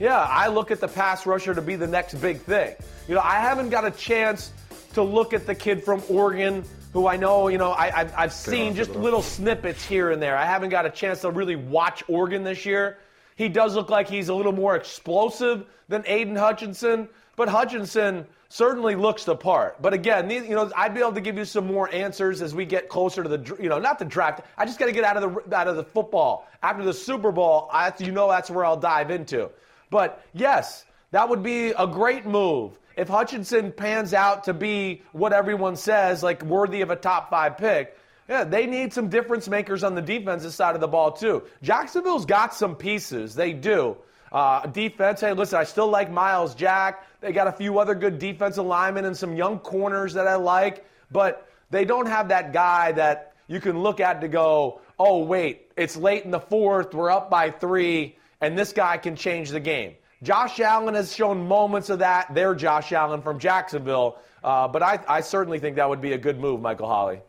[0.01, 2.75] Yeah, I look at the pass rusher to be the next big thing.
[3.07, 4.51] You know, I haven't got a chance
[4.95, 6.65] to look at the kid from Oregon,
[6.95, 10.37] who I know, you know, I, I've, I've seen just little snippets here and there.
[10.39, 12.97] I haven't got a chance to really watch Oregon this year.
[13.37, 17.09] He does look like he's a little more explosive than Aidan Hutchinson,
[17.39, 19.81] but Hutchinson certainly looks the part.
[19.81, 22.55] But again, these- you know, I'd be able to give you some more answers as
[22.55, 24.41] we get closer to the, you know, not the draft.
[24.59, 27.31] I just got to get out of the out of the football after the Super
[27.33, 27.69] Bowl.
[27.73, 29.51] I, you know, that's where I'll dive into.
[29.91, 35.33] But yes, that would be a great move if Hutchinson pans out to be what
[35.33, 37.97] everyone says, like worthy of a top five pick.
[38.29, 41.45] Yeah, they need some difference makers on the defensive side of the ball too.
[41.63, 43.97] Jacksonville's got some pieces, they do.
[44.31, 47.07] Uh, defense, hey, listen, I still like Myles Jack.
[47.21, 50.85] They got a few other good defensive linemen and some young corners that I like,
[51.11, 55.71] but they don't have that guy that you can look at to go, oh, wait,
[55.77, 59.61] it's late in the fourth, we're up by three, and this guy can change the
[59.61, 59.95] game.
[60.23, 62.35] Josh Allen has shown moments of that.
[62.35, 66.19] They're Josh Allen from Jacksonville, uh, but I, I certainly think that would be a
[66.19, 67.21] good move, Michael Holley.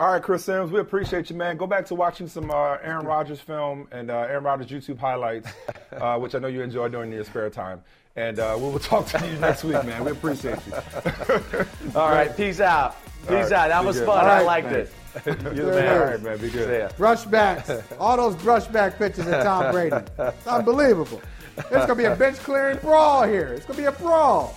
[0.00, 1.56] All right, Chris Sims, we appreciate you, man.
[1.56, 5.48] Go back to watching some uh, Aaron Rodgers film and uh, Aaron Rodgers YouTube highlights,
[5.92, 7.82] uh, which I know you enjoy doing in your spare time.
[8.16, 10.04] And uh, we will talk to you next week, man.
[10.04, 10.72] We appreciate you.
[11.94, 12.96] All right, peace out.
[13.22, 13.68] Peace All right, out.
[13.68, 14.06] That was good.
[14.06, 14.24] fun.
[14.24, 14.80] All I liked man.
[14.80, 14.92] it.
[15.26, 15.34] You're
[15.70, 15.98] the man.
[15.98, 16.38] All right, man.
[16.38, 16.68] Be good.
[16.68, 16.88] See ya.
[16.98, 19.96] Brushbacks, all those brushback pitches of Tom Brady.
[20.18, 21.22] It's unbelievable.
[21.56, 23.48] It's going to be a bench clearing brawl here.
[23.48, 24.56] It's going to be a brawl.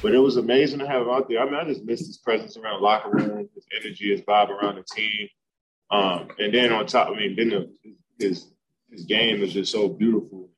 [0.00, 1.40] But it was amazing to have him out there.
[1.40, 4.50] I mean, I just missed his presence around the locker room, his energy, his vibe
[4.50, 5.28] around the team.
[5.90, 7.70] Um, and then on top, I mean, then the,
[8.18, 8.52] his
[8.90, 10.50] his game is just so beautiful.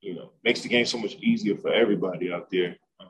[0.00, 2.76] You know, makes the game so much easier for everybody out there.
[3.00, 3.08] Um,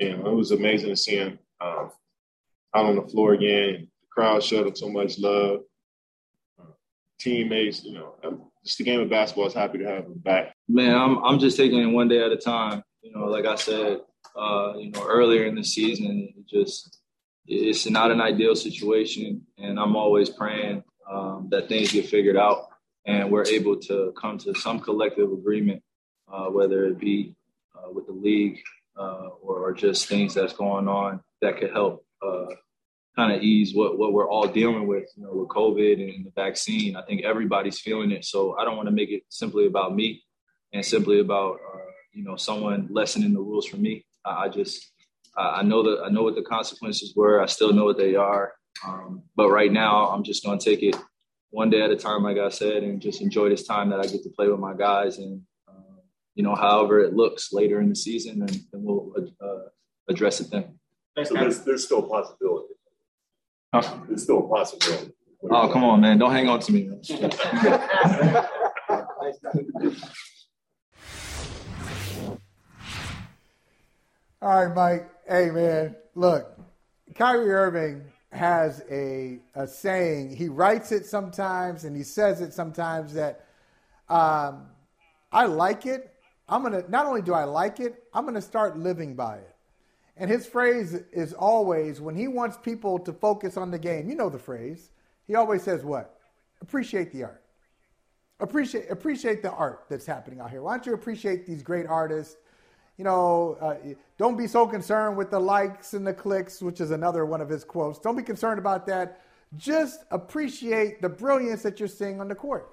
[0.00, 1.90] and it was amazing to see him um,
[2.74, 3.88] out on the floor again.
[4.00, 5.60] The crowd showed him so much love.
[7.18, 10.54] Teammates, you know, um, just the game of basketball is happy to have him back.
[10.68, 12.82] Man, I'm I'm just taking it one day at a time.
[13.02, 14.00] You know, like I said,
[14.36, 16.98] uh, you know, earlier in the season, it just
[17.46, 22.68] it's not an ideal situation, and I'm always praying um, that things get figured out
[23.06, 25.82] and we're able to come to some collective agreement,
[26.32, 27.34] uh, whether it be
[27.76, 28.60] uh, with the league
[28.96, 32.46] uh, or, or, just things that's going on that could help uh,
[33.16, 36.30] kind of ease what, what we're all dealing with, you know, with COVID and the
[36.36, 36.94] vaccine.
[36.94, 38.24] I think everybody's feeling it.
[38.24, 40.22] So I don't want to make it simply about me
[40.72, 41.78] and simply about, uh,
[42.12, 44.04] you know, someone lessening the rules for me.
[44.24, 44.92] I, I just,
[45.36, 47.40] I know that I know what the consequences were.
[47.40, 48.52] I still know what they are.
[48.86, 50.96] Um, but right now, I'm just going to take it
[51.50, 54.04] one day at a time, like I said, and just enjoy this time that I
[54.04, 55.18] get to play with my guys.
[55.18, 56.00] And, uh,
[56.34, 59.68] you know, however it looks later in the season, and, and we'll uh,
[60.08, 60.78] address it then.
[61.24, 62.74] So there's, there's still a possibility.
[63.74, 63.98] Huh?
[64.08, 65.12] There's still a possibility.
[65.50, 66.18] Oh, come on, man.
[66.18, 66.90] Don't hang on to me.
[74.42, 75.08] All right, Mike.
[75.28, 75.94] Hey, man.
[76.16, 76.58] Look,
[77.14, 78.02] Kyrie Irving
[78.32, 80.34] has a, a saying.
[80.34, 83.46] He writes it sometimes and he says it sometimes that
[84.08, 84.66] um,
[85.30, 86.12] I like it.
[86.48, 89.54] I'm gonna not only do I like it, I'm gonna start living by it.
[90.16, 94.08] And his phrase is always when he wants people to focus on the game.
[94.08, 94.90] You know the phrase.
[95.28, 96.18] He always says what?
[96.60, 97.44] Appreciate the art.
[98.40, 100.62] Appreciate appreciate the art that's happening out here.
[100.62, 102.38] Why don't you appreciate these great artists?
[103.02, 103.74] You know, uh,
[104.16, 107.48] don't be so concerned with the likes and the clicks, which is another one of
[107.48, 107.98] his quotes.
[107.98, 109.22] Don't be concerned about that.
[109.56, 112.72] Just appreciate the brilliance that you're seeing on the court.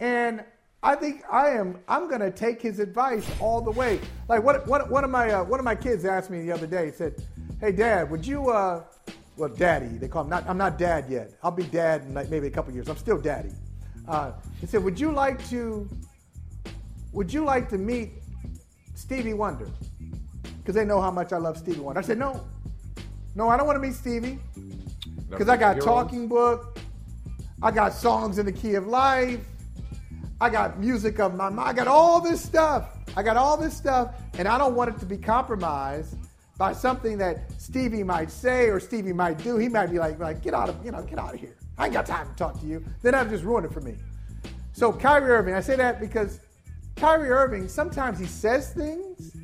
[0.00, 0.42] And
[0.82, 1.78] I think I am.
[1.86, 4.00] I'm going to take his advice all the way.
[4.28, 4.66] Like what?
[4.66, 4.90] What?
[4.90, 6.86] One of my uh, one of my kids asked me the other day.
[6.86, 7.24] He said,
[7.60, 8.50] "Hey, Dad, would you?
[8.50, 8.82] Uh,
[9.36, 9.86] well, Daddy.
[9.86, 10.30] They call him.
[10.30, 11.34] Not, I'm not Dad yet.
[11.44, 12.88] I'll be Dad in like maybe a couple years.
[12.88, 13.52] I'm still Daddy."
[14.08, 15.88] Uh, he said, "Would you like to?
[17.12, 18.19] Would you like to meet
[19.00, 19.68] Stevie Wonder
[20.58, 22.00] because they know how much I love Stevie Wonder.
[22.00, 22.46] I said, no,
[23.34, 24.38] no, I don't want to meet Stevie
[25.28, 26.78] because I got Talking Book,
[27.62, 29.40] I got songs in the key of life,
[30.40, 32.96] I got music of my mind, I got all this stuff.
[33.16, 36.16] I got all this stuff, and I don't want it to be compromised
[36.56, 39.56] by something that Stevie might say or Stevie might do.
[39.56, 41.56] He might be like, like get out of, you know, get out of here.
[41.76, 42.84] I ain't got time to talk to you.
[43.02, 43.96] Then I've just ruined it for me.
[44.72, 46.38] So Kyrie Irving, I say that because
[46.96, 49.36] Kyrie Irving, sometimes he says things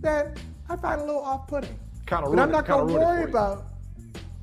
[0.00, 1.78] that I find a little off-putting.
[2.06, 3.64] Kind of but I'm not going to worry about.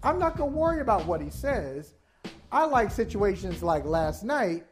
[0.04, 1.94] I'm not going to worry about what he says.
[2.52, 4.64] I like situations like last night.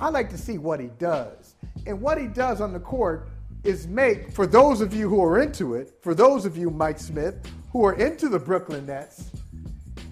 [0.00, 1.54] I like to see what he does,
[1.86, 3.28] and what he does on the court
[3.64, 6.98] is make for those of you who are into it, for those of you, Mike
[6.98, 7.34] Smith,
[7.70, 9.30] who are into the Brooklyn Nets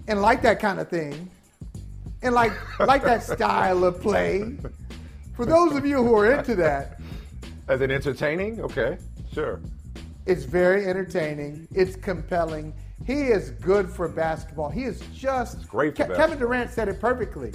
[0.07, 1.31] and like that kind of thing,
[2.23, 4.59] and like like that style of play
[5.39, 6.98] for those of you who are into that,
[7.69, 8.60] as it entertaining?
[8.60, 8.98] Okay,
[9.32, 9.60] sure.
[10.27, 11.69] It's very entertaining.
[11.73, 12.74] It's compelling.
[13.06, 14.69] He is good for basketball.
[14.69, 15.94] He is just it's great.
[15.94, 17.52] Ke- Kevin Durant said it perfectly.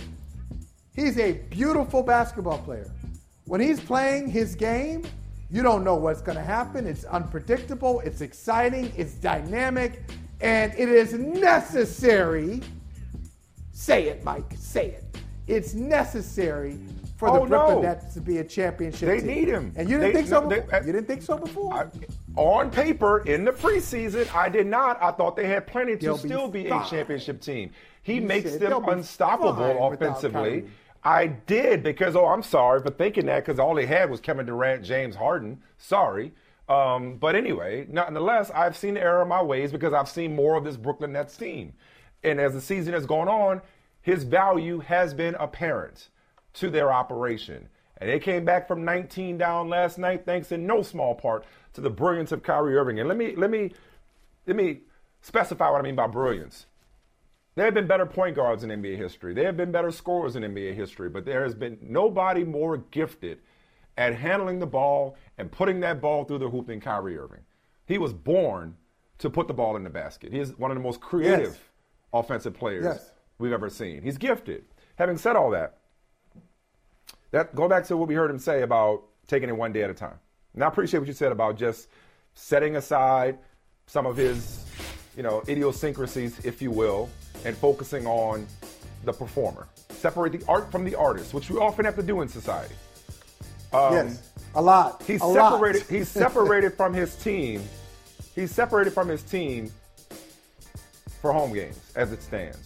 [0.96, 2.90] He's a beautiful basketball player.
[3.48, 5.04] When he's playing his game,
[5.52, 6.88] you don't know what's going to happen.
[6.88, 8.00] It's unpredictable.
[8.00, 8.94] It's exciting.
[8.96, 10.04] It's dynamic,
[10.40, 12.62] and it is necessary.
[13.74, 14.54] Say it, Mike.
[14.56, 15.18] Say it.
[15.48, 16.80] It's necessary
[17.24, 17.82] for oh, the Brooklyn no.
[17.82, 19.28] Nets to be a championship They team.
[19.28, 19.74] need him.
[19.76, 20.80] And you didn't They- think so no, before?
[20.80, 21.74] they- you didn't think so before?
[21.74, 21.86] I,
[22.36, 25.02] on paper, in the preseason, I did not.
[25.02, 27.72] I thought they had plenty to They'll still be, a championship team.
[28.02, 30.66] He You makes them unstoppable offensively.
[31.04, 34.46] I did because, oh, I'm sorry for thinking that because all they had was Kevin
[34.46, 35.62] Durant, James Harden.
[35.78, 36.34] Sorry.
[36.70, 40.56] Um, but anyway, nonetheless, I've seen the error of my ways because I've seen more
[40.56, 41.74] of this Brooklyn Nets team.
[42.24, 43.62] And as the season has gone on,
[44.02, 46.10] his value has been apparent
[46.54, 47.68] to their operation.
[47.98, 51.82] And they came back from 19 down last night, thanks in no small part to
[51.82, 53.00] the brilliance of Kyrie Irving.
[53.00, 53.72] And let me let me
[54.46, 54.82] let me
[55.22, 56.66] specify what I mean by brilliance.
[57.56, 59.34] There have been better point guards in NBA history.
[59.34, 63.40] There have been better scorers in NBA history, but there has been nobody more gifted
[63.96, 67.42] at handling the ball and putting that ball through the hoop than Kyrie Irving.
[67.86, 68.76] He was born
[69.20, 70.34] to put the ball in the basket.
[70.34, 71.60] He is one of the most creative Yes.
[72.12, 73.12] offensive players Yes.
[73.38, 74.02] we've ever seen.
[74.02, 74.66] He's gifted.
[74.96, 75.78] Having said all that,
[77.34, 79.90] that go back to what we heard him say about taking it one day at
[79.90, 80.18] a time.
[80.54, 81.90] And I appreciate what you said about just
[82.36, 83.40] setting aside
[83.88, 84.64] some of his,
[85.18, 87.10] you know, idiosyncrasies, if you will,
[87.44, 88.46] and focusing on
[89.04, 89.68] the performer.
[89.90, 92.76] Separate the art from the artist, which we often have to do in society.
[93.74, 95.02] Um, yes, a lot.
[95.02, 95.80] He's a separated.
[95.80, 95.90] Lot.
[95.90, 97.64] he's separated from his team.
[98.36, 99.72] He's separated from his team
[101.20, 102.60] for home games as it stands.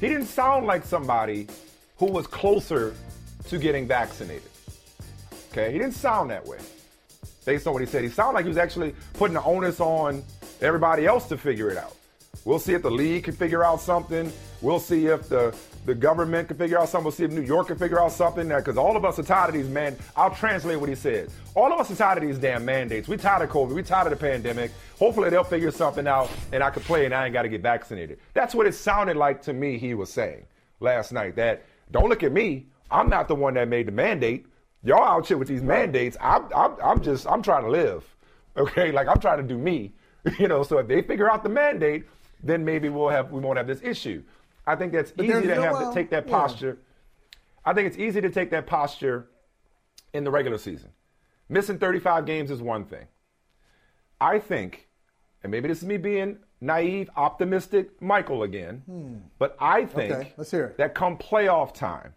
[0.00, 1.46] He didn't sound like somebody
[1.98, 2.94] who was closer
[3.48, 4.50] to getting vaccinated.
[5.52, 6.58] Okay, he didn't sound that way
[7.44, 8.04] based on what he said.
[8.04, 10.22] He sounded like he was actually putting the onus on
[10.60, 11.96] everybody else to figure it out.
[12.44, 14.32] We'll see if the league can figure out something.
[14.62, 15.54] We'll see if the,
[15.84, 17.04] the government can figure out something.
[17.04, 18.48] We'll see if New York can figure out something.
[18.48, 19.96] Because all of us are tired of these man.
[20.16, 21.30] I'll translate what he said.
[21.54, 23.08] All of us are tired of these damn mandates.
[23.08, 23.74] We're tired of COVID.
[23.74, 24.70] We're tired of the pandemic.
[24.98, 27.62] Hopefully they'll figure something out and I can play and I ain't got to get
[27.62, 28.20] vaccinated.
[28.32, 29.76] That's what it sounded like to me.
[29.76, 30.46] He was saying
[30.78, 32.66] last night that don't look at me.
[32.90, 34.46] I'm not the one that made the mandate.
[34.82, 36.16] Y'all out here with these mandates.
[36.20, 38.04] I'm, I'm, I'm just I'm trying to live.
[38.56, 39.94] Okay, like I'm trying to do me.
[40.38, 42.04] You know, so if they figure out the mandate,
[42.42, 44.22] then maybe we'll have we won't have this issue.
[44.66, 46.78] I think that's but easy to no, have well, to take that posture.
[46.78, 47.30] Yeah.
[47.64, 49.28] I think it's easy to take that posture
[50.12, 50.90] in the regular season.
[51.48, 53.06] Missing 35 games is one thing.
[54.20, 54.88] I think,
[55.42, 59.14] and maybe this is me being naive, optimistic, Michael again, hmm.
[59.38, 60.76] but I think okay, let's hear it.
[60.76, 62.14] that come playoff time,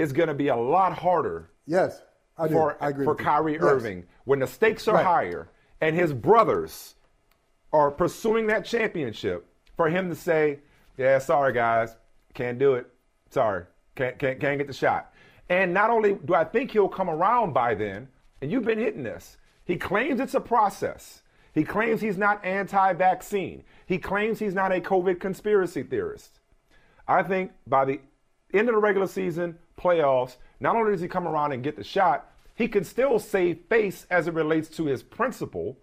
[0.00, 1.50] it's going to be a lot harder.
[1.66, 2.02] Yes,
[2.38, 2.54] I do.
[2.54, 3.62] For, I agree for Kyrie yes.
[3.62, 5.04] Irving when the stakes are right.
[5.04, 5.50] higher
[5.80, 6.94] and his brothers
[7.72, 9.46] are pursuing that championship
[9.76, 10.60] for him to say,
[10.96, 11.96] "Yeah, sorry guys,
[12.34, 12.86] can't do it.
[13.28, 13.64] Sorry,
[13.94, 15.12] can't can't can't get the shot."
[15.48, 18.08] And not only do I think he'll come around by then,
[18.40, 19.36] and you've been hitting this.
[19.64, 21.22] He claims it's a process.
[21.52, 23.64] He claims he's not anti-vaccine.
[23.86, 26.40] He claims he's not a COVID conspiracy theorist.
[27.06, 28.00] I think by the
[28.54, 31.84] end of the regular season, playoffs, not only does he come around and get the
[31.84, 35.78] shot, he can still save face as it relates to his principle,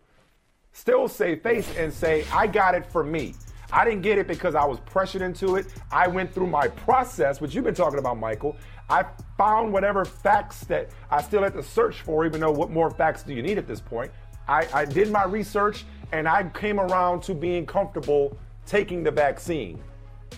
[0.72, 3.34] still save face and say, I got it for me.
[3.72, 5.66] I didn't get it because I was pressured into it.
[5.92, 8.56] I went through my process, which you've been talking about, Michael.
[8.90, 9.06] I
[9.38, 13.24] found whatever facts that I still had to search for, even though what more facts
[13.24, 14.12] do you need at this point?
[14.48, 15.84] I, I did my research
[16.14, 19.82] and I came around to being comfortable taking the vaccine.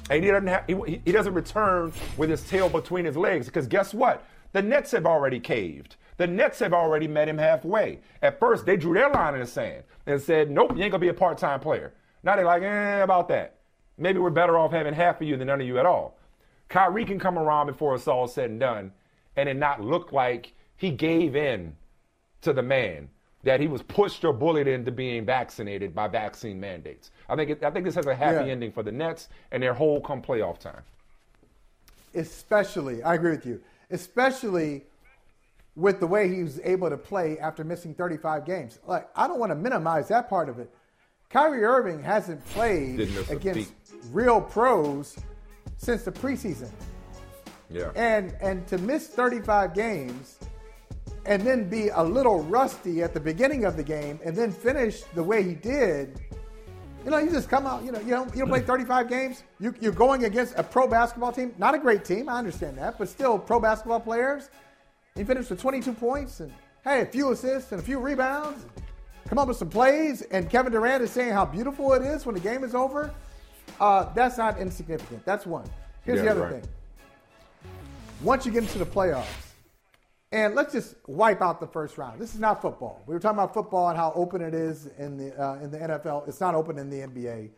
[0.09, 3.67] And he doesn't have, he, he doesn't return with his tail between his legs because
[3.67, 4.25] guess what?
[4.51, 5.95] The Nets have already caved.
[6.17, 7.99] The Nets have already met him halfway.
[8.21, 10.99] At first, they drew their line in the sand and said, "Nope, you ain't gonna
[10.99, 11.93] be a part-time player."
[12.23, 13.59] Now they're like, eh, about that.
[13.97, 16.17] Maybe we're better off having half of you than none of you at all.
[16.67, 18.91] Kyrie can come around before it's all said and done
[19.35, 21.75] and it not look like he gave in
[22.41, 23.09] to the man,
[23.43, 27.11] that he was pushed or bullied into being vaccinated by vaccine mandates.
[27.29, 28.51] I think it, I think this has a happy yeah.
[28.51, 30.81] ending for the Nets and their whole come playoff time.
[32.13, 33.61] Especially, I agree with you.
[33.91, 34.83] Especially
[35.75, 38.79] with the way he was able to play after missing 35 games.
[38.85, 40.69] Like I don't want to minimize that part of it,
[41.29, 42.99] Kyrie Irving hasn't played
[43.29, 43.71] against
[44.11, 45.17] real pros
[45.77, 46.69] since the preseason.
[47.69, 47.91] Yeah.
[47.95, 50.39] And and to miss 35 games
[51.25, 55.01] and then be a little rusty at the beginning of the game and then finish
[55.15, 56.19] the way he did,
[57.05, 59.43] you know, you just come out, you know, you don't, you don't play 35 games.
[59.59, 62.97] You, you're going against a pro basketball team, not a great team, I understand that,
[62.97, 64.49] but still pro basketball players.
[65.15, 66.51] He finished with 22 points and,
[66.83, 68.65] hey, a few assists and a few rebounds
[69.29, 72.33] come up with some plays, and Kevin Durant is saying how beautiful it is when
[72.33, 73.13] the game is over,
[73.79, 75.23] uh, that's not insignificant.
[75.23, 75.69] That's one.
[76.03, 76.63] Here's yeah, the other right.
[76.63, 76.71] thing.
[78.21, 79.25] Once you get into the playoffs,
[80.31, 82.22] and let's just wipe out the first round.
[82.22, 83.03] This is not football.
[83.07, 85.80] We were talking about football and how open it is in the uh, in the
[85.80, 86.27] NFL.
[86.27, 87.49] It's not open in the NBA.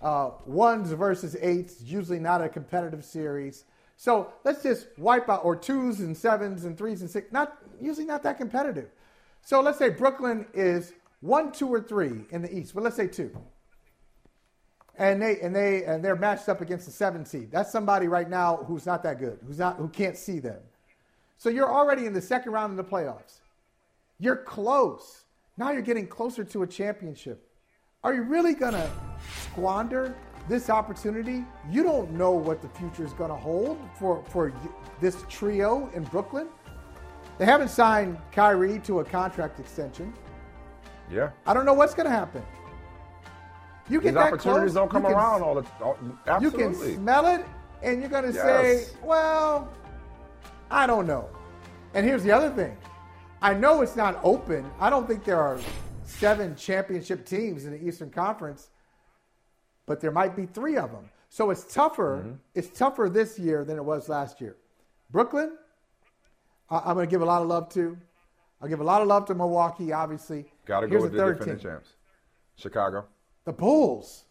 [0.00, 3.64] Uh, ones versus eights, usually not a competitive series.
[3.96, 8.04] So let's just wipe out, or twos and sevens and threes and six, not usually
[8.04, 8.90] not that competitive.
[9.42, 12.74] So let's say Brooklyn is one, two, or three in the East.
[12.74, 13.36] Well, let's say two.
[14.98, 17.50] And they and they and they're matched up against the seven seed.
[17.50, 20.60] That's somebody right now who's not that good, who's not who can't see them.
[21.36, 23.40] So you're already in the second round of the playoffs.
[24.18, 25.24] You're close.
[25.56, 27.48] Now you're getting closer to a championship.
[28.02, 28.90] Are you really gonna
[29.42, 30.14] squander
[30.48, 31.44] this opportunity?
[31.70, 34.52] You don't know what the future is gonna hold for for
[35.00, 36.48] this trio in Brooklyn.
[37.38, 40.12] They haven't signed Kyrie to a contract extension.
[41.10, 41.30] Yeah.
[41.46, 42.42] I don't know what's going to happen.
[43.88, 45.96] You get These that opportunities close, don't come can, around all the all,
[46.26, 46.64] absolutely.
[46.64, 47.44] You can smell it,
[47.82, 48.42] and you're going to yes.
[48.42, 49.72] say, "Well,
[50.70, 51.28] I don't know."
[51.94, 52.76] And here's the other thing:
[53.42, 54.70] I know it's not open.
[54.80, 55.58] I don't think there are
[56.04, 58.70] seven championship teams in the Eastern Conference,
[59.86, 61.08] but there might be three of them.
[61.28, 62.22] So it's tougher.
[62.24, 62.34] Mm-hmm.
[62.54, 64.56] It's tougher this year than it was last year.
[65.10, 65.56] Brooklyn,
[66.70, 67.96] I- am going to give a lot of love to.
[68.60, 70.46] I'll give a lot of love to Milwaukee, obviously.
[70.64, 71.90] Got to go with the, defending champs.
[72.56, 73.04] Chicago.
[73.44, 74.24] The Bulls.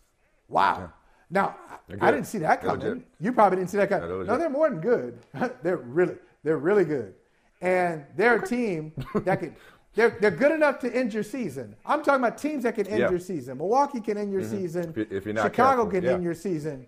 [0.47, 0.77] Wow.
[0.79, 0.87] Yeah.
[1.29, 1.55] Now,
[2.01, 3.03] I didn't see that coming.
[3.19, 4.25] You probably didn't see that coming.
[4.25, 5.19] No, they're more than good.
[5.63, 7.13] they're really, they're really good,
[7.59, 9.55] and they're a team that can.
[9.95, 11.73] They're, they're good enough to end your season.
[11.85, 13.09] I'm talking about teams that can end yeah.
[13.09, 13.57] your season.
[13.57, 14.57] Milwaukee can end your mm-hmm.
[14.57, 14.93] season.
[14.93, 15.91] If, if, you're not Chicago careful.
[15.91, 16.11] can yeah.
[16.11, 16.85] end your season.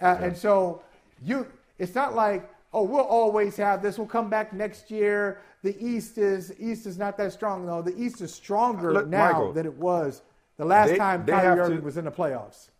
[0.00, 0.24] Uh, yeah.
[0.24, 0.82] And so
[1.22, 1.46] you,
[1.78, 3.98] it's not like oh we'll always have this.
[3.98, 5.42] We'll come back next year.
[5.62, 7.82] The East is East is not that strong though.
[7.82, 10.22] The East is stronger Look, now Michael, than it was
[10.56, 12.70] the last they, time Kyrie Irving was in the playoffs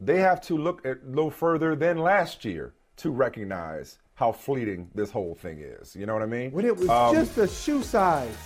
[0.00, 5.10] they have to look a little further than last year to recognize how fleeting this
[5.10, 5.94] whole thing is.
[5.96, 6.52] You know what I mean?
[6.52, 8.36] When it was um, just a shoe size.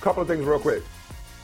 [0.00, 0.82] Couple of things real quick.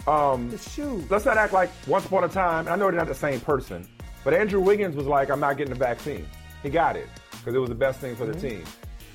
[0.07, 1.05] Um, the shoe.
[1.09, 2.69] Let's not act like once upon a time.
[2.69, 3.89] I know they're not the same person,
[4.25, 6.27] but Andrew Wiggins was like, "I'm not getting the vaccine."
[6.63, 8.41] He got it because it was the best thing for mm-hmm.
[8.41, 8.65] the team.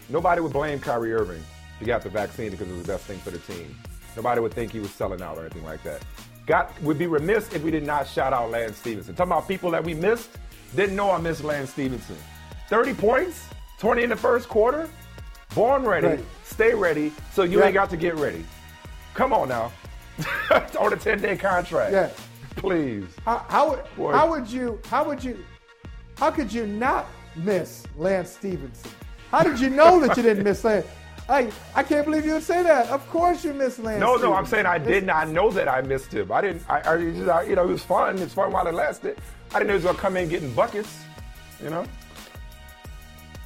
[0.10, 3.04] Nobody would blame Kyrie Irving if he got the vaccine because it was the best
[3.04, 3.76] thing for the team.
[4.16, 6.04] Nobody would think he was selling out or anything like that.
[6.46, 9.16] Got would be remiss if we did not shout out Lance Stephenson.
[9.16, 10.30] Talking about people that we missed,
[10.76, 12.16] didn't know I missed Lance Stephenson.
[12.70, 13.48] 30 points,
[13.80, 14.90] 20 in the first quarter.
[15.56, 16.26] Born ready, right.
[16.44, 17.66] stay ready, so you yeah.
[17.66, 18.46] ain't got to get ready.
[19.14, 19.72] Come on now.
[20.52, 21.94] on a 10-day contract.
[21.94, 22.10] Yeah.
[22.58, 23.06] Please.
[23.24, 25.44] How, how, would, how would you how would you
[26.18, 28.92] how could you not miss Lance Stephenson?
[29.32, 30.88] How did you know that you didn't miss Lance?
[31.30, 32.88] I, I can't believe you would say that.
[32.88, 34.00] Of course you missed Lance.
[34.00, 36.32] No, no, I'm saying I did not know that I missed him.
[36.32, 36.64] I didn't.
[36.70, 38.18] I, I you know, it was fun.
[38.20, 39.20] It's fun while it lasted.
[39.52, 41.00] I didn't know he was gonna come in getting buckets.
[41.62, 41.86] You know.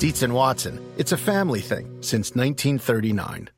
[0.00, 3.50] Dietz and Watson, it's a family thing since 1939.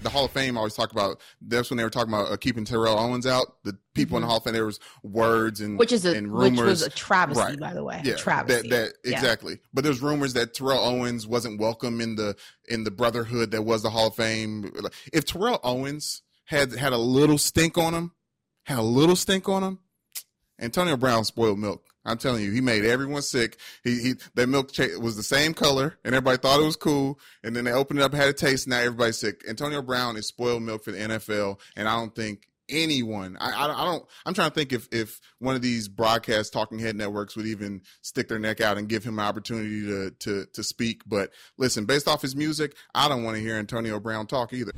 [0.00, 1.20] the Hall of Fame always talk about.
[1.42, 3.56] That's when they were talking about uh, keeping Terrell Owens out.
[3.64, 4.16] The people mm-hmm.
[4.16, 4.28] in the mm-hmm.
[4.28, 6.58] Hall of Fame, there was words and which is a and rumors.
[6.58, 7.60] which was a travesty, right.
[7.60, 8.00] by the way.
[8.02, 8.68] Yeah, travesty.
[8.68, 9.12] That, that yeah.
[9.12, 9.58] exactly.
[9.74, 12.34] But there's rumors that Terrell Owens wasn't welcome in the
[12.66, 14.72] in the brotherhood that was the Hall of Fame.
[15.12, 18.12] If Terrell Owens had had a little stink on him,
[18.64, 19.78] had a little stink on him,
[20.58, 21.84] Antonio Brown spoiled milk.
[22.06, 23.56] I'm telling you, he made everyone sick.
[23.82, 24.70] He, he that milk
[25.00, 27.18] was the same color, and everybody thought it was cool.
[27.42, 28.68] And then they opened it up, had a taste.
[28.68, 29.42] Now everybody's sick.
[29.48, 33.36] Antonio Brown is spoiled milk for the NFL, and I don't think anyone.
[33.40, 34.04] I, I, I don't.
[34.26, 37.82] I'm trying to think if if one of these broadcast talking head networks would even
[38.02, 41.02] stick their neck out and give him an opportunity to to to speak.
[41.06, 44.72] But listen, based off his music, I don't want to hear Antonio Brown talk either.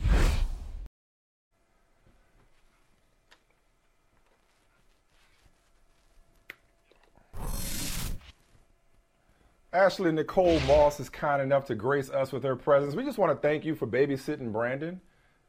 [9.77, 12.94] Ashley Nicole Moss is kind enough to grace us with her presence.
[12.94, 15.03] We just want to thank you for babysitting Brandon.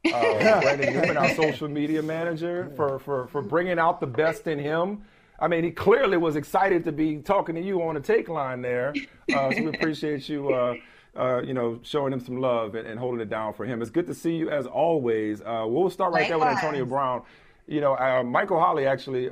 [0.05, 0.11] Uh,
[0.61, 5.03] Brandon Newman, our social media manager, for, for, for bringing out the best in him.
[5.39, 8.61] I mean, he clearly was excited to be talking to you on the take line
[8.61, 8.93] there.
[9.33, 10.73] Uh, so we appreciate you, uh,
[11.15, 13.81] uh, you know, showing him some love and, and, holding it down for him.
[13.81, 15.39] It's good to see you as always.
[15.39, 17.23] Uh, we'll start right there with Antonio Brown.
[17.65, 19.29] You know, uh, Michael Holley actually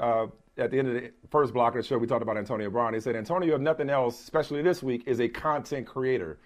[0.58, 2.94] at the end of the first block of the show, we talked about Antonio Brown.
[2.94, 6.38] He said, Antonio, if nothing else, especially this week, is a content creator.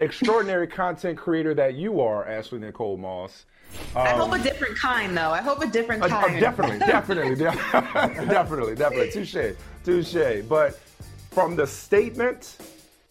[0.00, 3.44] Extraordinary content creator that you are, Ashley Nicole Moss.
[3.94, 5.30] Um, I hope a different kind, though.
[5.30, 6.12] I hope a different kind.
[6.12, 7.34] Uh, uh, definitely, definitely,
[8.26, 9.10] definitely, definitely.
[9.10, 9.54] Touche,
[9.84, 10.42] touche.
[10.48, 10.78] But
[11.30, 12.56] from the statement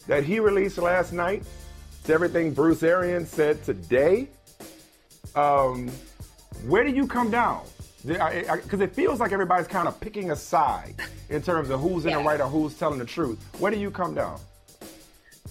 [0.08, 1.44] that he released last night
[2.04, 4.28] to everything Bruce Arians said today,
[5.36, 5.88] um,
[6.66, 7.62] where do you come down?
[8.06, 10.94] Because it feels like everybody's kind of picking a side
[11.28, 12.18] in terms of who's in yeah.
[12.18, 13.38] the right or who's telling the truth.
[13.58, 14.40] Where do you come down?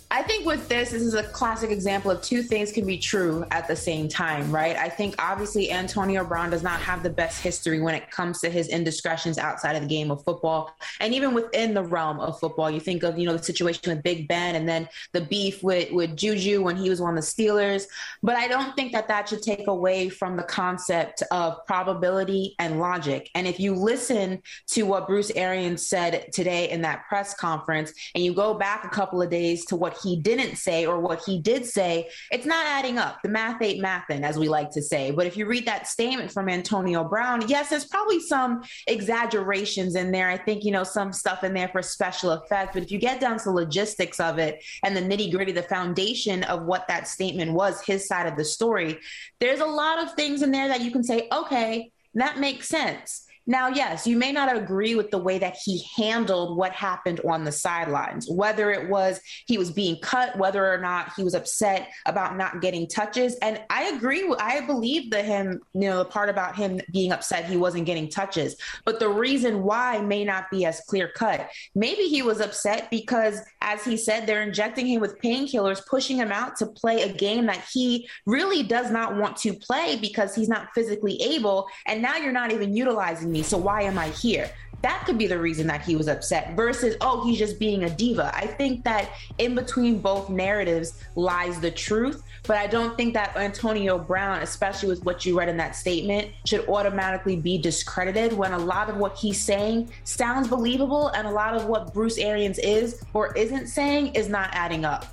[0.09, 3.45] I think with this, this is a classic example of two things can be true
[3.51, 4.77] at the same time, right?
[4.77, 8.49] I think obviously Antonio Brown does not have the best history when it comes to
[8.49, 10.73] his indiscretions outside of the game of football.
[11.01, 14.01] And even within the realm of football, you think of, you know, the situation with
[14.01, 17.83] Big Ben and then the beef with, with Juju when he was on the Steelers.
[18.23, 22.79] But I don't think that that should take away from the concept of probability and
[22.79, 23.29] logic.
[23.35, 28.23] And if you listen to what Bruce Arians said today in that press conference and
[28.23, 31.39] you go back a couple of days to what he didn't say or what he
[31.39, 33.21] did say, it's not adding up.
[33.23, 35.11] The math ain't mathing, as we like to say.
[35.11, 40.11] But if you read that statement from Antonio Brown, yes, there's probably some exaggerations in
[40.11, 40.29] there.
[40.29, 42.73] I think, you know, some stuff in there for special effect.
[42.73, 45.63] But if you get down to the logistics of it and the nitty gritty, the
[45.63, 48.99] foundation of what that statement was, his side of the story,
[49.39, 53.26] there's a lot of things in there that you can say, okay, that makes sense.
[53.49, 57.45] Now, yes, you may not agree with the way that he handled what happened on
[57.45, 61.89] the sidelines, whether it was he was being cut, whether or not he was upset
[62.05, 63.35] about not getting touches.
[63.35, 64.29] And I agree.
[64.37, 68.09] I believe that him, you know, the part about him being upset he wasn't getting
[68.09, 68.57] touches.
[68.83, 71.49] But the reason why may not be as clear cut.
[71.73, 76.33] Maybe he was upset because, as he said, they're injecting him with painkillers, pushing him
[76.33, 80.49] out to play a game that he really does not want to play because he's
[80.49, 81.67] not physically able.
[81.85, 83.43] And now you're not even utilizing me.
[83.43, 84.49] So why am I here?
[84.83, 87.89] That could be the reason that he was upset versus, oh, he's just being a
[87.89, 88.31] diva.
[88.35, 89.09] I think that
[89.39, 94.89] in between both narratives lies the truth, but I don't think that Antonio Brown, especially
[94.89, 98.97] with what you read in that statement, should automatically be discredited when a lot of
[98.97, 103.67] what he's saying sounds believable and a lot of what Bruce Arians is or isn't
[103.67, 105.07] saying is not adding up.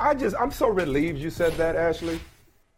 [0.00, 2.20] I just, I'm so relieved you said that, Ashley.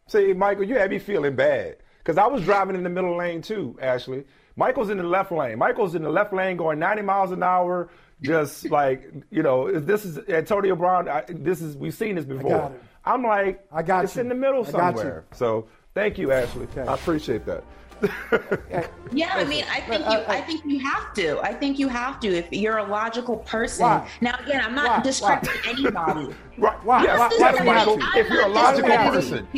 [0.08, 1.78] See, Michael, you had me feeling bad.
[2.08, 4.24] Because I was driving in the middle lane too, Ashley.
[4.56, 5.58] Michael's in the left lane.
[5.58, 7.90] Michael's in the left lane going 90 miles an hour,
[8.22, 11.06] just like, you know, this is Antonio Brown.
[11.06, 12.72] I, this is, we've seen this before.
[13.04, 14.22] I'm like, I got it's you.
[14.22, 15.26] in the middle somewhere.
[15.34, 16.62] So thank you, Ashley.
[16.72, 16.80] Okay.
[16.80, 17.62] I appreciate that.
[19.12, 21.40] yeah, I mean, I think uh, you, I think you have to.
[21.40, 23.84] I think you have to if you're a logical person.
[23.84, 24.08] Why?
[24.20, 26.34] Now, again, I'm not discrediting anybody.
[26.58, 26.84] Right?
[26.84, 27.02] Why?
[27.02, 27.98] Yes, yes, Michael.
[28.14, 29.48] If you're a logical person.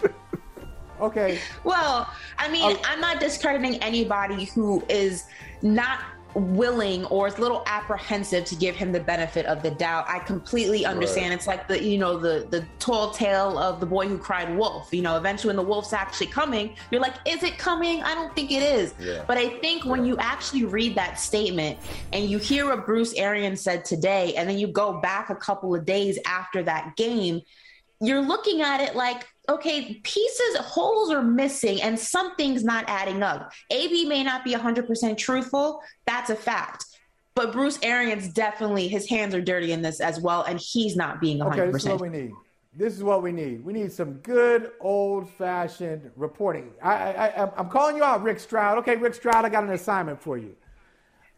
[1.00, 1.38] Okay.
[1.64, 5.24] Well, I mean, um, I'm not discrediting anybody who is
[5.62, 6.00] not
[6.36, 10.04] willing or is a little apprehensive to give him the benefit of the doubt.
[10.08, 11.30] I completely understand.
[11.30, 11.38] Right.
[11.38, 14.92] It's like the you know the the tall tale of the boy who cried wolf.
[14.92, 18.02] You know, eventually when the wolf's actually coming, you're like, is it coming?
[18.02, 18.94] I don't think it is.
[19.00, 19.24] Yeah.
[19.26, 19.90] But I think yeah.
[19.90, 21.78] when you actually read that statement
[22.12, 25.74] and you hear what Bruce Arians said today, and then you go back a couple
[25.74, 27.40] of days after that game,
[28.00, 33.52] you're looking at it like okay, pieces, holes are missing and something's not adding up.
[33.70, 35.80] AB may not be 100% truthful.
[36.06, 36.84] That's a fact.
[37.34, 41.20] But Bruce Arians definitely, his hands are dirty in this as well, and he's not
[41.20, 41.52] being 100%.
[41.52, 42.32] Okay, this is what we need.
[42.74, 43.64] This is what we need.
[43.64, 46.72] We need some good old fashioned reporting.
[46.82, 48.78] I, I, I'm calling you out, Rick Stroud.
[48.78, 50.54] Okay, Rick Stroud, I got an assignment for you.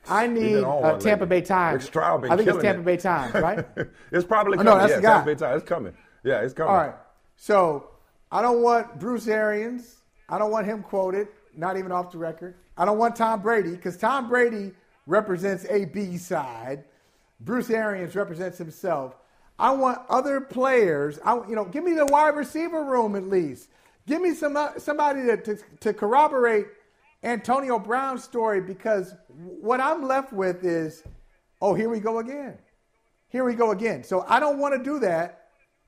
[0.09, 1.82] I need uh, Tampa Bay Times.
[1.82, 2.85] Rick Stroud been I think it's Tampa it.
[2.85, 3.66] Bay Times, right?
[4.12, 4.72] it's probably coming.
[4.72, 5.14] Oh, no, that's yeah, the guy.
[5.14, 5.62] Tampa Bay Times.
[5.62, 5.93] It's coming.
[6.24, 6.70] Yeah, it's coming.
[6.70, 6.94] All right.
[7.36, 7.90] So
[8.30, 9.96] I don't want Bruce Arians.
[10.28, 12.55] I don't want him quoted, not even off the record.
[12.76, 14.72] I don't want Tom Brady because Tom Brady
[15.06, 16.84] represents a B side.
[17.40, 19.16] Bruce Arians represents himself.
[19.59, 21.18] I want other players.
[21.24, 23.68] I, you know, give me the wide receiver room at least.
[24.06, 26.66] Give me some uh, somebody to, to, to corroborate
[27.22, 31.02] Antonio Brown's story because what I'm left with is,
[31.60, 32.59] oh, here we go again.
[33.28, 34.05] Here we go again.
[34.05, 35.38] So I don't want to do that.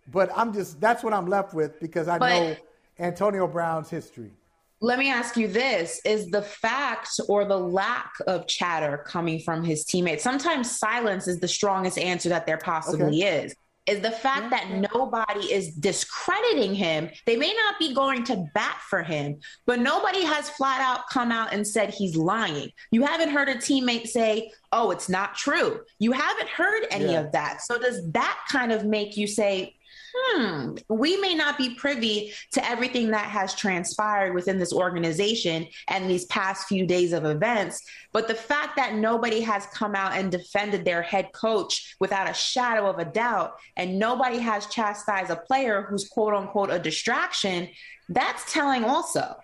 [0.09, 2.57] But I'm just that's what I'm left with because I but, know
[2.99, 4.31] Antonio Brown's history.
[4.83, 9.63] Let me ask you this is the fact or the lack of chatter coming from
[9.63, 10.25] his teammates?
[10.25, 13.45] Sometimes silence is the strongest answer that there possibly okay.
[13.45, 13.55] is.
[13.87, 14.85] Is the fact that mm-hmm.
[14.95, 17.11] nobody is discrediting him.
[17.27, 21.33] They may not be going to bat for him, but nobody has flat out come
[21.33, 22.71] out and said he's lying.
[22.91, 25.81] You haven't heard a teammate say, Oh, it's not true.
[25.99, 27.21] You haven't heard any yeah.
[27.21, 27.63] of that.
[27.63, 29.75] So, does that kind of make you say,
[30.15, 36.09] hmm, we may not be privy to everything that has transpired within this organization and
[36.09, 37.83] these past few days of events.
[38.13, 42.35] But the fact that nobody has come out and defended their head coach without a
[42.35, 47.69] shadow of a doubt, and nobody has chastised a player who's quote unquote a distraction,
[48.09, 49.37] that's telling also.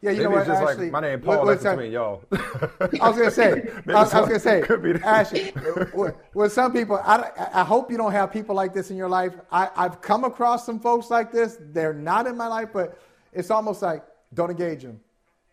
[0.00, 0.46] Yeah, you Maybe know what?
[0.46, 1.44] just Ashley, like my name Paul.
[1.44, 2.22] That's between y'all.
[2.32, 3.68] I was gonna say.
[3.88, 4.60] I, I was gonna say.
[4.60, 5.52] Could be Ashley.
[6.34, 9.34] with some people, I, I hope you don't have people like this in your life.
[9.50, 11.58] I, I've come across some folks like this.
[11.60, 13.00] They're not in my life, but
[13.32, 14.04] it's almost like
[14.34, 15.00] don't engage them.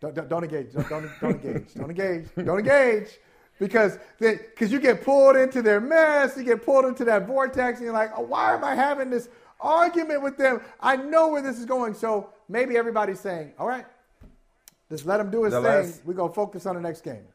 [0.00, 0.72] Don't, don't, don't engage.
[0.72, 1.74] Don't, don't, don't engage.
[1.74, 2.26] Don't engage.
[2.36, 3.18] Don't engage.
[3.58, 7.84] Because because you get pulled into their mess, you get pulled into that vortex, and
[7.84, 9.28] you're like, oh, why am I having this
[9.60, 10.60] argument with them?
[10.78, 11.94] I know where this is going.
[11.94, 13.86] So maybe everybody's saying, all right,
[14.90, 15.92] just let him do his the thing.
[16.04, 17.26] We're going to focus on the next game.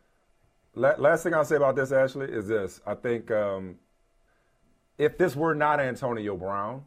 [0.73, 2.79] Last thing I'll say about this, Ashley, is this.
[2.85, 3.75] I think um,
[4.97, 6.83] if this were not Antonio Brown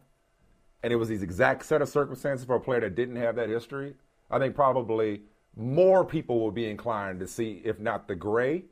[0.82, 3.51] and it was these exact set of circumstances for a player that didn't have that
[3.51, 3.95] history,
[4.31, 5.23] I think probably
[5.57, 8.65] more people would be inclined to see, if not the gray,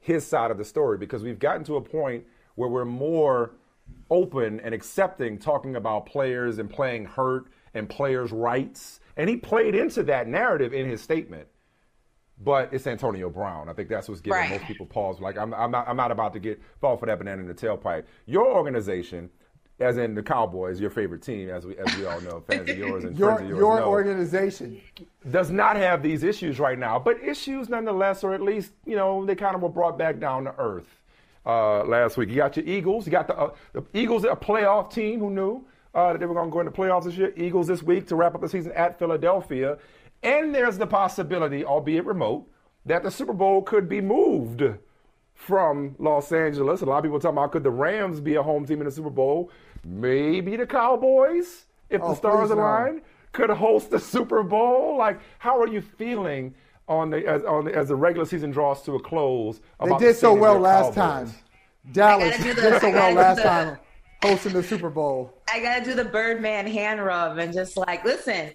[0.00, 2.24] his side of the story because we've gotten to a point
[2.56, 3.52] where we're more
[4.10, 9.00] open and accepting talking about players and playing hurt and players' rights.
[9.16, 11.46] And he played into that narrative in his statement.
[12.42, 13.68] But it's Antonio Brown.
[13.68, 14.50] I think that's what's giving Right.
[14.50, 15.20] most people pause.
[15.20, 17.54] Like I'm, I'm not, I'm not about to get fall for that banana in the
[17.54, 18.04] tailpipe.
[18.26, 19.30] Your organization,
[19.78, 22.76] as in the Cowboys, your favorite team, as we, as we all know, fans of
[22.76, 24.80] yours and Your friends of yours your know, organization.
[25.30, 29.24] does not have these issues right now, but issues nonetheless, or at least you know
[29.24, 30.88] they kind of were brought back down to earth
[31.46, 32.28] uh, last week.
[32.28, 33.06] You got your Eagles.
[33.06, 35.20] You got the, uh, the Eagles, a playoff team.
[35.20, 35.64] Who knew
[35.94, 37.32] uh, that they were going to go into playoffs this year?
[37.36, 39.78] Eagles this week to wrap up the season at Philadelphia,
[40.22, 42.46] and there's the possibility, albeit remote,
[42.86, 44.62] that the Super Bowl could be moved
[45.34, 46.82] from Los Angeles.
[46.82, 48.90] A lot of people talking about could the Rams be a home team in the
[48.92, 49.50] Super Bowl?
[49.84, 52.62] Maybe the Cowboys, if Oh, the stars please no.
[52.62, 53.02] align,
[53.32, 54.96] could host the Super Bowl.
[54.96, 56.54] Like, how are you feeling
[56.88, 59.60] on the as on the, as the regular season draws to a close?
[59.82, 61.30] They did the so well last Cowboys?
[61.32, 61.34] time.
[61.92, 63.78] Dallas I gotta do the- did so well last the- time
[64.22, 65.42] hosting the Super Bowl.
[65.52, 68.52] I gotta do the Birdman hand rub and just like, listen,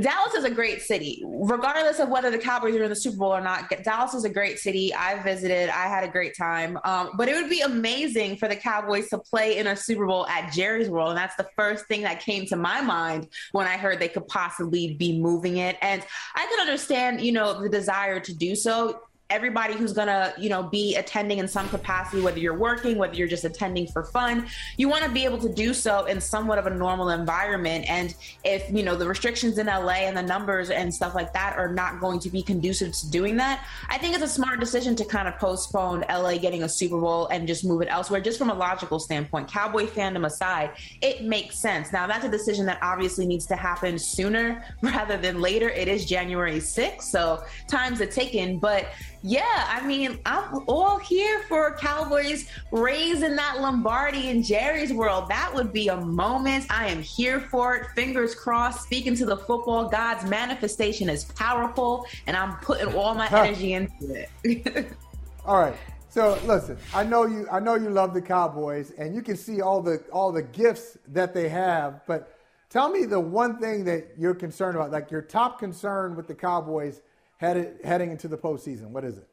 [0.00, 1.22] Dallas is a great city.
[1.26, 4.28] Regardless of whether the Cowboys are in the Super Bowl or not, Dallas is a
[4.28, 4.94] great city.
[4.94, 6.78] I visited, I had a great time.
[6.84, 10.26] Um, but it would be amazing for the Cowboys to play in a Super Bowl
[10.28, 11.10] at Jerry's World.
[11.10, 14.28] And that's the first thing that came to my mind when I heard they could
[14.28, 15.76] possibly be moving it.
[15.82, 16.04] And
[16.34, 20.62] I can understand, you know, the desire to do so everybody who's gonna you know
[20.62, 24.46] be attending in some capacity whether you're working whether you're just attending for fun
[24.78, 27.84] you want to be able to do so in somewhat of a normal environment.
[27.90, 31.58] And if you know the restrictions in la and the numbers and stuff like that
[31.58, 34.96] are not going to be conducive to doing that i think it's a smart decision
[34.96, 38.38] to kind of postpone la getting a super bowl and just move it elsewhere just
[38.38, 39.46] from a logical standpoint.
[39.48, 40.70] Cowboy fandom aside
[41.02, 41.92] it makes sense.
[41.92, 45.68] Now that's a decision that obviously needs to happen sooner rather than later.
[45.68, 48.58] It is january 6th so time's a ticking.
[48.58, 48.86] But
[49.22, 55.28] yeah, I mean, I'm all here for Cowboys raising that Lombardi in Jerry's world.
[55.28, 56.66] That would be a moment.
[56.70, 57.86] I am here for it.
[57.94, 58.84] Fingers crossed.
[58.84, 64.26] Speaking to the football gods, manifestation is powerful, and I'm putting all my energy into
[64.44, 64.92] it.
[65.44, 65.74] All right.
[66.10, 67.46] So listen, I know you.
[67.50, 70.96] I know you love the Cowboys, and you can see all the all the gifts
[71.08, 72.00] that they have.
[72.06, 72.34] But
[72.70, 76.34] tell me the one thing that you're concerned about, like your top concern with the
[76.34, 77.02] Cowboys
[77.38, 78.90] headed, heading into the postseason.
[78.90, 79.28] What is it?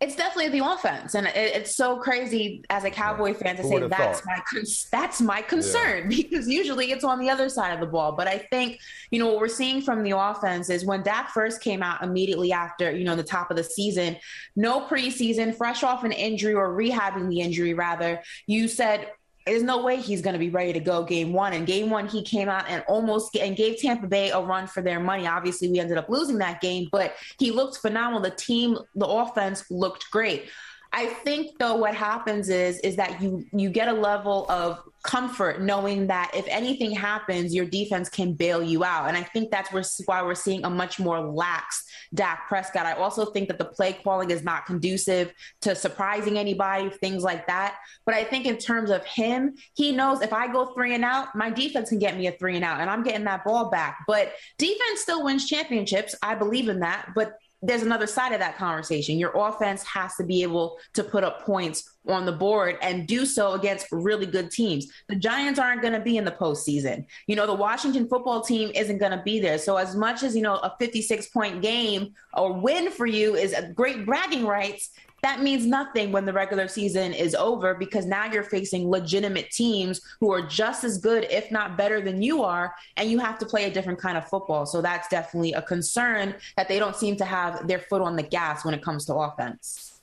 [0.00, 3.68] It's definitely the offense, and it, it's so crazy as a Cowboy fan to Who
[3.68, 4.26] say that's thought?
[4.26, 8.10] my con- that's my concern because usually it's on the other side of the ball.
[8.10, 8.80] But I think
[9.12, 12.50] you know what we're seeing from the offense is when Dak first came out immediately
[12.50, 14.16] after you know the top of the season,
[14.56, 19.06] no preseason, fresh off an injury or rehabbing the injury rather, you said
[19.46, 21.52] there's no way he's going to be ready to go game one.
[21.52, 24.82] And game one, he came out and almost and gave Tampa Bay a run for
[24.82, 25.26] their money.
[25.26, 28.20] Obviously, we ended up losing that game, but he looked phenomenal.
[28.20, 30.48] The team, the offense looked great.
[30.94, 35.60] I think though what happens is is that you you get a level of comfort
[35.60, 39.08] knowing that if anything happens, your defense can bail you out.
[39.08, 39.70] And I think that's
[40.04, 42.86] why we're seeing a much more lax Dak Prescott.
[42.86, 45.32] I also think that the play calling is not conducive
[45.62, 47.76] to surprising anybody, things like that.
[48.04, 51.34] But I think in terms of him, he knows if I go three and out,
[51.34, 54.04] my defense can get me a three and out, and I'm getting that ball back.
[54.06, 56.14] But defense still wins championships.
[56.22, 57.08] I believe in that.
[57.14, 57.32] But
[57.62, 59.18] there's another side of that conversation.
[59.18, 63.24] Your offense has to be able to put up points on the board and do
[63.24, 64.88] so against really good teams.
[65.08, 67.06] The Giants aren't going to be in the postseason.
[67.28, 69.58] You know, the Washington football team isn't going to be there.
[69.58, 73.52] So, as much as, you know, a 56 point game or win for you is
[73.52, 74.90] a great bragging rights,
[75.22, 80.00] that means nothing when the regular season is over because now you're facing legitimate teams
[80.18, 83.46] who are just as good, if not better than you are, and you have to
[83.46, 84.66] play a different kind of football.
[84.66, 88.24] So that's definitely a concern that they don't seem to have their foot on the
[88.24, 90.00] gas when it comes to offense.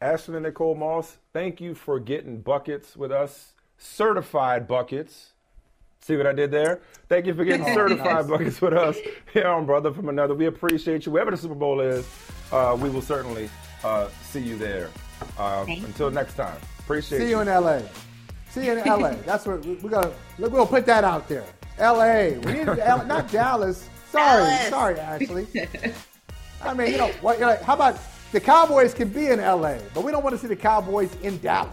[0.00, 5.30] Ashton and Nicole Moss, thank you for getting buckets with us, certified buckets.
[6.00, 6.80] See what I did there?
[7.08, 8.96] Thank you for getting certified buckets with us
[9.32, 10.34] here on Brother from Another.
[10.34, 11.12] We appreciate you.
[11.12, 12.08] Wherever the Super Bowl is,
[12.52, 13.48] uh, we will certainly
[13.84, 14.90] uh, see you there.
[15.38, 17.82] Uh, until next time, appreciate See you in L.A.
[18.50, 19.14] See you in L.A.
[19.26, 20.10] That's what we- we're gonna.
[20.38, 21.44] We'll put that out there.
[21.78, 22.38] L.A.
[22.38, 23.88] We need L- not Dallas.
[24.10, 24.68] Sorry, Dallas.
[24.68, 25.46] sorry, Ashley.
[26.62, 27.98] I mean, you know, what, you're like, how about
[28.30, 31.38] the Cowboys can be in L.A., but we don't want to see the Cowboys in
[31.40, 31.72] Dallas.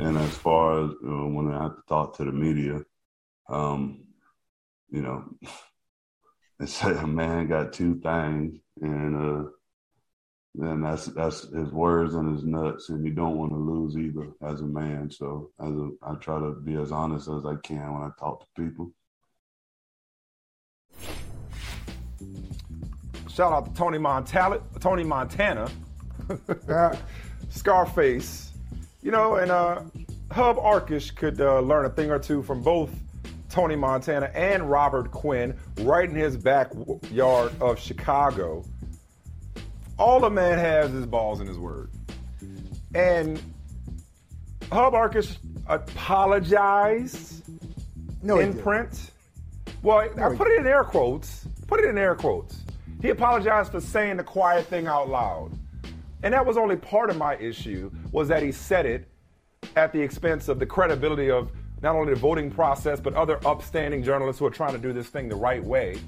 [0.00, 2.80] And as far as uh, when I have to talk to the media,
[3.50, 4.04] um,
[4.88, 5.24] you know,
[6.58, 9.50] they say a man got two things, and uh,
[10.54, 14.30] then that's that's his words and his nuts, and you don't want to lose either
[14.40, 15.10] as a man.
[15.10, 18.40] So as a, I try to be as honest as I can when I talk
[18.40, 18.92] to people.
[23.28, 25.70] Shout out to Tony Montana, Tony Montana,
[27.50, 28.49] Scarface.
[29.02, 29.82] You know, and uh,
[30.30, 32.90] Hub Arkush could uh, learn a thing or two from both
[33.48, 38.64] Tony Montana and Robert Quinn right in his backyard of Chicago.
[39.98, 41.90] All a man has is balls in his word.
[42.94, 43.40] And
[44.70, 45.36] Hub Arkush
[45.66, 47.42] apologized
[48.22, 49.10] No, in print.
[49.82, 51.46] Well, No, I put it in air quotes.
[51.66, 52.64] Put it in air quotes.
[53.00, 55.52] He apologized for saying the quiet thing out loud.
[56.22, 59.08] And that was only part of my issue, was that he said it
[59.76, 61.50] at the expense of the credibility of
[61.82, 65.08] not only the voting process, but other upstanding journalists who are trying to do this
[65.08, 65.98] thing the right way.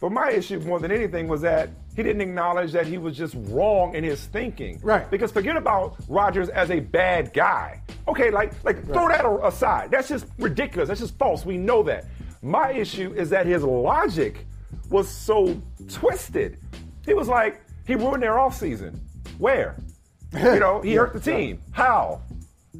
[0.00, 3.34] But my issue more than anything was that he didn't acknowledge that he was just
[3.48, 4.80] wrong in his thinking.
[4.82, 5.08] Right.
[5.10, 7.82] Because forget about Rodgers as a bad guy.
[8.08, 9.90] Okay, like like throw that aside.
[9.90, 10.88] That's just ridiculous.
[10.88, 11.44] That's just false.
[11.44, 12.06] We know that.
[12.40, 14.46] My issue is that his logic
[14.88, 16.58] was so twisted.
[17.04, 18.98] He was like, he ruined their offseason.
[19.40, 19.74] Where?
[20.34, 21.60] You know, he Yeah, hurt the team.
[21.72, 22.20] How?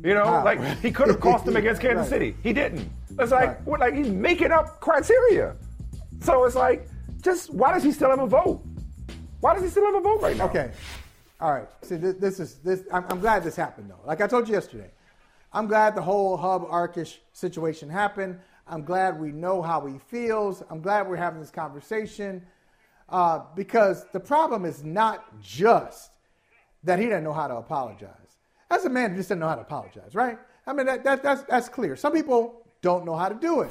[0.04, 0.44] You know, How?
[0.44, 2.08] like he could have cost them against Kansas Right.
[2.10, 2.36] City.
[2.42, 2.88] He didn't.
[3.18, 5.56] It's like what, like he's making up criteria.
[6.20, 6.86] So it's like,
[7.22, 8.62] just why does he still have a vote?
[9.40, 10.44] Why does he still have a vote right now?
[10.44, 10.70] Okay.
[11.40, 11.66] All right.
[11.82, 12.82] See, this, this is this.
[12.92, 14.06] I'm, I'm glad this happened though.
[14.06, 14.90] Like I told you yesterday,
[15.52, 18.38] I'm glad the whole Hub Arkush situation happened.
[18.68, 20.62] I'm glad we know how he feels.
[20.70, 22.42] I'm glad we're having this conversation
[23.08, 26.12] uh, because the problem is not just
[26.84, 28.36] that he didn't know how to apologize.
[28.70, 30.38] As a man, he just didn't know how to apologize, right?
[30.66, 31.96] I mean, that, that, that's, that's clear.
[31.96, 33.70] Some people don't know how to do it.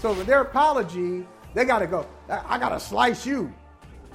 [0.00, 3.52] So with their apology, they got to go, I, I got to slice you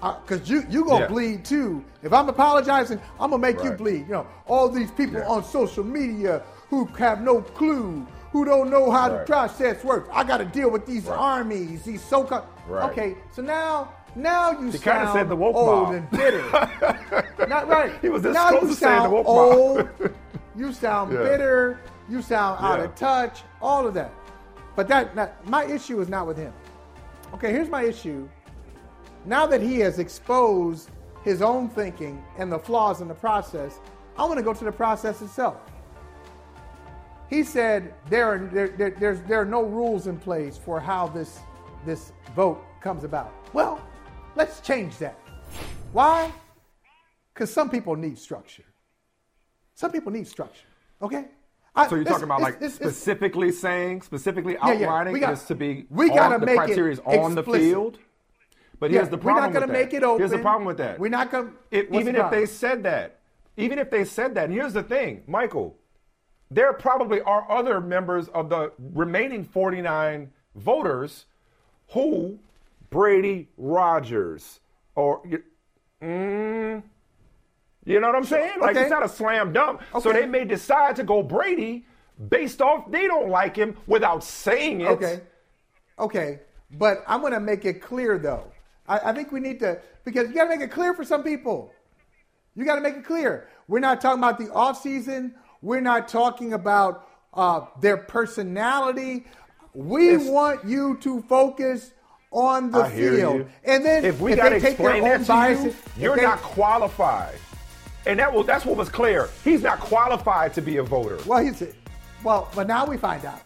[0.01, 1.07] uh, because you you gonna Yeah.
[1.07, 1.83] bleed too.
[2.01, 4.01] If I'm apologizing, I'm gonna make you bleed.
[4.07, 8.91] You know, all these people on social media who have no clue, who don't know
[8.91, 9.25] how the Right.
[9.25, 10.09] process works.
[10.11, 12.45] I got to deal with these armies, these so-called.
[12.67, 12.89] Right.
[12.91, 15.93] Okay, so now now you He sound said the woke old mob.
[15.95, 16.41] and bitter.
[17.47, 17.91] Not right.
[18.01, 19.35] He was this now close you to saying the sound woke mob.
[19.35, 20.13] old.
[20.55, 21.23] You sound Yeah.
[21.23, 21.79] bitter.
[22.07, 23.41] You sound out of touch.
[23.61, 24.11] All of that.
[24.75, 26.53] But that, that my issue is not with him.
[27.33, 28.29] Okay, here's my issue.
[29.25, 30.91] Now that he has exposed
[31.23, 33.79] his own thinking and the flaws in the process,
[34.17, 35.57] I want to go to the process itself.
[37.29, 41.07] He said there are, there, there, there's, there are no rules in place for how
[41.07, 41.39] this,
[41.85, 43.33] this vote comes about.
[43.53, 43.81] Well,
[44.35, 45.17] let's change that.
[45.91, 46.31] Why?
[47.33, 48.63] Because some people need structure.
[49.75, 50.67] Some people need structure.
[51.01, 51.25] Okay?
[51.75, 54.85] I- So you're talking about like this- specifically saying, specifically Yeah, yeah.
[54.85, 57.35] outlining We got- this to be we on gotta the make it criteria is on
[57.35, 57.97] the field.
[58.79, 59.43] But Yeah, here's the we're problem.
[59.45, 59.81] not gonna with that.
[59.85, 60.19] make it open.
[60.19, 60.99] Here's the problem with that.
[60.99, 61.51] We're not gonna.
[61.71, 63.19] Even the if they said that,
[63.57, 65.77] even if they said that, and here's the thing, Michael,
[66.51, 71.25] there probably are other members of the remaining 49 voters
[71.89, 72.37] who
[72.93, 74.59] Brady Rodgers
[74.95, 75.23] or
[76.01, 76.83] mm,
[77.85, 78.59] you know what I'm saying?
[78.61, 78.81] Like Okay.
[78.81, 79.81] it's not a slam dunk.
[80.01, 81.85] So they may decide to go Brady
[82.29, 84.87] based off they don't like him without saying it.
[84.89, 85.21] Okay.
[85.99, 86.39] Okay.
[86.71, 88.51] But I'm going to make it clear, though.
[88.87, 91.23] I, I think we need to, because you got to make it clear for some
[91.23, 91.71] people.
[92.55, 93.47] You got to make it clear.
[93.67, 95.33] We're not talking about the offseason.
[95.61, 99.25] We're not talking about uh, their personality.
[99.73, 101.93] We want you to focus
[102.33, 103.47] on the I field.
[103.63, 105.65] And then if we got they to take their explain own that to biases,
[105.95, 107.35] you, you're they- not qualified.
[108.05, 109.29] And that was that's what was clear.
[109.45, 111.17] He's not qualified to be a voter.
[111.25, 111.63] Well, he's
[112.23, 113.41] well, but now we find out.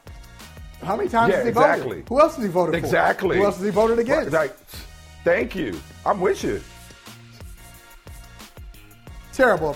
[0.82, 1.88] How many times Yeah, has he exactly.
[1.90, 2.10] voted?
[2.10, 2.78] Who else has he voted for?
[2.78, 3.38] Exactly.
[3.38, 4.32] Who else has he voted against?
[4.32, 4.56] Like,
[5.24, 5.80] thank you.
[6.06, 6.62] I'm with you.
[9.34, 9.76] Terrible.